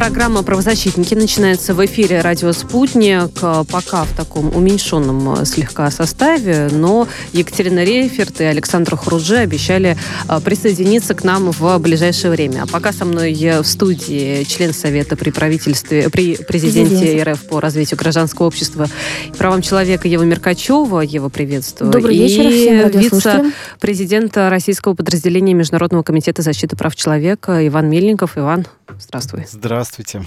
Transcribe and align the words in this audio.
Программа 0.00 0.42
«Правозащитники» 0.42 1.14
начинается 1.14 1.74
в 1.74 1.84
эфире 1.84 2.22
«Радио 2.22 2.52
Спутник», 2.52 3.32
э, 3.42 3.64
пока 3.70 4.04
в 4.04 4.16
таком 4.16 4.48
уменьшенном 4.56 5.42
э, 5.42 5.44
слегка 5.44 5.90
составе, 5.90 6.70
но 6.72 7.06
Екатерина 7.34 7.84
Рейферт 7.84 8.40
и 8.40 8.44
Александр 8.44 8.96
Хруджи 8.96 9.36
обещали 9.36 9.98
э, 10.26 10.40
присоединиться 10.40 11.12
к 11.12 11.22
нам 11.22 11.50
в 11.50 11.78
ближайшее 11.80 12.30
время. 12.30 12.62
А 12.62 12.66
пока 12.66 12.94
со 12.94 13.04
мной 13.04 13.34
в 13.34 13.66
студии 13.66 14.42
член 14.44 14.72
Совета 14.72 15.16
при 15.16 15.28
правительстве, 15.28 16.08
при 16.08 16.36
президенте. 16.36 17.22
РФ 17.22 17.42
по 17.48 17.60
развитию 17.60 17.98
гражданского 17.98 18.46
общества 18.46 18.86
и 19.28 19.36
правам 19.36 19.60
человека 19.60 20.08
Ева 20.08 20.22
Меркачева. 20.22 21.02
Ева, 21.02 21.28
приветствую. 21.28 21.92
Добрый 21.92 22.16
И 22.16 22.20
вечер 22.20 22.50
всем 22.50 22.82
радиослушателям. 22.84 23.46
вице-президента 23.48 24.48
Российского 24.48 24.94
подразделения 24.94 25.52
Международного 25.52 26.02
комитета 26.02 26.40
защиты 26.40 26.74
прав 26.74 26.96
человека 26.96 27.66
Иван 27.66 27.90
Мельников. 27.90 28.38
Иван, 28.38 28.66
здравствуй. 28.98 29.44
Здравствуйте. 29.90 30.24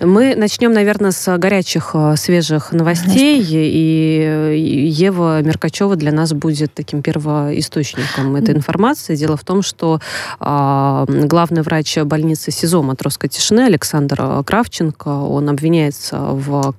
Мы 0.00 0.34
начнем, 0.34 0.72
наверное, 0.72 1.12
с 1.12 1.38
горячих, 1.38 1.90
э, 1.94 2.16
свежих 2.16 2.72
новостей. 2.72 3.44
И 3.48 4.90
Ева 4.90 5.40
Меркачева 5.40 5.94
для 5.94 6.10
нас 6.10 6.32
будет 6.32 6.74
таким 6.74 7.00
первоисточником 7.00 8.34
этой 8.34 8.54
информации. 8.56 9.14
Дело 9.14 9.36
в 9.36 9.44
том, 9.44 9.62
что 9.62 10.00
а, 10.40 11.06
главный 11.08 11.62
врач 11.62 11.98
больницы 11.98 12.50
СИЗО 12.50 12.82
Матросской 12.82 13.28
тишины 13.28 13.60
Александр 13.60 14.16
э, 14.20 14.42
Кравченко, 14.44 15.08
он 15.08 15.48
обвиняется 15.48 16.18
в 16.18 16.74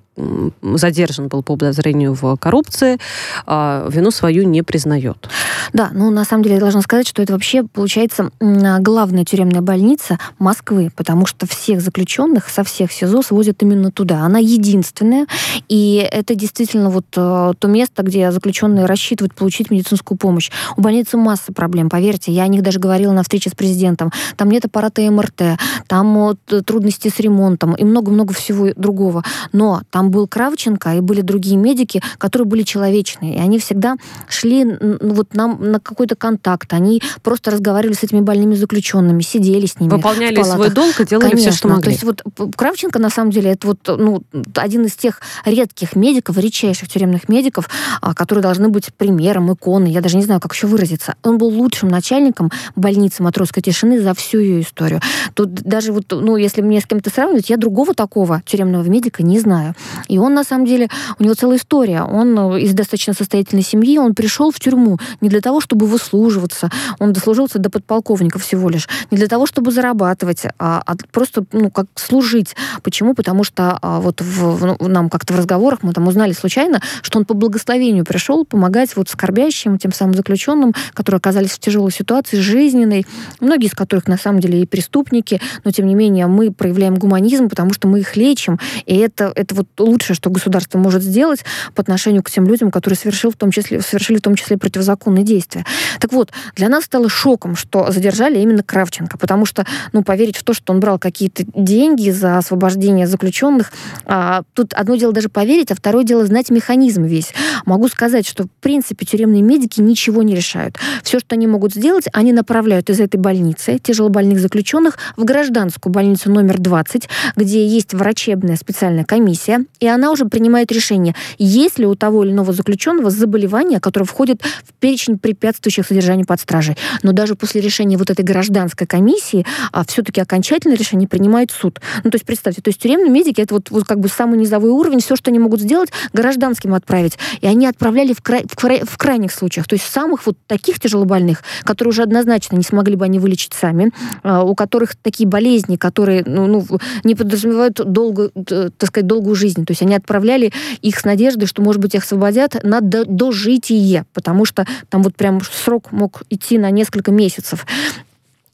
задержан 0.62 1.28
был 1.28 1.44
по 1.44 1.56
подозрению 1.56 2.14
в 2.14 2.38
коррупции, 2.38 2.98
а, 3.46 3.88
вину 3.90 4.12
свою 4.12 4.44
не 4.44 4.62
признает. 4.62 5.30
Да, 5.74 5.90
ну 5.94 6.10
на 6.12 6.26
самом 6.26 6.44
деле 6.44 6.56
я 6.56 6.62
должна 6.62 6.82
сказать, 6.82 7.08
что 7.08 7.22
это 7.22 7.34
вообще 7.34 7.64
получается 7.64 8.32
главная 8.40 9.26
тюремная 9.26 9.62
больница 9.62 10.18
Москвы, 10.40 10.92
потому 10.96 11.26
что 11.26 11.46
всех 11.48 11.82
заключенных 11.82 12.50
со 12.50 12.64
всех 12.64 12.92
СИЗО 12.92 13.22
свозят 13.22 13.62
именно 13.62 13.92
туда. 13.92 14.22
Она 14.22 14.40
единственная, 14.40 15.28
и 15.68 16.08
это 16.10 16.36
действительно 16.36 16.90
вот 16.90 17.06
э, 17.16 17.54
то 17.58 17.68
место, 17.68 18.04
где 18.04 18.32
заключенные 18.32 18.86
рассчитывают 18.86 19.34
получить 19.34 19.72
медицинскую 19.72 20.18
помощь. 20.18 20.52
У 20.78 20.82
больницы 20.82 21.18
масса 21.18 21.52
проблем, 21.54 21.90
поверьте, 21.90 22.32
я 22.32 22.44
о 22.44 22.48
них 22.48 22.62
даже 22.62 22.80
говорила 22.80 23.12
на 23.12 23.24
встрече 23.24 23.50
с 23.50 23.54
президентом. 23.54 24.12
Там 24.38 24.50
нет 24.50 24.66
аппарата 24.66 25.02
МРТ, 25.02 25.60
там 25.88 26.36
э, 26.50 26.62
трудности 26.62 27.10
с 27.10 27.20
ремонтом 27.20 27.74
и 27.74 27.84
много-много 27.84 28.34
всего 28.34 28.70
другого. 28.76 29.24
Но 29.52 29.82
там 29.92 30.05
был 30.12 30.28
Кравченко 30.28 30.96
и 30.96 31.00
были 31.02 31.22
другие 31.22 31.58
медики, 31.58 32.02
которые 32.18 32.48
были 32.48 32.64
человечные, 32.64 33.36
и 33.36 33.40
они 33.40 33.60
всегда 33.60 33.96
шли 34.28 34.64
ну, 34.64 34.98
вот 35.02 35.34
нам 35.34 35.72
на 35.72 35.80
какой-то 35.80 36.16
контакт, 36.16 36.74
они 36.74 37.02
просто 37.24 37.52
разговаривали 37.52 37.96
с 37.96 38.04
этими 38.04 38.22
больными 38.22 38.56
заключенными, 38.56 39.22
сидели 39.22 39.66
с 39.66 39.80
ними. 39.80 39.92
Выполняли 39.92 40.42
свой 40.44 40.70
долг 40.70 41.00
и 41.00 41.06
делали 41.06 41.30
Конечно. 41.30 41.52
все, 41.52 41.58
что 41.58 41.68
могли. 41.68 41.84
То 41.84 41.90
есть 41.90 42.04
вот 42.04 42.24
Кравченко, 42.56 43.00
на 43.00 43.10
самом 43.10 43.32
деле, 43.32 43.52
это 43.52 43.68
вот 43.68 43.80
ну, 43.88 44.24
один 44.56 44.86
из 44.86 44.96
тех 44.96 45.22
редких 45.46 45.96
медиков, 45.96 46.38
редчайших 46.38 46.90
тюремных 46.90 47.30
медиков, 47.30 47.70
а, 48.02 48.14
которые 48.14 48.44
должны 48.44 48.70
быть 48.70 48.94
примером, 48.94 49.54
иконой, 49.54 49.92
я 49.92 50.02
даже 50.02 50.18
не 50.18 50.24
знаю, 50.24 50.40
как 50.40 50.54
еще 50.54 50.68
выразиться. 50.68 51.16
Он 51.24 51.38
был 51.38 51.48
лучшим 51.48 51.90
начальником 51.90 52.52
больницы 52.76 53.24
Матросской 53.24 53.62
тишины 53.62 54.02
за 54.02 54.14
всю 54.14 54.40
ее 54.40 54.62
историю. 54.62 55.02
Тут 55.34 55.54
даже 55.54 55.92
вот, 55.92 56.06
ну, 56.12 56.38
если 56.38 56.62
мне 56.62 56.82
с 56.82 56.86
кем-то 56.86 57.10
сравнивать, 57.10 57.50
я 57.50 57.58
другого 57.58 57.94
такого 57.94 58.42
тюремного 58.46 58.84
медика 58.84 59.24
не 59.24 59.40
знаю. 59.40 59.76
И 60.08 60.18
он, 60.18 60.34
на 60.34 60.44
самом 60.44 60.66
деле, 60.66 60.90
у 61.20 61.24
него 61.24 61.34
целая 61.34 61.58
история. 61.58 62.04
Он 62.04 62.54
э, 62.54 62.62
из 62.62 62.74
достаточно 62.74 63.14
состоятельной 63.14 63.64
семьи, 63.64 63.98
он 63.98 64.14
пришел 64.14 64.52
в 64.52 64.60
тюрьму 64.60 64.98
не 65.22 65.30
для 65.30 65.42
того, 65.42 65.62
чтобы 65.62 65.86
выслуживаться, 65.86 66.70
он 67.00 67.14
дослужился 67.14 67.60
до 67.60 67.70
подполковника 67.70 68.40
всего 68.40 68.70
лишь, 68.70 68.88
не 69.12 69.18
для 69.18 69.28
того, 69.28 69.46
чтобы 69.46 69.72
зарабатывать, 69.72 70.44
а, 70.60 70.82
а 70.86 70.96
просто, 71.12 71.46
ну, 71.52 71.70
как 71.70 71.88
служить. 71.96 72.56
Почему? 72.84 73.14
Потому 73.14 73.44
что 73.44 73.78
а, 73.82 74.00
вот 74.00 74.22
в, 74.22 74.58
в- 74.58 74.78
ну, 74.80 74.88
нам 74.88 75.10
как-то 75.10 75.34
в 75.34 75.38
разговорах 75.38 75.80
мы 75.82 75.94
там 75.94 76.08
узнали 76.08 76.34
случайно, 76.34 76.82
что 77.02 77.20
он 77.20 77.26
по 77.26 77.34
благословению 77.34 78.06
пришел 78.06 78.46
помогать 78.46 78.96
вот 78.96 79.10
скорбящим, 79.10 79.78
тем 79.78 79.94
самым 79.94 80.16
заключенным, 80.16 80.74
которые 80.94 81.18
оказались 81.18 81.52
в 81.52 81.60
тяжелой 81.60 81.92
ситуации, 81.92 82.38
жизненной, 82.38 83.06
многие 83.40 83.68
из 83.68 83.74
которых 83.74 84.08
на 84.08 84.18
самом 84.18 84.40
деле 84.40 84.62
и 84.62 84.66
преступники, 84.66 85.42
но 85.64 85.72
тем 85.72 85.88
не 85.88 85.96
менее 85.96 86.28
мы 86.28 86.52
проявляем 86.52 86.96
гуманизм, 86.96 87.50
потому 87.50 87.74
что 87.74 87.88
мы 87.88 88.00
их 88.00 88.16
лечим, 88.16 88.60
и 88.86 88.96
это, 88.98 89.32
это 89.36 89.56
вот 89.56 89.68
лучшее, 89.86 90.16
что 90.16 90.30
государство 90.30 90.78
может 90.78 91.04
сделать 91.04 91.44
по 91.74 91.82
отношению 91.82 92.24
к 92.24 92.30
тем 92.30 92.46
людям, 92.46 92.72
которые 92.72 92.98
совершил 92.98 93.32
в 93.32 93.36
том 93.36 93.52
числе, 93.52 93.82
совершили 93.82 94.18
в 94.18 94.22
том 94.22 94.36
числе 94.36 94.58
противозаконные 94.58 95.24
действия. 95.24 95.66
Так 96.00 96.14
вот, 96.14 96.32
для 96.56 96.70
нас 96.70 96.86
стало 96.86 97.10
шоком, 97.10 97.56
что 97.56 97.92
задержали 97.92 98.40
именно 98.40 98.64
Кравченко, 98.64 99.18
потому 99.18 99.46
что, 99.46 99.66
ну, 99.94 100.04
поверить 100.04 100.38
в 100.38 100.44
то, 100.44 100.54
что 100.54 100.74
он 100.74 100.80
брал 100.80 101.00
какие-то 101.00 101.44
деньги 101.56 102.10
за 102.10 102.38
освобождение 102.38 103.08
заключенных, 103.08 103.72
а, 104.06 104.44
тут 104.54 104.74
одно 104.74 104.96
дело 104.96 105.14
даже 105.14 105.30
поверить, 105.30 105.72
а 105.72 105.76
второе 105.76 106.04
дело 106.04 106.26
знать 106.26 106.50
механизм 106.50 107.04
весь. 107.04 107.34
Могу 107.66 107.88
сказать, 107.88 108.28
что, 108.28 108.44
в 108.44 108.50
принципе, 108.62 109.06
тюремные 109.06 109.42
медики 109.42 109.82
ничего 109.82 110.24
не 110.24 110.36
решают. 110.36 110.78
Все, 111.04 111.20
что 111.20 111.36
они 111.36 111.48
могут 111.48 111.74
сделать, 111.74 112.06
они 112.14 112.34
направляют 112.34 112.90
из 112.90 113.00
этой 113.00 113.18
больницы 113.18 113.80
тяжелобольных 113.80 114.40
заключенных 114.40 114.98
в 115.18 115.24
гражданскую 115.24 115.92
больницу 115.92 116.32
номер 116.32 116.60
20, 116.60 117.10
где 117.36 117.66
есть 117.66 117.94
врачебная 117.94 118.56
специальная 118.56 119.06
комиссия, 119.06 119.66
и 119.80 119.88
она 119.88 120.12
уже 120.12 120.26
принимает 120.26 120.72
решение, 120.72 121.16
есть 121.38 121.80
ли 121.80 121.86
у 121.86 121.96
того 121.96 122.24
или 122.24 122.32
иного 122.32 122.54
заключенного 122.54 123.10
заболевание, 123.10 123.80
которое 123.80 124.06
входит 124.06 124.42
в 124.42 124.74
перечень 124.74 125.18
препятствующих 125.18 125.86
содержанию 125.86 126.26
под 126.26 126.40
стражей. 126.40 126.78
Но 127.04 127.12
даже 127.12 127.36
после 127.36 127.62
решения 127.62 127.98
вот 127.98 128.10
этой 128.10 128.24
гражданской 128.24 128.88
комиссии 128.88 129.46
а, 129.72 129.86
все-таки 129.86 130.22
окончательное 130.22 130.78
решение 130.78 131.08
принимает 131.08 131.52
суд. 131.52 131.80
Ну, 132.04 132.12
то 132.12 132.16
есть, 132.16 132.26
представьте, 132.26 132.62
то 132.62 132.70
есть 132.70 132.80
тюремные 132.80 133.10
медики 133.10 133.42
это 133.42 133.56
вот, 133.56 133.70
вот 133.72 133.86
как 133.86 134.00
бы 134.00 134.08
самый 134.08 134.38
низовой 134.38 134.70
уровень, 134.70 135.00
все, 135.00 135.16
что 135.16 135.30
они 135.32 135.40
могут 135.40 135.62
сделать, 135.62 135.90
гражданским 136.14 136.74
отправить. 136.74 137.18
И 137.42 137.48
они 137.48 137.68
отправляли 137.68 138.14
в, 138.14 138.22
край- 138.22 138.46
в, 138.50 138.56
край- 138.56 138.84
в 138.86 138.98
крайних 138.98 139.32
случаях, 139.32 139.68
то 139.68 139.74
есть 139.76 139.86
самых 139.86 140.26
вот 140.26 140.38
таких 140.48 140.80
тяжелобольных, 140.80 141.44
которые 141.64 141.90
уже 141.90 142.04
однозначно 142.04 142.56
не 142.56 142.64
смогли 142.64 142.96
бы 142.96 143.06
они 143.06 143.20
вылечить 143.20 143.54
сами, 143.54 143.92
а, 144.24 144.44
у 144.44 144.56
которых 144.56 144.96
такие 144.96 145.28
болезни, 145.28 145.76
которые 145.76 146.24
ну, 146.26 146.48
ну, 146.48 146.66
не 147.04 147.16
подразумевают 147.16 147.76
долгую, 147.76 148.32
так 148.32 148.88
сказать, 148.88 149.08
долгую 149.08 149.36
жизнь. 149.36 149.65
То 149.66 149.72
есть 149.72 149.82
они 149.82 149.96
отправляли 149.96 150.52
их 150.82 151.00
с 151.00 151.04
надеждой, 151.04 151.48
что, 151.48 151.62
может 151.62 151.82
быть, 151.82 151.96
их 151.96 152.04
освободят 152.04 152.64
на 152.64 152.82
до- 152.82 153.06
дожитие, 153.06 154.06
потому 154.14 154.46
что 154.46 154.66
там 154.90 155.04
вот 155.04 155.16
прям 155.16 155.42
срок 155.42 155.92
мог 155.92 156.24
идти 156.30 156.58
на 156.58 156.72
несколько 156.72 157.12
месяцев. 157.12 157.66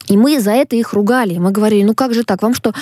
И 0.08 0.18
мы 0.18 0.40
за 0.40 0.52
это 0.52 0.76
их 0.76 0.94
ругали. 0.94 1.38
Мы 1.38 1.52
говорили, 1.52 1.84
ну 1.84 1.94
как 1.94 2.14
же 2.14 2.24
так, 2.24 2.42
вам 2.42 2.54
что, 2.54 2.74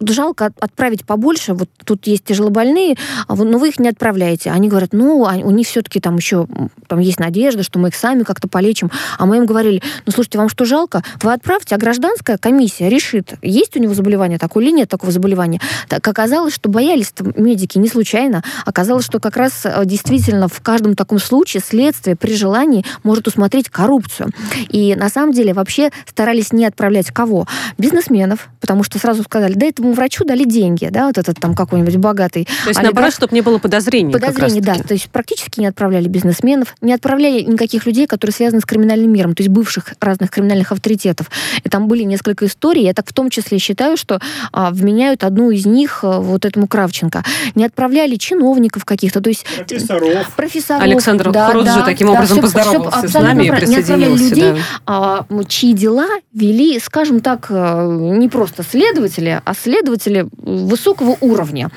жалко 0.00 0.46
от- 0.46 0.58
отправить 0.60 1.04
побольше? 1.04 1.54
Вот 1.54 1.68
тут 1.84 2.06
есть 2.06 2.24
тяжелобольные, 2.24 2.96
а 3.28 3.34
но 3.34 3.58
вы 3.58 3.68
их 3.68 3.78
не 3.78 3.88
отправляете. 3.88 4.50
Они 4.50 4.68
говорят, 4.68 4.92
ну, 4.92 5.26
а 5.26 5.36
у 5.36 5.50
них 5.50 5.66
все-таки 5.66 6.00
там 6.00 6.16
еще 6.16 6.46
там 6.88 6.98
есть 6.98 7.18
надежда, 7.18 7.62
что 7.62 7.78
мы 7.78 7.88
их 7.88 7.94
сами 7.94 8.22
как-то 8.22 8.48
полечим. 8.48 8.90
А 9.18 9.26
мы 9.26 9.38
им 9.38 9.46
говорили, 9.46 9.82
ну, 10.04 10.12
слушайте, 10.12 10.38
вам 10.38 10.48
что, 10.48 10.64
жалко? 10.64 11.02
Вы 11.22 11.32
отправьте, 11.32 11.74
а 11.74 11.78
гражданская 11.78 12.38
комиссия 12.38 12.88
решит, 12.88 13.34
есть 13.42 13.76
у 13.76 13.80
него 13.80 13.94
заболевание 13.94 14.38
такое 14.38 14.64
или 14.64 14.72
нет 14.72 14.88
такого 14.88 15.12
заболевания. 15.12 15.60
Так 15.88 16.06
оказалось, 16.06 16.54
что 16.54 16.68
боялись 16.68 17.12
медики 17.36 17.78
не 17.78 17.88
случайно. 17.88 18.42
Оказалось, 18.64 19.04
что 19.04 19.20
как 19.20 19.36
раз 19.36 19.64
э, 19.64 19.82
действительно 19.84 20.48
в 20.48 20.60
каждом 20.60 20.94
таком 20.94 21.18
случае 21.18 21.62
следствие 21.62 22.16
при 22.16 22.34
желании 22.34 22.84
может 23.02 23.26
усмотреть 23.26 23.68
коррупцию. 23.68 24.30
И 24.68 24.94
на 24.94 25.08
самом 25.08 25.32
деле 25.32 25.54
вообще 25.54 25.90
старались 26.06 26.52
не 26.52 26.65
отправлять 26.66 27.10
кого? 27.10 27.46
Бизнесменов, 27.78 28.48
потому 28.60 28.82
что 28.82 28.98
сразу 28.98 29.22
сказали, 29.22 29.54
да 29.54 29.66
этому 29.66 29.92
врачу 29.92 30.24
дали 30.24 30.44
деньги, 30.44 30.88
да, 30.90 31.06
вот 31.06 31.18
этот 31.18 31.38
там 31.38 31.54
какой-нибудь 31.54 31.96
богатый 31.96 32.44
То 32.44 32.50
есть, 32.50 32.78
олигарх. 32.78 32.82
наоборот, 32.82 33.14
чтобы 33.14 33.34
не 33.34 33.40
было 33.40 33.58
подозрений. 33.58 34.12
Подозрений, 34.12 34.60
да. 34.60 34.74
То 34.74 34.94
есть 34.94 35.08
практически 35.10 35.60
не 35.60 35.66
отправляли 35.66 36.08
бизнесменов, 36.08 36.74
не 36.80 36.92
отправляли 36.92 37.42
никаких 37.42 37.86
людей, 37.86 38.06
которые 38.06 38.34
связаны 38.34 38.60
с 38.60 38.64
криминальным 38.64 39.12
миром, 39.12 39.34
то 39.34 39.42
есть 39.42 39.50
бывших 39.50 39.94
разных 40.00 40.30
криминальных 40.30 40.72
авторитетов. 40.72 41.30
И 41.62 41.68
там 41.68 41.88
были 41.88 42.02
несколько 42.02 42.46
историй. 42.46 42.84
Я 42.84 42.94
так 42.94 43.08
в 43.08 43.12
том 43.12 43.30
числе 43.30 43.58
считаю, 43.58 43.96
что 43.96 44.20
а, 44.52 44.70
вменяют 44.70 45.24
одну 45.24 45.50
из 45.50 45.66
них 45.66 46.00
а, 46.02 46.20
вот 46.20 46.44
этому 46.44 46.66
Кравченко. 46.66 47.24
Не 47.54 47.64
отправляли 47.64 48.16
чиновников 48.16 48.84
каких-то, 48.84 49.20
то 49.20 49.28
есть 49.28 49.44
Профессоров. 49.56 50.34
профессоров. 50.36 50.82
Александр 50.82 51.30
да, 51.30 51.50
Хруджи 51.50 51.66
да, 51.66 51.82
таким 51.82 52.08
да, 52.08 52.12
образом 52.14 52.38
всё 52.38 52.42
поздоровался 52.42 53.00
с 53.00 53.04
абсолютно 53.04 53.20
нами 53.20 53.44
и 53.44 53.48
правильно. 53.48 53.70
Не 53.70 53.76
отправляли 53.76 54.12
присоединился. 54.12 54.46
людей, 54.46 54.62
да. 54.86 55.26
а, 55.30 55.44
чьи 55.48 55.72
дела 55.72 56.06
вели 56.32 56.55
вели, 56.56 56.78
скажем 56.80 57.20
так, 57.20 57.50
не 57.50 58.28
просто 58.28 58.62
следователи, 58.62 59.40
а 59.44 59.54
следователи 59.54 60.26
высокого 60.42 61.16
уровня. 61.20 61.70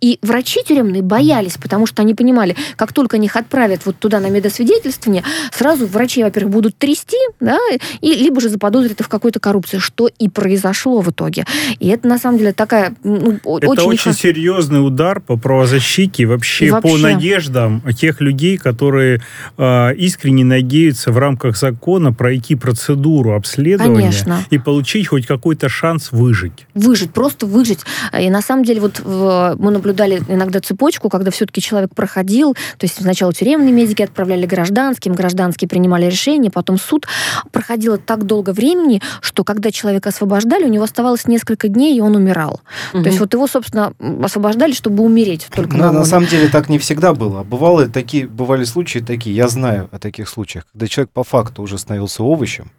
И 0.00 0.18
врачи 0.22 0.60
тюремные 0.66 1.02
боялись, 1.02 1.56
потому 1.56 1.86
что 1.86 2.02
они 2.02 2.14
понимали, 2.14 2.56
как 2.76 2.92
только 2.92 3.16
их 3.16 3.36
отправят 3.36 3.82
вот 3.84 3.96
туда 3.98 4.20
на 4.20 4.28
медосвидетельствование, 4.28 5.22
сразу 5.52 5.86
врачи, 5.86 6.22
во-первых, 6.22 6.52
будут 6.52 6.78
трясти, 6.78 7.16
да, 7.40 7.58
и 8.00 8.14
либо 8.14 8.40
же 8.40 8.48
заподозрят 8.48 9.00
в 9.00 9.08
какой-то 9.08 9.40
коррупции, 9.40 9.78
что 9.78 10.08
и 10.18 10.28
произошло 10.28 11.00
в 11.00 11.10
итоге. 11.10 11.44
И 11.78 11.88
это, 11.88 12.06
на 12.06 12.18
самом 12.18 12.38
деле, 12.38 12.52
такая 12.52 12.94
ну, 13.02 13.38
это 13.42 13.70
очень... 13.70 13.88
очень 13.88 14.12
серьезный 14.12 14.86
удар 14.86 15.20
по 15.20 15.36
правозащите 15.36 16.26
вообще, 16.26 16.70
вообще. 16.70 16.90
по 16.90 16.98
надеждам 16.98 17.82
тех 17.98 18.20
людей, 18.20 18.58
которые 18.58 19.22
э, 19.56 19.94
искренне 19.96 20.44
надеются 20.44 21.12
в 21.12 21.18
рамках 21.18 21.56
закона 21.56 22.12
пройти 22.12 22.54
процедуру 22.54 23.34
обследования 23.34 24.12
Конечно. 24.26 24.46
и 24.50 24.58
получить 24.58 25.08
хоть 25.08 25.26
какой-то 25.26 25.68
шанс 25.68 26.12
выжить. 26.12 26.66
Выжить, 26.74 27.12
просто 27.12 27.46
выжить. 27.46 27.80
И 28.18 28.28
на 28.30 28.42
самом 28.42 28.64
деле 28.64 28.80
вот 28.80 29.00
в, 29.00 29.56
мы 29.58 29.70
наблюдали 29.70 30.22
иногда 30.28 30.60
цепочку, 30.60 31.08
когда 31.08 31.30
все-таки 31.30 31.60
человек 31.60 31.94
проходил, 31.94 32.54
то 32.54 32.84
есть 32.84 33.00
сначала 33.00 33.32
тюремные 33.32 33.72
медики 33.72 34.02
отправляли 34.02 34.46
гражданским, 34.46 35.14
гражданские 35.14 35.68
принимали 35.68 36.06
решение, 36.06 36.50
потом 36.50 36.78
суд. 36.78 37.06
Проходило 37.52 37.98
так 37.98 38.24
долго 38.24 38.50
времени, 38.50 39.00
что 39.20 39.44
когда 39.44 39.70
человека 39.70 40.08
освобождали, 40.08 40.64
у 40.64 40.68
него 40.68 40.84
оставалось 40.84 41.26
несколько 41.26 41.68
дней, 41.68 41.96
и 41.96 42.00
он 42.00 42.16
умирал. 42.16 42.60
Угу. 42.92 43.02
То 43.02 43.08
есть 43.08 43.20
вот 43.20 43.32
его, 43.34 43.46
собственно, 43.46 43.92
освобождали, 44.22 44.72
чтобы 44.72 45.04
умереть 45.04 45.46
только 45.54 45.76
на, 45.76 45.92
на 45.92 46.04
самом 46.04 46.26
деле 46.26 46.48
так 46.48 46.68
не 46.68 46.78
всегда 46.78 47.14
было. 47.14 47.42
Бывало 47.42 47.88
такие, 47.88 48.26
бывали 48.26 48.64
случаи 48.64 48.98
такие, 48.98 49.34
я 49.34 49.48
знаю 49.48 49.88
о 49.92 49.98
таких 49.98 50.28
случаях, 50.28 50.66
когда 50.72 50.88
человек 50.88 51.10
по 51.10 51.24
факту 51.24 51.62
уже 51.62 51.78
становился 51.78 52.22
овощем, 52.22 52.70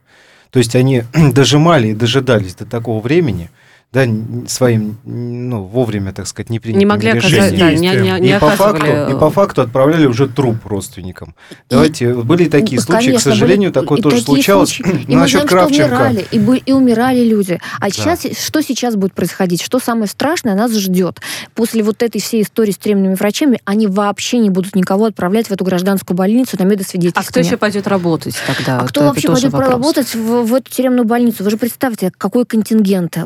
то 0.51 0.59
есть 0.59 0.75
они 0.75 1.03
дожимали 1.33 1.89
и 1.89 1.93
дожидались 1.93 2.55
до 2.55 2.65
такого 2.65 3.01
времени, 3.01 3.49
да, 3.93 4.05
своим, 4.47 4.97
ну, 5.05 5.63
вовремя, 5.63 6.11
так 6.11 6.27
сказать, 6.27 6.49
не 6.49 6.59
принятыми 6.59 6.79
не 6.81 6.85
могли 6.85 7.09
оказать, 7.11 7.57
да, 7.57 7.71
не, 7.71 7.87
не, 7.87 8.19
не 8.19 8.35
и, 8.35 8.39
по 8.39 8.49
факту, 8.49 8.85
и 8.85 9.17
по 9.17 9.29
факту 9.31 9.61
отправляли 9.61 10.05
уже 10.05 10.27
труп 10.27 10.65
родственникам. 10.65 11.35
Давайте, 11.69 12.13
были 12.13 12.49
такие 12.49 12.81
случаи, 12.81 13.05
Конечно, 13.05 13.31
к 13.31 13.33
сожалению, 13.33 13.71
были, 13.71 13.85
такое 13.85 14.01
тоже 14.01 14.21
случалось. 14.21 14.73
Случаи. 14.75 15.05
И 15.07 15.15
насчет 15.15 15.43
мы 15.43 15.49
знаем, 15.49 15.67
Кравченко. 15.67 15.95
Что 15.95 16.05
умирали, 16.05 16.27
и, 16.31 16.39
были, 16.39 16.63
и 16.65 16.71
умирали 16.73 17.23
люди. 17.23 17.59
А 17.79 17.85
да. 17.85 17.89
сейчас, 17.89 18.27
что 18.37 18.61
сейчас 18.61 18.95
будет 18.95 19.13
происходить? 19.13 19.61
Что 19.61 19.79
самое 19.79 20.07
страшное 20.07 20.55
нас 20.55 20.75
ждет? 20.75 21.21
После 21.55 21.81
вот 21.81 22.03
этой 22.03 22.19
всей 22.19 22.43
истории 22.43 22.71
с 22.71 22.77
тюремными 22.77 23.15
врачами, 23.15 23.59
они 23.63 23.87
вообще 23.87 24.39
не 24.39 24.49
будут 24.49 24.75
никого 24.75 25.05
отправлять 25.05 25.47
в 25.47 25.51
эту 25.51 25.63
гражданскую 25.63 26.17
больницу 26.17 26.57
на 26.59 26.63
медосвидетельствование. 26.63 27.27
А 27.27 27.31
кто 27.31 27.39
еще 27.39 27.55
пойдет 27.57 27.87
работать 27.87 28.35
тогда? 28.45 28.79
А 28.79 28.81
вот 28.81 28.89
кто 28.89 29.03
вообще 29.03 29.29
пойдет 29.29 29.53
вопрос. 29.53 29.71
работать 29.71 30.13
в, 30.13 30.43
в 30.43 30.53
эту 30.53 30.69
тюремную 30.69 31.05
больницу? 31.05 31.43
Вы 31.45 31.51
же 31.51 31.57
представьте, 31.57 32.11
какой 32.17 32.45
контингент, 32.45 33.17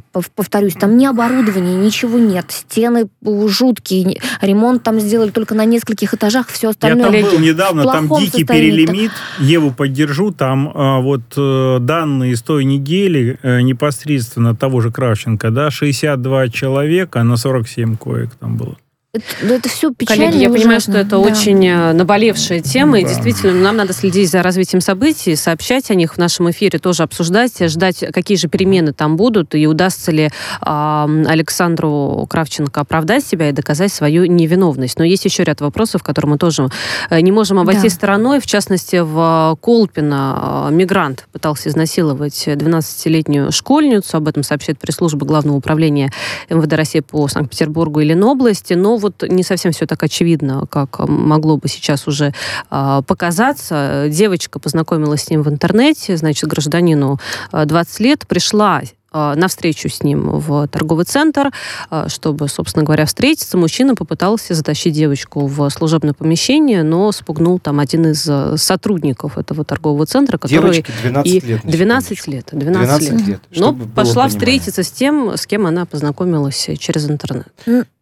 повторюсь, 0.62 0.76
там 0.76 0.98
ни 0.98 1.06
оборудования, 1.06 1.76
ничего 1.76 2.20
нет. 2.20 2.46
Стены 2.50 3.08
жуткие, 3.48 4.20
ремонт 4.42 4.84
там 4.84 5.00
сделали 5.00 5.32
только 5.32 5.56
на 5.56 5.66
нескольких 5.66 6.14
этажах, 6.14 6.48
все 6.50 6.70
остальное. 6.70 7.12
Я 7.12 7.22
там 7.22 7.32
был 7.32 7.40
недавно, 7.40 7.84
там 7.84 8.10
дикий 8.20 8.44
перелимит. 8.44 9.12
Еву 9.40 9.72
поддержу, 9.72 10.32
там 10.32 10.72
а, 10.74 11.00
вот 11.00 11.22
э, 11.36 11.78
данные 11.80 12.36
с 12.36 12.42
той 12.42 12.66
недели 12.66 13.40
э, 13.42 13.62
непосредственно 13.62 14.56
того 14.56 14.82
же 14.82 14.92
Кравченко, 14.92 15.50
да, 15.50 15.72
62 15.72 16.50
человека 16.50 17.24
на 17.24 17.38
47 17.38 17.98
коек 17.98 18.32
там 18.40 18.58
было. 18.58 18.78
Это, 19.14 19.26
это 19.56 19.68
все 19.68 19.94
печально. 19.94 20.28
Коллеги, 20.28 20.42
я 20.42 20.48
ужасно. 20.48 20.58
понимаю, 20.62 20.80
что 20.80 20.92
это 20.94 21.10
да. 21.10 21.20
очень 21.20 21.68
э, 21.68 21.92
наболевшая 21.92 22.62
тема, 22.62 22.94
да. 22.94 23.00
и 23.00 23.04
действительно 23.04 23.52
нам 23.52 23.76
надо 23.76 23.92
следить 23.92 24.32
за 24.32 24.42
развитием 24.42 24.80
событий, 24.80 25.36
сообщать 25.36 25.92
о 25.92 25.96
них 25.96 26.14
в 26.14 26.18
нашем 26.18 26.50
эфире, 26.52 26.80
тоже 26.80 27.04
обсуждать, 27.04 27.60
ждать, 27.60 28.06
какие 28.14 28.38
же 28.38 28.48
перемены 28.48 28.94
там 28.94 29.18
будут, 29.18 29.54
и 29.54 29.68
удастся 29.68 30.14
ли 30.14 30.30
э, 30.30 31.24
Александру 31.28 32.26
Кравченко 32.30 32.80
оправдать 32.80 33.26
себя 33.26 33.50
и 33.50 33.52
доказать 33.52 33.92
свою 33.92 34.24
невиновность. 34.28 34.98
Но 34.98 35.04
есть 35.04 35.26
еще 35.26 35.44
ряд 35.44 35.60
вопросов, 35.60 36.04
которые 36.04 36.30
мы 36.30 36.38
тоже 36.38 36.70
э, 37.10 37.20
не 37.20 37.34
можем 37.34 37.60
обойти 37.60 37.90
да. 37.90 37.90
стороной. 37.90 38.40
В 38.40 38.46
частности, 38.46 39.02
в 39.04 39.58
Колпино 39.62 40.70
э, 40.70 40.74
мигрант 40.74 41.28
пытался 41.34 41.68
изнасиловать 41.68 42.48
12-летнюю 42.48 43.52
школьницу. 43.52 44.16
Об 44.16 44.30
этом 44.30 44.44
сообщает 44.44 44.80
пресс-служба 44.80 45.26
Главного 45.26 45.58
управления 45.58 46.14
МВД 46.50 46.72
России 46.72 47.02
по 47.02 47.28
Санкт-Петербургу 47.28 48.00
и 48.00 48.06
Ленобласти. 48.06 48.76
Но 48.76 49.01
вот 49.02 49.24
не 49.28 49.44
совсем 49.44 49.72
все 49.72 49.86
так 49.86 50.02
очевидно, 50.04 50.66
как 50.70 51.00
могло 51.00 51.58
бы 51.58 51.68
сейчас 51.68 52.08
уже 52.08 52.34
э, 52.70 53.02
показаться. 53.06 54.06
Девочка 54.10 54.60
познакомилась 54.60 55.24
с 55.24 55.30
ним 55.30 55.44
в 55.44 55.50
интернете, 55.50 56.16
значит, 56.16 56.50
гражданину 56.50 57.20
20 57.52 58.00
лет, 58.00 58.28
пришла 58.28 58.82
на 59.14 59.48
встречу 59.48 59.90
с 59.90 60.04
ним 60.04 60.30
в 60.40 60.68
торговый 60.68 61.06
центр, 61.06 61.52
э, 61.90 62.06
чтобы, 62.08 62.48
собственно 62.48 62.84
говоря, 62.86 63.06
встретиться. 63.06 63.58
Мужчина 63.58 63.96
попытался 63.96 64.54
затащить 64.54 64.94
девочку 64.94 65.48
в 65.48 65.70
служебное 65.70 66.14
помещение, 66.14 66.84
но 66.84 67.12
спугнул 67.12 67.60
там 67.60 67.80
один 67.80 68.08
из 68.08 68.26
э, 68.28 68.56
сотрудников 68.58 69.38
этого 69.38 69.66
торгового 69.66 70.06
центра, 70.06 70.38
который... 70.38 70.84
Девочке 70.84 70.94
12 71.04 71.28
и 71.32 71.48
лет. 71.48 71.62
12 71.64 72.28
лет. 72.28 72.50
12, 72.52 73.10
12 73.10 73.28
лет. 73.28 73.42
Но 73.56 73.74
пошла 73.74 74.28
встретиться 74.28 74.84
с 74.84 74.92
тем, 74.92 75.36
с 75.36 75.46
кем 75.46 75.66
она 75.66 75.86
познакомилась 75.86 76.70
через 76.80 77.10
интернет. 77.10 77.48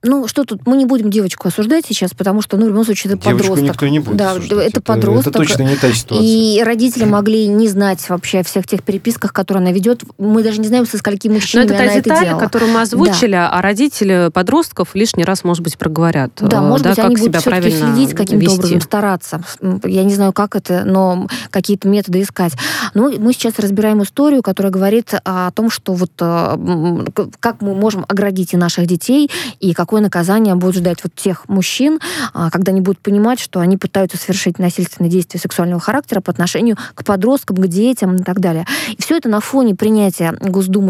Ну, 0.02 0.30
что 0.30 0.46
тут, 0.46 0.66
мы 0.66 0.78
не 0.78 0.86
будем 0.86 1.10
девочку 1.10 1.50
осуждать 1.50 1.86
сейчас, 1.86 2.14
потому 2.14 2.42
что, 2.42 2.56
ну, 2.56 2.66
в 2.66 2.70
любом 2.70 2.86
случае, 2.86 3.14
это 3.14 3.22
Девочку 3.22 3.50
подросток. 3.50 3.70
никто 3.74 3.88
не 3.90 4.00
будет 4.00 4.16
Да, 4.16 4.32
осуждать. 4.32 4.68
это 4.68 4.82
подросток. 4.82 5.36
Это 5.36 5.40
точно 5.40 5.64
не 5.64 5.76
та 5.76 5.92
ситуация. 5.92 6.26
И 6.26 6.64
родители 6.64 7.04
могли 7.04 7.48
не 7.48 7.68
знать 7.68 8.08
вообще 8.08 8.40
о 8.40 8.44
всех 8.46 8.66
тех 8.66 8.82
переписках, 8.82 9.34
которые 9.34 9.62
она 9.62 9.74
ведет. 9.74 10.04
Мы 10.18 10.42
даже 10.42 10.62
не 10.62 10.68
знаем, 10.68 10.86
со 10.86 10.98
скольки 11.00 11.28
мужчинами 11.28 11.68
Но 11.68 11.74
это 11.74 11.88
та 11.88 11.96
деталь, 11.96 12.28
это 12.28 12.38
которую 12.38 12.72
мы 12.72 12.81
озвучили, 12.81 13.31
да. 13.31 13.50
а 13.50 13.62
родители 13.62 14.30
подростков 14.34 14.94
лишний 14.94 15.24
раз, 15.24 15.44
может 15.44 15.63
быть, 15.63 15.78
проговорят. 15.78 16.31
Да, 16.40 16.57
э, 16.57 16.62
может 16.62 16.84
да, 16.84 16.90
быть, 16.92 17.00
они 17.00 17.16
будут 17.16 17.38
все-таки 17.38 17.72
следить 17.72 18.13
каким-то 18.13 18.51
образом, 18.51 18.81
стараться. 18.81 19.44
Я 19.84 20.04
не 20.04 20.13
знаю, 20.13 20.34
как 20.34 20.56
это, 20.56 20.84
но 20.86 21.28
какие-то 21.50 21.88
методы 21.88 22.22
искать. 22.22 22.54
Ну, 22.94 23.19
мы 23.19 23.34
сейчас 23.34 23.60
разбираем 23.60 24.04
историю, 24.04 24.42
которая 24.44 24.72
говорит 24.72 25.13
о 25.24 25.51
том, 25.51 25.69
что 25.69 25.94
вот 25.94 26.12
э, 26.19 27.06
как 27.40 27.62
мы 27.62 27.74
можем 27.74 28.06
оградить 28.07 28.54
и 28.54 28.57
наших 28.57 28.86
детей, 28.86 29.30
и 29.60 29.74
какое 29.74 30.01
наказание 30.01 30.56
будет 30.56 30.75
ждать 30.75 31.00
вот 31.04 31.13
тех 31.16 31.48
мужчин, 31.48 32.00
а, 32.34 32.50
когда 32.50 32.72
они 32.72 32.81
будут 32.81 33.00
понимать, 33.00 33.40
что 33.40 33.60
они 33.60 33.78
пытаются 33.78 34.18
совершить 34.18 34.60
насильственные 34.60 35.10
действия 35.10 35.40
сексуального 35.40 35.80
характера 35.80 36.22
по 36.22 36.31
отношению 36.31 36.78
к 36.96 37.04
подросткам, 37.04 37.57
к 37.57 37.68
детям 37.68 38.16
и 38.16 38.24
так 38.24 38.40
далее. 38.40 38.66
И 38.92 39.01
все 39.01 39.18
это 39.18 39.30
на 39.30 39.40
фоне 39.40 39.75
принятия 39.75 40.36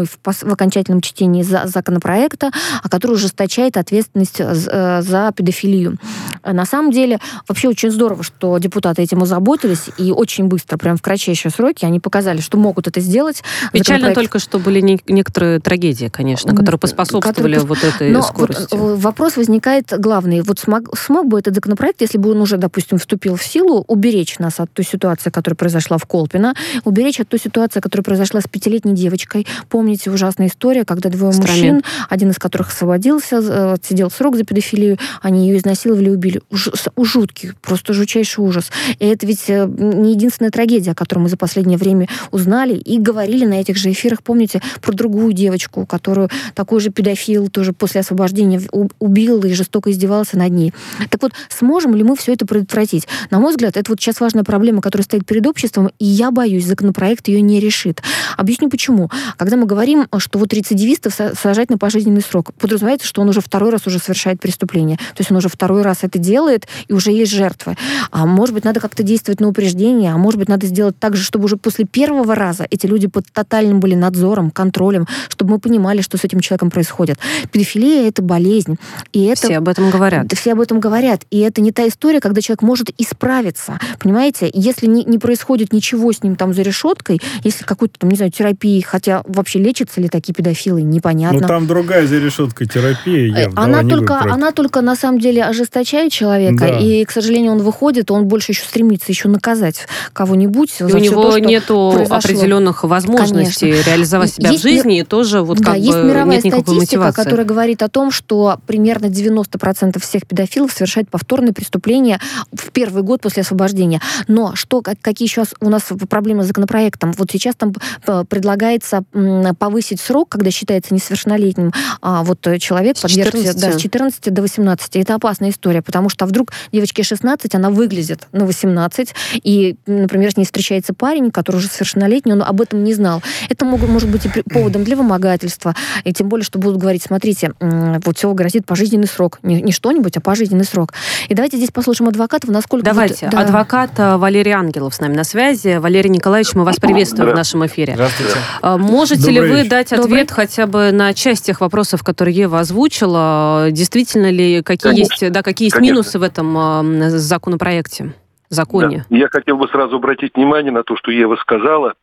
Госдумой 0.00 0.06
в 0.06 0.50
в 0.50 0.52
окончательном 0.52 1.00
чтении 1.00 1.42
за 1.42 1.66
законопроекта, 1.66 2.50
а 2.82 2.88
который 2.88 3.12
ужесточает 3.12 3.76
ответственность 3.76 4.36
э, 4.38 5.02
за 5.02 5.32
педофилию. 5.34 5.96
На 6.44 6.64
самом 6.64 6.92
деле, 6.92 7.18
вообще 7.48 7.68
очень 7.68 7.90
здорово, 7.90 8.22
что 8.22 8.58
депутаты 8.58 9.02
этим 9.02 9.22
озаботились, 9.22 9.90
и 9.98 10.10
очень 10.12 10.46
быстро, 10.46 10.78
прям 10.78 10.96
в 10.96 11.02
кратчайшие 11.02 11.52
сроки, 11.52 11.84
они 11.84 12.00
показали, 12.00 12.40
что 12.40 12.58
могут 12.58 12.86
это 12.86 13.00
сделать. 13.00 13.42
Печально 13.72 14.08
Законопроект... 14.08 14.32
только, 14.32 14.38
что 14.38 14.58
были 14.58 14.80
не, 14.80 15.00
некоторые 15.08 15.60
трагедии, 15.60 16.08
конечно, 16.08 16.54
которые 16.54 16.78
поспособствовали 16.78 17.54
которые... 17.54 17.60
вот 17.60 17.84
этой 17.84 18.10
Но 18.10 18.22
скорости. 18.22 18.74
Вот 18.74 18.98
вопрос 18.98 19.36
возникает 19.36 19.92
главный. 19.98 20.40
Вот 20.42 20.58
смог, 20.58 20.96
смог 20.96 21.26
бы 21.26 21.38
этот 21.38 21.54
законопроект, 21.54 22.00
если 22.00 22.18
бы 22.18 22.30
он 22.30 22.40
уже, 22.40 22.56
допустим, 22.56 22.98
вступил 22.98 23.36
в 23.36 23.44
силу, 23.44 23.84
уберечь 23.88 24.38
нас 24.38 24.60
от 24.60 24.72
той 24.72 24.84
ситуации, 24.84 25.30
которая 25.30 25.56
произошла 25.56 25.98
в 25.98 26.06
Колпино, 26.06 26.54
уберечь 26.84 27.20
от 27.20 27.28
той 27.28 27.40
ситуации, 27.40 27.80
которая 27.80 28.04
произошла 28.04 28.40
с 28.40 28.48
пятилетней 28.48 28.94
девочкой. 28.94 29.46
Помните 29.90 30.12
ужасная 30.12 30.46
история, 30.46 30.84
когда 30.84 31.10
двое 31.10 31.32
Страмен. 31.32 31.74
мужчин, 31.74 31.82
один 32.08 32.30
из 32.30 32.38
которых 32.38 32.68
освободился, 32.68 33.72
отсидел 33.72 34.08
срок 34.08 34.36
за 34.36 34.44
педофилию, 34.44 34.98
они 35.20 35.48
ее 35.48 35.58
изнасиловали 35.58 36.10
и 36.10 36.12
убили. 36.12 36.40
Уж, 36.48 36.68
жуткий, 36.96 37.54
просто 37.60 37.92
жутчайший 37.92 38.44
ужас. 38.44 38.70
И 39.00 39.04
это 39.04 39.26
ведь 39.26 39.46
э, 39.48 39.66
не 39.66 40.12
единственная 40.12 40.52
трагедия, 40.52 40.92
о 40.92 40.94
которой 40.94 41.18
мы 41.18 41.28
за 41.28 41.36
последнее 41.36 41.76
время 41.76 42.06
узнали 42.30 42.74
и 42.74 43.00
говорили 43.00 43.44
на 43.44 43.54
этих 43.54 43.76
же 43.76 43.90
эфирах. 43.90 44.22
Помните 44.22 44.62
про 44.80 44.92
другую 44.92 45.32
девочку, 45.32 45.86
которую 45.86 46.30
такой 46.54 46.78
же 46.78 46.90
педофил 46.90 47.48
тоже 47.48 47.72
после 47.72 48.02
освобождения 48.02 48.62
убил 49.00 49.42
и 49.42 49.52
жестоко 49.54 49.90
издевался 49.90 50.38
над 50.38 50.52
ней. 50.52 50.72
Так 51.10 51.20
вот, 51.20 51.32
сможем 51.48 51.96
ли 51.96 52.04
мы 52.04 52.14
все 52.14 52.34
это 52.34 52.46
предотвратить? 52.46 53.08
На 53.30 53.40
мой 53.40 53.50
взгляд, 53.50 53.76
это 53.76 53.90
вот 53.90 54.00
сейчас 54.00 54.20
важная 54.20 54.44
проблема, 54.44 54.82
которая 54.82 55.04
стоит 55.04 55.26
перед 55.26 55.44
обществом, 55.48 55.90
и 55.98 56.04
я 56.04 56.30
боюсь, 56.30 56.64
законопроект 56.64 57.26
ее 57.26 57.40
не 57.40 57.58
решит. 57.58 58.02
Объясню 58.36 58.70
почему. 58.70 59.10
Когда 59.36 59.56
мы 59.56 59.66
говорим, 59.66 59.79
что 60.18 60.38
вот 60.38 60.52
рецидивистов 60.52 61.14
сажать 61.38 61.70
на 61.70 61.78
пожизненный 61.78 62.22
срок. 62.22 62.52
Подразумевается, 62.54 63.06
что 63.06 63.22
он 63.22 63.28
уже 63.28 63.40
второй 63.40 63.70
раз 63.70 63.86
уже 63.86 63.98
совершает 63.98 64.40
преступление. 64.40 64.96
То 64.96 65.20
есть 65.20 65.30
он 65.30 65.36
уже 65.36 65.48
второй 65.48 65.82
раз 65.82 65.98
это 66.02 66.18
делает, 66.18 66.66
и 66.88 66.92
уже 66.92 67.10
есть 67.10 67.32
жертвы. 67.32 67.76
А 68.10 68.26
может 68.26 68.54
быть, 68.54 68.64
надо 68.64 68.80
как-то 68.80 69.02
действовать 69.02 69.40
на 69.40 69.48
упреждение, 69.48 70.12
а 70.12 70.18
может 70.18 70.38
быть, 70.38 70.48
надо 70.48 70.66
сделать 70.66 70.98
так 70.98 71.16
же, 71.16 71.24
чтобы 71.24 71.44
уже 71.44 71.56
после 71.56 71.84
первого 71.84 72.34
раза 72.34 72.66
эти 72.70 72.86
люди 72.86 73.06
под 73.06 73.26
тотальным 73.32 73.80
были 73.80 73.94
надзором, 73.94 74.50
контролем, 74.50 75.06
чтобы 75.28 75.52
мы 75.52 75.58
понимали, 75.58 76.00
что 76.00 76.16
с 76.16 76.24
этим 76.24 76.40
человеком 76.40 76.70
происходит. 76.70 77.18
Педофилия— 77.52 78.08
это 78.08 78.22
болезнь. 78.22 78.76
И 79.12 79.24
это... 79.24 79.46
Все 79.46 79.58
об 79.58 79.68
этом 79.68 79.90
говорят. 79.90 80.32
Все 80.34 80.52
об 80.52 80.60
этом 80.60 80.80
говорят. 80.80 81.22
И 81.30 81.38
это 81.40 81.60
не 81.60 81.72
та 81.72 81.86
история, 81.88 82.20
когда 82.20 82.40
человек 82.40 82.62
может 82.62 82.90
исправиться. 82.98 83.78
Понимаете? 83.98 84.50
Если 84.52 84.86
не, 84.86 85.04
не 85.04 85.18
происходит 85.18 85.72
ничего 85.72 86.12
с 86.12 86.22
ним 86.22 86.36
там 86.36 86.54
за 86.54 86.62
решеткой, 86.62 87.20
если 87.44 87.64
какой-то, 87.64 87.98
там, 87.98 88.10
не 88.10 88.16
знаю, 88.16 88.32
терапии, 88.32 88.80
хотя 88.80 89.22
вообще 89.26 89.58
лечатся 89.70 90.00
ли 90.00 90.08
такие 90.08 90.34
педофилы, 90.34 90.82
непонятно. 90.82 91.40
Ну, 91.40 91.46
там 91.46 91.66
другая 91.66 92.06
за 92.06 92.18
решеткой 92.18 92.66
терапия 92.66 93.32
э, 93.34 93.42
явно. 93.42 93.62
Она, 93.62 93.88
только, 93.88 94.20
она 94.20 94.50
только, 94.50 94.80
на 94.80 94.96
самом 94.96 95.20
деле, 95.20 95.44
ожесточает 95.44 96.12
человека, 96.12 96.66
да. 96.68 96.78
и, 96.78 97.04
к 97.04 97.10
сожалению, 97.12 97.52
он 97.52 97.58
выходит, 97.58 98.10
он 98.10 98.26
больше 98.26 98.52
еще 98.52 98.64
стремится 98.64 99.06
еще 99.08 99.28
наказать 99.28 99.86
кого-нибудь. 100.12 100.74
И 100.80 100.84
у 100.84 100.98
него 100.98 101.30
то, 101.30 101.38
нету 101.38 101.92
произошло. 101.94 102.16
определенных 102.16 102.84
возможностей 102.84 103.70
Конечно. 103.70 103.90
реализовать 103.90 104.32
себя 104.32 104.50
есть, 104.50 104.64
в 104.64 104.68
жизни, 104.68 104.98
и 105.00 105.02
тоже 105.04 105.42
вот 105.42 105.58
да, 105.58 105.72
как 105.72 105.78
есть 105.78 105.96
бы 105.96 106.04
мировая 106.04 106.36
нет 106.36 106.44
никакой 106.44 106.62
статистика, 106.62 106.98
мотивации. 106.98 107.22
которая 107.22 107.46
говорит 107.46 107.82
о 107.82 107.88
том, 107.88 108.10
что 108.10 108.58
примерно 108.66 109.06
90% 109.06 110.00
всех 110.00 110.26
педофилов 110.26 110.72
совершают 110.72 111.08
повторные 111.08 111.52
преступления 111.52 112.20
в 112.52 112.70
первый 112.72 113.02
год 113.02 113.20
после 113.20 113.42
освобождения. 113.42 114.00
Но 114.26 114.56
что, 114.56 114.82
какие 114.82 115.28
еще 115.28 115.44
у 115.60 115.68
нас 115.68 115.84
проблемы 116.08 116.42
с 116.42 116.48
законопроектом? 116.48 117.12
Вот 117.12 117.30
сейчас 117.30 117.54
там 117.54 117.72
э, 118.06 118.24
предлагается 118.28 119.04
повысить 119.54 120.00
срок, 120.00 120.28
когда 120.30 120.50
считается 120.50 120.94
несовершеннолетним 120.94 121.72
а 122.02 122.22
вот 122.22 122.46
человек 122.58 122.96
подвергся 123.00 123.54
да, 123.58 123.72
с 123.72 123.76
14 123.76 124.32
до 124.32 124.42
18. 124.42 124.96
Это 124.96 125.14
опасная 125.14 125.50
история, 125.50 125.82
потому 125.82 126.08
что 126.08 126.26
вдруг 126.26 126.52
девочке 126.72 127.02
16, 127.02 127.54
она 127.54 127.70
выглядит 127.70 128.26
на 128.32 128.46
18, 128.46 129.14
и, 129.42 129.76
например, 129.86 130.32
с 130.32 130.36
ней 130.36 130.44
встречается 130.44 130.94
парень, 130.94 131.30
который 131.30 131.56
уже 131.56 131.68
совершеннолетний, 131.68 132.32
он 132.32 132.42
об 132.42 132.60
этом 132.60 132.84
не 132.84 132.94
знал. 132.94 133.22
Это 133.48 133.64
могут, 133.64 133.88
может 133.88 134.08
быть 134.08 134.24
и 134.26 134.42
поводом 134.42 134.84
для 134.84 134.96
вымогательства, 134.96 135.74
и 136.04 136.12
тем 136.12 136.28
более, 136.28 136.44
что 136.44 136.58
будут 136.58 136.78
говорить, 136.78 137.02
смотрите, 137.02 137.52
вот 137.60 138.16
всего 138.16 138.34
грозит 138.34 138.66
пожизненный 138.66 139.06
срок. 139.06 139.38
Не, 139.42 139.60
не 139.60 139.72
что-нибудь, 139.72 140.16
а 140.16 140.20
пожизненный 140.20 140.64
срок. 140.64 140.94
И 141.28 141.34
давайте 141.34 141.56
здесь 141.56 141.70
послушаем 141.70 142.08
адвокатов, 142.08 142.50
насколько... 142.50 142.84
Давайте. 142.84 143.26
Вот, 143.26 143.32
да. 143.32 143.40
Адвокат 143.40 143.90
э, 143.98 144.16
Валерий 144.16 144.52
Ангелов 144.52 144.94
с 144.94 145.00
нами 145.00 145.14
на 145.14 145.24
связи. 145.24 145.78
Валерий 145.78 146.10
Николаевич, 146.10 146.54
мы 146.54 146.64
вас 146.64 146.76
приветствуем 146.76 147.30
в 147.30 147.34
нашем 147.34 147.66
эфире. 147.66 147.94
Здравствуйте. 147.94 148.34
А, 148.62 148.78
можете 148.78 149.20
Добрый 149.20 149.34
ли 149.34 149.39
вы 149.42 149.56
вечер. 149.58 149.70
дать 149.70 149.92
ответ 149.92 150.02
Добрый. 150.02 150.26
хотя 150.28 150.66
бы 150.66 150.90
на 150.92 151.12
часть 151.14 151.46
тех 151.46 151.60
вопросов, 151.60 152.02
которые 152.02 152.36
Ева 152.36 152.60
озвучила? 152.60 153.68
Действительно 153.70 154.30
ли, 154.30 154.62
какие 154.62 154.90
Конечно. 154.92 155.24
есть, 155.24 155.32
да, 155.32 155.42
какие 155.42 155.66
есть 155.66 155.76
Конечно. 155.76 155.92
минусы 155.92 156.18
в 156.18 156.22
этом 156.22 157.10
законопроекте? 157.18 158.14
Законе. 158.50 159.04
Да. 159.08 159.16
Я 159.16 159.28
хотел 159.28 159.56
бы 159.56 159.68
сразу 159.68 159.96
обратить 159.96 160.34
внимание 160.34 160.72
на 160.72 160.82
то, 160.82 160.96
что 160.96 161.10
Ева 161.10 161.36
сказала. 161.36 161.94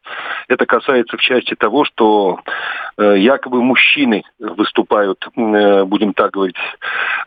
Это 0.47 0.65
касается 0.65 1.17
в 1.17 1.21
части 1.21 1.55
того, 1.55 1.83
что 1.83 2.39
э, 2.97 3.15
якобы 3.17 3.61
мужчины 3.61 4.23
выступают, 4.39 5.27
э, 5.35 5.83
будем 5.83 6.13
так 6.13 6.31
говорить, 6.31 6.55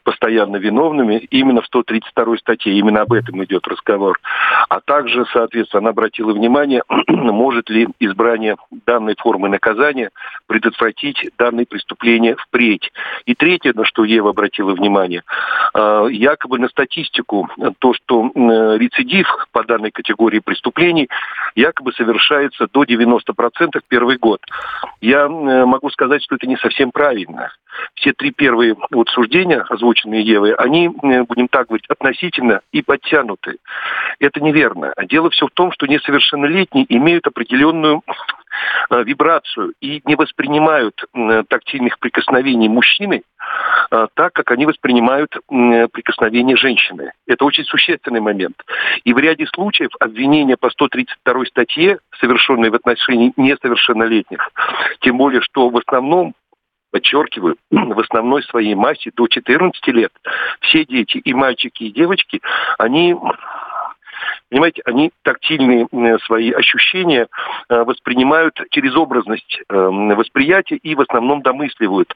постоянно 0.02 0.56
виновными 0.56 1.16
именно 1.30 1.60
в 1.60 1.66
132 1.66 2.38
статье. 2.38 2.72
Именно 2.72 3.02
об 3.02 3.12
этом 3.12 3.44
идет 3.44 3.68
разговор. 3.68 4.18
А 4.68 4.80
также, 4.80 5.26
соответственно, 5.32 5.80
она 5.80 5.90
обратила 5.90 6.32
внимание, 6.32 6.82
может 7.08 7.68
ли 7.68 7.88
избрание 8.00 8.56
данной 8.86 9.16
формы 9.18 9.48
наказания 9.50 10.10
предотвратить 10.46 11.30
данные 11.38 11.66
преступления 11.66 12.36
впредь. 12.36 12.90
И 13.26 13.34
третье, 13.34 13.72
на 13.74 13.84
что 13.84 14.04
Ева 14.04 14.30
обратила 14.30 14.72
внимание, 14.72 15.22
э, 15.74 16.06
якобы 16.10 16.58
на 16.58 16.68
статистику, 16.68 17.50
то, 17.78 17.92
что 17.92 18.30
э, 18.34 18.78
рецидив 18.78 19.09
рецидив 19.10 19.26
по 19.52 19.64
данной 19.64 19.90
категории 19.90 20.40
преступлений 20.40 21.08
якобы 21.54 21.92
совершается 21.92 22.68
до 22.72 22.84
90% 22.84 23.80
первый 23.88 24.16
год. 24.18 24.40
Я 25.00 25.28
могу 25.28 25.90
сказать, 25.90 26.22
что 26.22 26.36
это 26.36 26.46
не 26.46 26.56
совсем 26.56 26.90
правильно. 26.92 27.52
Все 27.94 28.12
три 28.12 28.30
первые 28.30 28.76
вот 28.90 29.08
суждения, 29.08 29.64
озвученные 29.68 30.22
Евой, 30.22 30.54
они, 30.54 30.88
будем 30.88 31.48
так 31.48 31.68
говорить, 31.68 31.86
относительно 31.88 32.60
и 32.72 32.82
подтянуты. 32.82 33.56
Это 34.18 34.40
неверно. 34.40 34.92
Дело 35.04 35.30
все 35.30 35.46
в 35.46 35.50
том, 35.50 35.72
что 35.72 35.86
несовершеннолетние 35.86 36.86
имеют 36.88 37.26
определенную 37.26 38.02
вибрацию 38.90 39.74
и 39.80 40.02
не 40.04 40.16
воспринимают 40.16 41.04
тактильных 41.48 41.98
прикосновений 41.98 42.68
мужчины 42.68 43.22
так, 43.90 44.32
как 44.32 44.50
они 44.50 44.66
воспринимают 44.66 45.36
прикосновения 45.48 46.56
женщины. 46.56 47.12
Это 47.26 47.44
очень 47.44 47.64
существенный 47.64 48.20
момент. 48.20 48.56
И 49.04 49.12
в 49.12 49.18
ряде 49.18 49.46
случаев 49.46 49.90
обвинения 49.98 50.56
по 50.56 50.70
132 50.70 51.44
статье, 51.46 51.98
совершенные 52.20 52.70
в 52.70 52.74
отношении 52.74 53.32
несовершеннолетних, 53.36 54.50
тем 55.00 55.18
более, 55.18 55.40
что 55.40 55.68
в 55.68 55.76
основном 55.76 56.34
подчеркиваю, 56.90 57.56
в 57.70 58.00
основной 58.00 58.42
своей 58.44 58.74
массе 58.74 59.10
до 59.14 59.28
14 59.28 59.86
лет 59.88 60.12
все 60.60 60.84
дети, 60.84 61.18
и 61.18 61.34
мальчики, 61.34 61.84
и 61.84 61.92
девочки, 61.92 62.40
они 62.78 63.14
понимаете, 64.50 64.82
они 64.84 65.10
тактильные 65.22 65.88
свои 66.24 66.50
ощущения 66.52 67.28
э, 67.68 67.82
воспринимают 67.82 68.60
через 68.70 68.96
образность 68.96 69.60
э, 69.68 69.74
восприятия 69.76 70.76
и 70.76 70.94
в 70.94 71.00
основном 71.00 71.42
домысливают. 71.42 72.14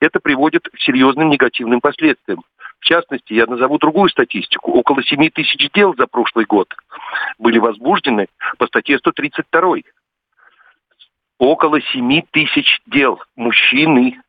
Это 0.00 0.20
приводит 0.20 0.68
к 0.68 0.78
серьезным 0.78 1.30
негативным 1.30 1.80
последствиям. 1.80 2.42
В 2.80 2.84
частности, 2.84 3.32
я 3.32 3.46
назову 3.46 3.78
другую 3.78 4.10
статистику. 4.10 4.72
Около 4.72 5.02
7 5.02 5.30
тысяч 5.30 5.70
дел 5.72 5.94
за 5.96 6.06
прошлый 6.06 6.44
год 6.44 6.68
были 7.38 7.58
возбуждены 7.58 8.26
по 8.58 8.66
статье 8.66 8.98
132. 8.98 9.76
Около 11.38 11.80
7 11.80 12.22
тысяч 12.30 12.80
дел. 12.86 13.22
Мужчины. 13.36 14.20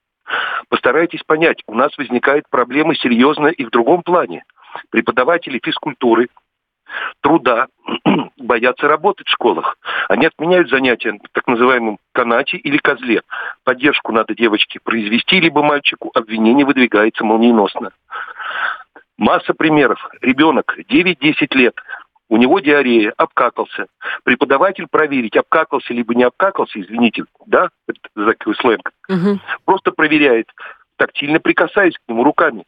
Постарайтесь 0.70 1.22
понять, 1.24 1.62
у 1.68 1.76
нас 1.76 1.96
возникает 1.98 2.46
проблема 2.50 2.96
серьезная 2.96 3.52
и 3.52 3.64
в 3.64 3.70
другом 3.70 4.02
плане. 4.02 4.44
Преподаватели 4.90 5.60
физкультуры, 5.64 6.30
труда 7.22 7.68
боятся 8.38 8.88
работать 8.88 9.28
в 9.28 9.32
школах. 9.32 9.78
Они 10.10 10.26
отменяют 10.26 10.70
занятия 10.70 11.14
в 11.14 11.30
так 11.34 11.48
называемом 11.48 11.98
канате 12.14 12.58
или 12.58 12.78
козле. 12.78 13.22
Поддержку 13.64 14.12
надо 14.12 14.36
девочке 14.36 14.80
произвести, 14.84 15.40
либо 15.40 15.64
мальчику. 15.64 16.12
Обвинение 16.14 16.66
выдвигается 16.66 17.24
молниеносно. 17.24 17.92
Масса 19.18 19.54
примеров. 19.54 20.10
Ребенок 20.22 20.78
9-10 20.90 21.56
лет, 21.58 21.76
у 22.28 22.38
него 22.38 22.60
диарея, 22.60 23.14
обкакался. 23.18 23.86
Преподаватель 24.24 24.88
проверить, 24.90 25.38
обкакался 25.38 25.94
либо 25.94 26.16
не 26.16 26.24
обкакался, 26.24 26.82
извините, 26.82 27.26
да, 27.46 27.70
это 27.88 28.00
такой 28.14 28.56
сленг, 28.56 28.92
угу. 29.08 29.40
просто 29.66 29.92
проверяет, 29.92 30.48
тактильно 30.98 31.40
прикасаясь 31.40 31.96
к 31.96 32.10
нему 32.10 32.24
руками. 32.24 32.64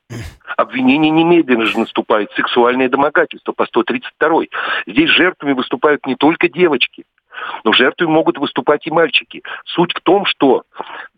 Обвинение 0.58 1.12
немедленно 1.12 1.66
же 1.66 1.80
наступает. 1.80 2.32
Сексуальное 2.34 2.90
домогательство 2.90 3.52
по 3.52 3.66
132. 3.66 4.46
Здесь 4.88 5.10
жертвами 5.10 5.54
выступают 5.54 6.06
не 6.06 6.16
только 6.16 6.50
девочки, 6.50 7.04
но 7.64 7.74
жертвами 7.74 8.10
могут 8.10 8.38
выступать 8.38 8.86
и 8.88 8.92
мальчики. 8.92 9.44
Суть 9.66 9.94
в 9.94 10.02
том, 10.02 10.26
что 10.26 10.64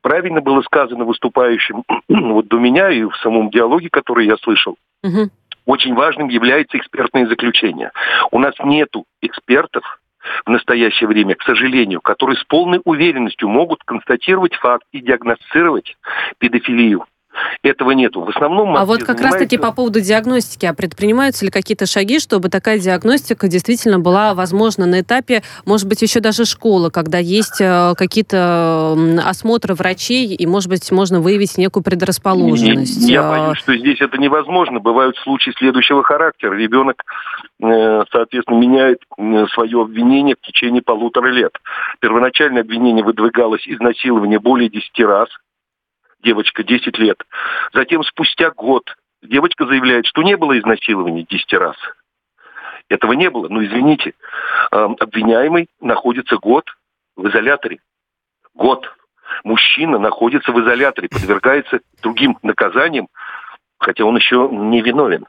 правильно 0.02 0.42
было 0.42 0.62
сказано 0.62 1.06
выступающим 1.06 1.84
вот 2.10 2.48
до 2.48 2.58
меня 2.58 2.90
и 2.90 3.04
в 3.04 3.16
самом 3.18 3.50
диалоге, 3.50 3.90
который 3.90 4.26
я 4.26 4.38
слышал, 4.38 4.78
угу. 5.04 5.30
очень 5.66 5.94
важным 5.94 6.28
является 6.28 6.78
экспертное 6.78 7.28
заключение. 7.28 7.92
У 8.32 8.40
нас 8.40 8.54
нету 8.64 9.06
экспертов, 9.22 9.99
в 10.46 10.50
настоящее 10.50 11.08
время, 11.08 11.36
к 11.36 11.44
сожалению, 11.44 12.02
которые 12.02 12.38
с 12.38 12.44
полной 12.44 12.82
уверенностью 12.84 13.48
могут 13.50 13.84
констатировать 13.84 14.56
факт 14.56 14.86
и 14.92 15.02
диагностировать 15.02 15.96
педофилию. 16.40 17.06
Этого 17.62 17.92
нету. 17.92 18.22
В 18.22 18.30
основном... 18.30 18.76
А 18.76 18.86
вот 18.86 19.00
как 19.00 19.18
занимается... 19.18 19.40
раз-таки 19.40 19.58
по 19.58 19.72
поводу 19.72 20.02
диагностики, 20.02 20.66
а 20.66 20.74
предпринимаются 20.74 21.46
ли 21.46 21.52
какие-то 21.52 21.86
шаги, 21.86 22.20
чтобы 22.20 22.50
такая 22.50 22.80
диагностика 22.80 23.48
действительно 23.48 24.00
была 24.00 24.34
возможна 24.34 24.86
на 24.86 25.02
этапе, 25.02 25.44
может 25.66 25.88
быть, 25.88 26.02
еще 26.02 26.22
даже 26.22 26.46
школы, 26.46 26.90
когда 26.90 27.18
есть 27.18 27.62
э, 27.62 27.94
какие-то 27.98 28.98
осмотры 29.26 29.76
врачей, 29.76 30.34
и, 30.34 30.46
может 30.48 30.70
быть, 30.70 30.92
можно 30.92 31.20
выявить 31.20 31.58
некую 31.58 31.84
предрасположенность? 31.84 33.10
Я 33.10 33.28
а 33.28 33.30
боюсь, 33.30 33.60
что 33.60 33.76
здесь 33.78 34.02
это 34.02 34.18
невозможно. 34.18 34.80
Бывают 34.80 35.18
случаи 35.18 35.52
следующего 35.58 36.04
характера. 36.04 36.54
Ребенок, 36.56 37.04
э, 37.62 38.04
соответственно, 38.12 38.58
меняет 38.58 39.00
свое 39.54 39.82
обвинение 39.82 40.36
в 40.42 40.46
течение 40.46 40.82
полутора 40.82 41.28
лет. 41.28 41.52
Первоначальное 42.00 42.62
обвинение 42.62 43.04
выдвигалось 43.04 43.68
изнасилование 43.68 44.40
более 44.40 44.70
10 44.70 45.00
раз– 45.02 45.30
девочка 46.24 46.64
10 46.64 46.98
лет. 46.98 47.22
Затем 47.74 48.04
спустя 48.04 48.52
год 48.52 48.96
девочка 49.22 49.66
заявляет, 49.66 50.06
что 50.06 50.24
не 50.24 50.36
было 50.38 50.58
изнасилования 50.58 51.24
10 51.24 51.54
раз. 51.54 51.76
Этого 52.90 53.14
не 53.14 53.30
было. 53.30 53.48
Ну, 53.48 53.64
извините, 53.64 54.14
обвиняемый 54.72 55.68
находится 55.80 56.38
год 56.38 56.66
в 57.16 57.28
изоляторе. 57.28 57.80
Год. 58.54 58.92
Мужчина 59.44 60.00
находится 60.00 60.52
в 60.52 60.60
изоляторе, 60.60 61.08
подвергается 61.08 61.82
другим 62.02 62.40
наказаниям 62.42 63.08
хотя 63.80 64.04
он 64.04 64.16
еще 64.18 64.50
не 64.52 64.82
виновен. 64.82 65.26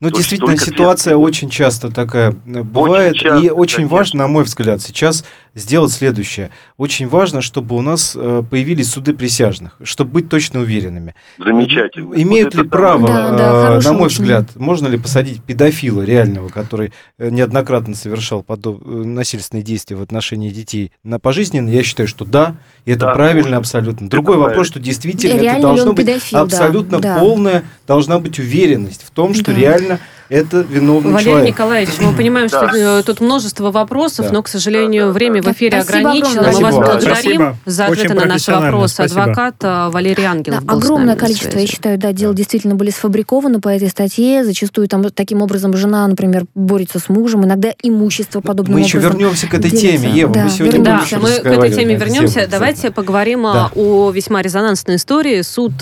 Ну, 0.00 0.10
действительно, 0.10 0.56
ситуация 0.56 1.14
следствие... 1.14 1.16
очень 1.16 1.50
часто 1.50 1.90
такая 1.90 2.32
э, 2.46 2.62
бывает, 2.62 3.12
очень 3.12 3.22
часто, 3.22 3.46
и 3.46 3.50
очень 3.50 3.76
конечно. 3.76 3.96
важно, 3.96 4.18
на 4.18 4.28
мой 4.28 4.44
взгляд, 4.44 4.82
сейчас 4.82 5.24
сделать 5.54 5.92
следующее. 5.92 6.50
Очень 6.76 7.08
важно, 7.08 7.40
чтобы 7.40 7.74
у 7.74 7.80
нас 7.80 8.12
э, 8.14 8.42
появились 8.48 8.90
суды 8.90 9.14
присяжных, 9.14 9.76
чтобы 9.82 10.12
быть 10.12 10.28
точно 10.28 10.60
уверенными. 10.60 11.14
Замечательно. 11.38 12.14
Имеют 12.14 12.54
вот 12.54 12.64
ли 12.64 12.68
право, 12.68 13.08
да, 13.08 13.30
да, 13.32 13.80
на 13.82 13.92
мой 13.94 14.06
очень. 14.06 14.22
взгляд, 14.22 14.54
можно 14.56 14.88
ли 14.88 14.98
посадить 14.98 15.42
педофила 15.42 16.02
реального, 16.02 16.50
который 16.50 16.92
неоднократно 17.18 17.94
совершал 17.94 18.42
подоб... 18.42 18.84
насильственные 18.84 19.62
действия 19.62 19.96
в 19.96 20.02
отношении 20.02 20.50
детей 20.50 20.92
на 21.02 21.18
пожизненно? 21.18 21.70
Я 21.70 21.82
считаю, 21.82 22.08
что 22.08 22.26
да, 22.26 22.56
и 22.84 22.92
это 22.92 23.06
да, 23.06 23.14
правильно 23.14 23.56
абсолютно. 23.56 24.10
Другой 24.10 24.36
вопрос, 24.36 24.66
что 24.66 24.80
действительно 24.80 25.40
Реально 25.40 25.58
это 25.58 25.66
должно 25.68 25.92
быть 25.94 26.06
педофил, 26.06 26.38
абсолютно 26.38 27.00
да, 27.00 27.18
полная 27.18 27.64
должна 27.86 28.18
быть 28.18 28.38
уверенность 28.38 29.02
в 29.04 29.10
том, 29.10 29.34
что 29.34 29.52
да. 29.52 29.58
реально 29.58 30.00
это 30.28 30.58
виновный 30.60 31.12
Валерий 31.12 31.30
человек. 31.30 31.54
Николаевич, 31.54 31.94
мы 32.00 32.12
понимаем, 32.12 32.48
что 32.48 32.70
э, 32.74 33.02
тут 33.04 33.20
множество 33.20 33.70
вопросов, 33.70 34.32
но, 34.32 34.42
к 34.42 34.48
сожалению, 34.48 35.12
время 35.12 35.42
в 35.42 35.46
эфире 35.52 35.78
ограничено. 35.78 36.50
Мы 36.52 36.60
вас 36.60 36.74
благодарим 36.74 37.56
за 37.64 37.86
ответы 37.86 38.14
на 38.14 38.24
наши 38.26 38.50
вопросы. 38.52 39.00
Адвокат 39.00 39.56
э, 39.62 39.88
Валерий 39.90 40.24
Ангелов 40.24 40.62
Огромное 40.66 41.16
количество, 41.16 41.58
я 41.58 41.66
считаю, 41.66 41.98
да, 41.98 42.12
дел 42.12 42.34
действительно 42.34 42.74
были 42.74 42.90
сфабрикованы 42.90 43.60
по 43.60 43.68
этой 43.68 43.88
статье. 43.88 44.44
Зачастую 44.44 44.88
там 44.88 45.04
таким 45.10 45.42
образом 45.42 45.76
жена, 45.76 46.06
например, 46.06 46.46
борется 46.54 46.98
с 46.98 47.08
мужем, 47.08 47.44
иногда 47.44 47.72
имущество 47.82 48.40
подобным 48.40 48.74
Мы 48.74 48.80
еще 48.80 48.98
вернемся 48.98 49.46
к 49.46 49.54
этой 49.54 49.70
теме, 49.70 50.10
Ева. 50.10 50.32
Мы 50.34 50.50
сегодня 50.50 50.82
да, 50.82 51.04
мы 51.20 51.30
к 51.30 51.46
этой 51.46 51.72
теме 51.72 51.96
вернемся. 51.96 52.46
Давайте 52.50 52.90
поговорим 52.90 53.46
э, 53.46 53.68
о 53.74 54.10
весьма 54.10 54.42
резонансной 54.42 54.96
истории. 54.96 55.42
Суд, 55.42 55.72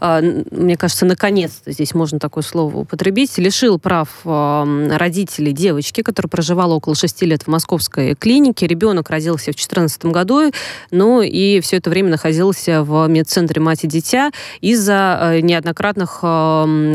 мне 0.00 0.76
кажется, 0.76 1.04
наконец-то, 1.04 1.72
здесь 1.72 1.94
можно 1.94 2.18
такое 2.18 2.42
слово 2.42 2.78
употребить, 2.78 3.36
лишил 3.38 3.73
лишил 3.74 3.78
прав 3.78 4.08
родителей 4.24 5.52
девочки, 5.52 6.02
которая 6.02 6.28
проживала 6.28 6.74
около 6.74 6.94
шести 6.94 7.26
лет 7.26 7.42
в 7.42 7.48
московской 7.48 8.14
клинике. 8.14 8.66
Ребенок 8.66 9.10
родился 9.10 9.52
в 9.52 9.56
2014 9.56 10.06
году, 10.06 10.52
ну 10.90 11.22
и 11.22 11.60
все 11.60 11.76
это 11.76 11.90
время 11.90 12.10
находился 12.10 12.82
в 12.82 13.06
медцентре 13.08 13.60
мать 13.60 13.84
и 13.84 13.86
дитя 13.86 14.30
из-за 14.60 15.18
э, 15.20 15.40
неоднократных 15.40 16.24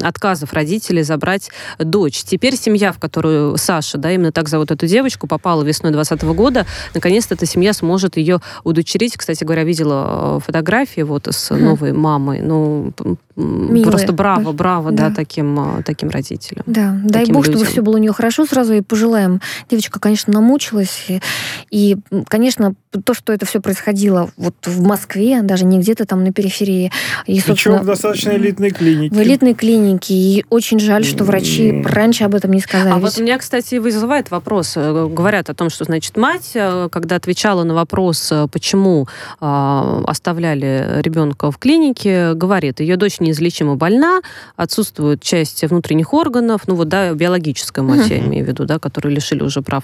отказов 0.04 0.54
родителей 0.54 1.04
забрать 1.04 1.50
дочь. 1.78 2.24
Теперь 2.24 2.56
семья, 2.56 2.92
в 2.92 3.00
которую 3.00 3.58
Саша, 3.58 3.98
да, 3.98 4.12
именно 4.12 4.32
так 4.32 4.50
зовут 4.50 4.72
эту 4.72 4.88
девочку, 4.88 5.28
попала 5.28 5.64
весной 5.64 5.92
2020 5.92 6.38
года, 6.38 6.66
наконец-то 6.94 7.36
эта 7.36 7.46
семья 7.46 7.74
сможет 7.74 8.18
ее 8.18 8.40
удочерить. 8.64 9.18
Кстати 9.18 9.44
говоря, 9.44 9.64
видела 9.64 10.38
э, 10.38 10.40
фотографии 10.46 11.02
вот 11.02 11.28
с 11.28 11.54
новой 11.56 11.94
мамой. 11.94 12.42
Ну, 12.42 12.94
Милые. 13.40 13.86
просто 13.86 14.12
браво, 14.12 14.52
браво, 14.52 14.92
да, 14.92 15.10
да 15.10 15.16
таким, 15.16 15.80
э, 15.80 15.84
таким 15.84 16.10
родителям. 16.10 16.64
Да, 16.68 17.00
дай 17.04 17.26
бог, 17.26 17.48
людям. 17.48 17.60
чтобы 17.60 17.66
все 17.66 17.82
было 17.82 17.96
у 17.96 17.98
нее 17.98 18.12
хорошо 18.12 18.46
сразу 18.46 18.74
и 18.74 18.82
пожелаем. 18.82 19.40
Девочка, 19.70 20.00
конечно, 20.00 20.34
намучилась. 20.34 21.06
И, 21.08 21.22
и, 21.70 21.98
конечно, 22.28 22.76
то, 23.06 23.14
что 23.14 23.32
это 23.32 23.46
все 23.46 23.62
происходило 23.62 24.30
вот 24.36 24.56
в 24.66 24.82
Москве, 24.82 25.42
даже 25.42 25.64
не 25.64 25.80
где-то 25.80 26.06
там 26.06 26.24
на 26.24 26.34
периферии. 26.34 26.92
И, 27.28 27.42
Причем 27.42 27.78
в 27.78 27.86
достаточно 27.86 28.32
элитной 28.32 28.72
клинике. 28.72 29.16
В 29.16 29.22
элитной 29.22 29.54
клинике. 29.54 30.14
И 30.14 30.46
очень 30.50 30.80
жаль, 30.80 31.06
что 31.06 31.24
врачи 31.24 31.82
раньше 31.86 32.24
об 32.26 32.36
этом 32.36 32.52
не 32.52 32.60
сказали. 32.60 32.92
А 32.92 32.96
Ведь... 32.96 33.04
вот 33.04 33.18
у 33.20 33.24
меня, 33.24 33.38
кстати, 33.38 33.76
вызывает 33.76 34.32
вопрос. 34.32 34.74
Э, 34.76 35.08
говорят 35.08 35.50
о 35.50 35.54
том, 35.54 35.70
что, 35.70 35.86
значит, 35.86 36.18
мать, 36.18 36.52
э, 36.56 36.90
когда 36.92 37.16
отвечала 37.16 37.64
на 37.64 37.74
вопрос, 37.74 38.32
э, 38.32 38.48
почему 38.52 39.08
э, 39.40 40.04
оставляли 40.06 41.02
ребенка 41.02 41.52
в 41.52 41.58
клинике, 41.58 42.34
говорит, 42.34 42.80
ее 42.80 42.98
дочь 42.98 43.20
неизлечимо 43.30 43.76
больна, 43.76 44.22
отсутствует 44.56 45.22
часть 45.22 45.64
внутренних 45.64 46.14
органов, 46.14 46.62
ну 46.68 46.76
вот, 46.76 46.88
да, 46.90 47.14
биологическая 47.14 47.84
мать, 47.84 48.10
я 48.10 48.20
имею 48.20 48.46
в 48.46 48.48
виду, 48.48 48.66
да, 48.66 48.80
которую 48.80 49.14
лишили 49.14 49.44
уже 49.44 49.62
прав. 49.62 49.84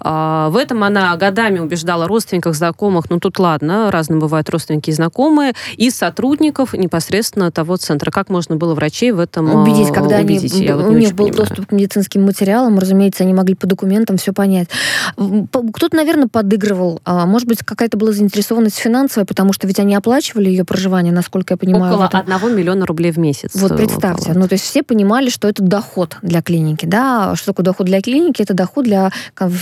А, 0.00 0.50
в 0.50 0.56
этом 0.56 0.84
она 0.84 1.16
годами 1.16 1.58
убеждала 1.58 2.06
родственников, 2.06 2.54
знакомых, 2.54 3.10
ну 3.10 3.18
тут 3.18 3.38
ладно, 3.38 3.90
разные 3.90 4.20
бывают 4.20 4.48
родственники 4.50 4.90
и 4.90 4.92
знакомые, 4.92 5.54
и 5.76 5.90
сотрудников 5.90 6.74
непосредственно 6.74 7.50
того 7.50 7.76
центра. 7.76 8.10
Как 8.10 8.28
можно 8.28 8.56
было 8.56 8.74
врачей 8.74 9.12
в 9.12 9.18
этом 9.18 9.54
убедить, 9.54 9.92
когда 9.92 10.18
убедить? 10.18 10.54
они, 10.54 10.64
я 10.64 10.76
вот 10.76 10.86
у 10.86 10.92
них 10.92 11.14
был 11.14 11.26
понимаю. 11.26 11.48
доступ 11.48 11.66
к 11.68 11.72
медицинским 11.72 12.24
материалам, 12.24 12.78
разумеется, 12.78 13.24
они 13.24 13.34
могли 13.34 13.54
по 13.54 13.66
документам 13.66 14.16
все 14.16 14.32
понять. 14.32 14.68
Кто-то, 15.16 15.96
наверное, 15.96 16.28
подыгрывал, 16.28 17.00
а 17.04 17.26
может 17.26 17.48
быть, 17.48 17.58
какая-то 17.64 17.96
была 17.96 18.12
заинтересованность 18.12 18.78
финансовая, 18.78 19.24
потому 19.24 19.52
что 19.52 19.66
ведь 19.66 19.78
они 19.78 19.94
оплачивали 19.94 20.48
ее 20.48 20.64
проживание, 20.64 21.12
насколько 21.12 21.54
я 21.54 21.58
понимаю. 21.58 21.94
Около 21.94 22.06
одного 22.06 22.48
миллиона 22.48 22.73
рублей 22.82 23.12
в 23.12 23.18
месяц. 23.18 23.50
Вот 23.54 23.76
представьте, 23.76 24.30
около. 24.30 24.42
ну 24.42 24.48
то 24.48 24.54
есть 24.54 24.64
все 24.64 24.82
понимали, 24.82 25.30
что 25.30 25.48
это 25.48 25.62
доход 25.62 25.84
доход 25.84 26.16
для 26.22 26.42
клиники, 26.42 26.86
да, 26.86 27.36
что 27.36 27.46
такое 27.46 27.64
доход 27.64 27.86
для 27.86 28.00
клиники? 28.00 28.42
Это 28.42 28.54
доход 28.54 28.84
для 28.84 29.12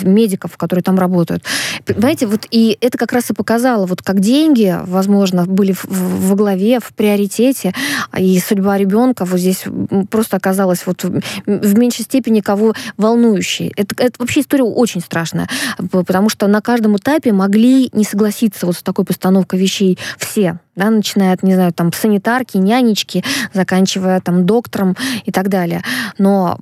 медиков, 0.02 0.56
которые 0.56 0.82
там 0.82 0.98
работают. 0.98 1.44
Понимаете, 1.84 2.26
вот 2.26 2.46
и 2.50 2.78
это 2.80 2.96
как 2.96 3.12
раз 3.12 3.30
и 3.30 3.34
показало, 3.34 3.86
вот 3.86 4.02
как 4.02 4.20
деньги, 4.20 4.76
возможно, 4.86 5.44
были 5.44 5.74
во 5.84 6.36
главе, 6.36 6.80
в 6.80 6.92
приоритете, 6.94 7.74
и 8.16 8.38
судьба 8.38 8.78
ребенка 8.78 9.24
вот 9.24 9.38
здесь 9.38 9.64
просто 10.10 10.36
оказалась 10.36 10.86
вот 10.86 11.04
в 11.04 11.78
меньшей 11.78 12.04
степени 12.04 12.40
кого 12.40 12.74
волнующей. 12.96 13.72
Это, 13.76 13.94
это 13.98 14.14
вообще 14.18 14.40
история 14.40 14.64
очень 14.64 15.00
страшная, 15.00 15.48
потому 15.90 16.28
что 16.28 16.46
на 16.46 16.60
каждом 16.60 16.96
этапе 16.96 17.32
могли 17.32 17.90
не 17.92 18.04
согласиться 18.04 18.66
вот 18.66 18.76
с 18.76 18.82
такой 18.82 19.04
постановкой 19.04 19.58
вещей 19.58 19.98
все 20.18 20.58
да, 20.74 20.90
начиная 20.90 21.34
от, 21.34 21.42
не 21.42 21.54
знаю, 21.54 21.72
там, 21.72 21.92
санитарки, 21.92 22.56
нянечки, 22.56 23.22
заканчивая 23.52 24.20
там 24.20 24.46
доктором 24.46 24.96
и 25.24 25.32
так 25.32 25.48
далее. 25.48 25.82
Но 26.18 26.58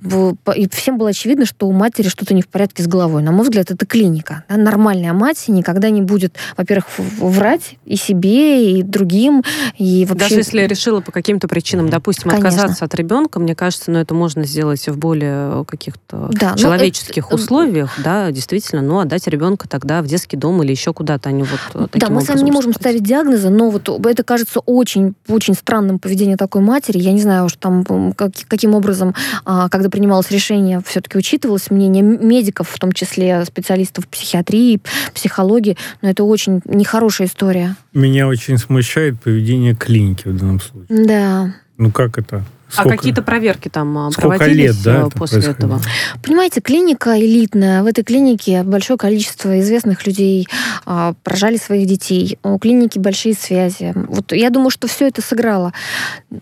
и 0.55 0.67
всем 0.69 0.97
было 0.97 1.09
очевидно, 1.09 1.45
что 1.45 1.67
у 1.67 1.71
матери 1.71 2.09
что-то 2.09 2.33
не 2.33 2.41
в 2.41 2.47
порядке 2.47 2.83
с 2.83 2.87
головой. 2.87 3.23
На 3.23 3.31
мой 3.31 3.43
взгляд, 3.43 3.71
это 3.71 3.85
клиника. 3.85 4.43
Да? 4.49 4.57
Нормальная 4.57 5.13
мать 5.13 5.45
никогда 5.47 5.89
не 5.89 6.01
будет, 6.01 6.35
во-первых, 6.57 6.87
врать 6.97 7.75
и 7.85 7.95
себе, 7.95 8.79
и 8.79 8.83
другим. 8.83 9.43
И 9.77 10.05
вообще... 10.05 10.29
Даже 10.29 10.35
если 10.35 10.59
я 10.59 10.67
решила 10.67 11.01
по 11.01 11.11
каким-то 11.11 11.47
причинам, 11.47 11.89
допустим, 11.89 12.29
Конечно. 12.29 12.49
отказаться 12.49 12.85
от 12.85 12.95
ребенка, 12.95 13.39
мне 13.39 13.55
кажется, 13.55 13.91
ну, 13.91 13.99
это 13.99 14.13
можно 14.13 14.43
сделать 14.43 14.87
в 14.87 14.97
более 14.97 15.63
каких-то 15.65 16.29
да, 16.33 16.55
человеческих 16.55 17.27
это... 17.27 17.35
условиях, 17.35 17.97
да, 18.03 18.31
действительно, 18.31 18.81
ну, 18.81 18.99
отдать 18.99 19.27
ребенка 19.27 19.69
тогда 19.69 20.01
в 20.01 20.07
детский 20.07 20.35
дом 20.35 20.61
или 20.63 20.71
еще 20.71 20.93
куда-то, 20.93 21.29
они 21.29 21.43
вот 21.43 21.91
Да, 21.93 22.09
мы 22.09 22.21
сами 22.21 22.41
не 22.41 22.51
можем 22.51 22.73
ставить 22.73 23.03
диагнозы, 23.03 23.49
но 23.49 23.69
вот 23.69 24.00
это 24.09 24.23
кажется 24.23 24.59
очень, 24.59 25.13
очень 25.27 25.53
странным 25.53 25.99
поведением 25.99 26.37
такой 26.37 26.61
матери. 26.61 26.97
Я 26.97 27.11
не 27.11 27.21
знаю, 27.21 27.49
что 27.49 27.59
там 27.59 28.13
как, 28.13 28.31
каким 28.47 28.73
образом, 28.73 29.13
а, 29.45 29.69
когда 29.69 29.89
принималось 29.89 30.31
решение, 30.31 30.81
все-таки 30.85 31.17
учитывалось 31.17 31.69
мнение 31.69 32.03
медиков, 32.03 32.69
в 32.69 32.79
том 32.79 32.91
числе 32.91 33.43
специалистов 33.45 34.07
психиатрии, 34.07 34.81
психологии, 35.13 35.77
но 36.01 36.09
это 36.09 36.23
очень 36.23 36.61
нехорошая 36.65 37.27
история. 37.27 37.75
Меня 37.93 38.27
очень 38.27 38.57
смущает 38.57 39.19
поведение 39.19 39.75
клиники 39.75 40.27
в 40.27 40.37
данном 40.37 40.59
случае. 40.59 41.05
Да. 41.05 41.53
Ну 41.77 41.91
как 41.91 42.17
это? 42.17 42.43
А 42.71 42.73
Сколько? 42.73 42.93
А 42.93 42.97
какие-то 42.97 43.21
проверки 43.21 43.67
там 43.67 43.97
а, 43.97 44.11
Сколько 44.11 44.37
проводились 44.37 44.75
лет, 44.75 44.83
да, 44.83 45.01
э, 45.01 45.09
после 45.09 45.39
это 45.39 45.51
этого? 45.51 45.81
Понимаете, 46.23 46.61
клиника 46.61 47.19
элитная. 47.19 47.83
В 47.83 47.85
этой 47.85 48.03
клинике 48.03 48.63
большое 48.63 48.97
количество 48.97 49.59
известных 49.59 50.07
людей 50.07 50.47
а, 50.85 51.13
поражали 51.23 51.57
своих 51.57 51.85
детей. 51.85 52.39
У 52.43 52.57
клиники 52.59 52.97
большие 52.97 53.33
связи. 53.33 53.93
Вот 53.95 54.31
я 54.31 54.49
думаю, 54.49 54.69
что 54.69 54.87
все 54.87 55.07
это 55.07 55.21
сыграло. 55.21 55.73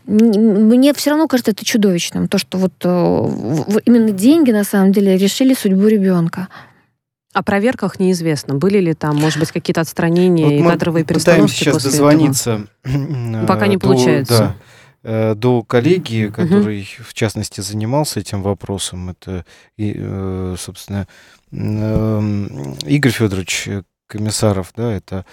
Мне 0.06 0.94
все 0.94 1.10
равно 1.10 1.28
кажется 1.28 1.52
это 1.52 1.66
чудовищным. 1.66 2.28
То, 2.28 2.38
что 2.38 2.60
вот 2.60 2.74
э, 2.84 3.80
именно 3.86 4.12
деньги 4.12 4.52
на 4.52 4.64
самом 4.64 4.92
деле 4.92 5.18
решили 5.18 5.56
судьбу 5.56 5.88
ребенка. 5.88 6.48
О 7.34 7.42
проверках 7.42 8.00
неизвестно. 8.00 8.54
Были 8.54 8.80
ли 8.80 8.94
там, 8.94 9.16
может 9.16 9.40
быть, 9.40 9.52
какие-то 9.52 9.82
отстранения 9.82 10.46
вот 10.46 10.54
и 10.54 10.64
кадровые 10.64 11.06
перестановки 11.06 11.42
пытаемся 11.42 11.56
сейчас 11.56 11.84
дозвониться. 11.84 12.68
Этого? 12.84 13.46
Пока 13.48 13.66
не 13.66 13.78
получается. 13.78 14.38
Да 14.38 14.56
Э, 14.56 14.69
до 15.04 15.64
коллеги, 15.64 16.32
который, 16.34 16.82
угу. 16.82 17.04
в 17.08 17.14
частности, 17.14 17.62
занимался 17.62 18.20
этим 18.20 18.42
вопросом. 18.42 19.10
Это, 19.10 19.46
э, 19.78 20.56
собственно, 20.58 21.08
эм, 21.52 22.74
Игорь 22.86 23.12
Федорович 23.12 23.70
Комиссаров, 24.08 24.74
да, 24.76 24.92
это 24.92 25.26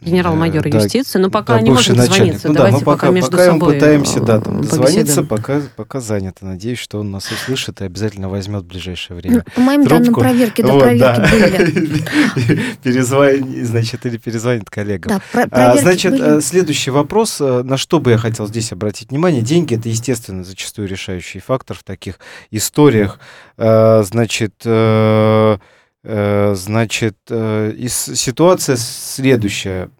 генерал-майор 0.00 0.68
да, 0.68 0.78
юстиции, 0.78 1.18
но 1.18 1.30
пока 1.30 1.54
да, 1.54 1.62
не 1.62 1.70
может 1.70 1.96
дозвониться. 1.96 2.48
Ну, 2.48 2.54
Давайте 2.54 2.80
да, 2.80 2.84
пока, 2.84 2.96
пока 2.96 3.10
между 3.12 3.30
пока 3.30 3.44
собой 3.44 3.74
пытаемся 3.74 4.20
да, 4.20 4.40
там, 4.40 4.60
дозвониться, 4.60 5.22
пока, 5.22 5.62
пока 5.76 6.00
занято. 6.00 6.44
Надеюсь, 6.44 6.78
что 6.78 7.00
он 7.00 7.10
нас 7.10 7.30
услышит 7.30 7.80
и 7.80 7.84
обязательно 7.84 8.28
возьмет 8.28 8.64
в 8.64 8.66
ближайшее 8.66 9.16
время. 9.16 9.44
По 9.54 9.60
моим 9.60 9.86
Трубку. 9.86 10.04
данным, 10.04 10.14
проверки 10.14 10.62
до 10.62 10.72
вот, 10.72 10.82
проверки 10.82 11.20
да. 11.20 11.28
были. 11.30 12.60
Перезвонит, 12.82 13.66
значит, 13.66 14.04
или 14.06 14.16
перезвонит 14.18 14.68
коллегам. 14.68 15.14
Да, 15.18 15.22
про- 15.32 15.48
а, 15.50 15.76
значит, 15.78 16.12
были. 16.12 16.38
Э, 16.38 16.40
следующий 16.40 16.90
вопрос, 16.90 17.40
э, 17.40 17.62
на 17.62 17.76
что 17.76 18.00
бы 18.00 18.10
я 18.10 18.18
хотел 18.18 18.46
здесь 18.46 18.72
обратить 18.72 19.10
внимание. 19.10 19.42
Деньги— 19.42 19.74
это, 19.76 19.88
естественно, 19.88 20.44
зачастую 20.44 20.88
решающий 20.88 21.40
фактор 21.40 21.76
в 21.76 21.84
таких 21.84 22.18
историях. 22.50 23.18
А, 23.56 24.02
значит, 24.02 24.54
Э, 24.74 25.58
значит, 26.04 27.16
э, 27.30 27.74
ситуация 27.88 28.76
следующая 28.76 29.90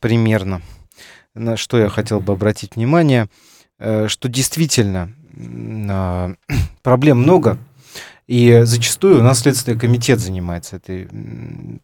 примерно. 0.00 0.62
На 1.34 1.56
что 1.56 1.78
я 1.78 1.88
хотел 1.88 2.20
бы 2.20 2.32
обратить 2.32 2.74
внимание. 2.74 3.28
что 3.78 4.28
действительно 4.28 5.12
а, 5.88 6.34
проблем 6.82 7.18
много, 7.18 7.56
и 8.26 8.62
зачастую 8.64 9.20
у 9.20 9.22
нас 9.22 9.40
Следственный 9.40 9.78
комитет 9.78 10.20
занимается 10.20 10.76
этой 10.76 11.08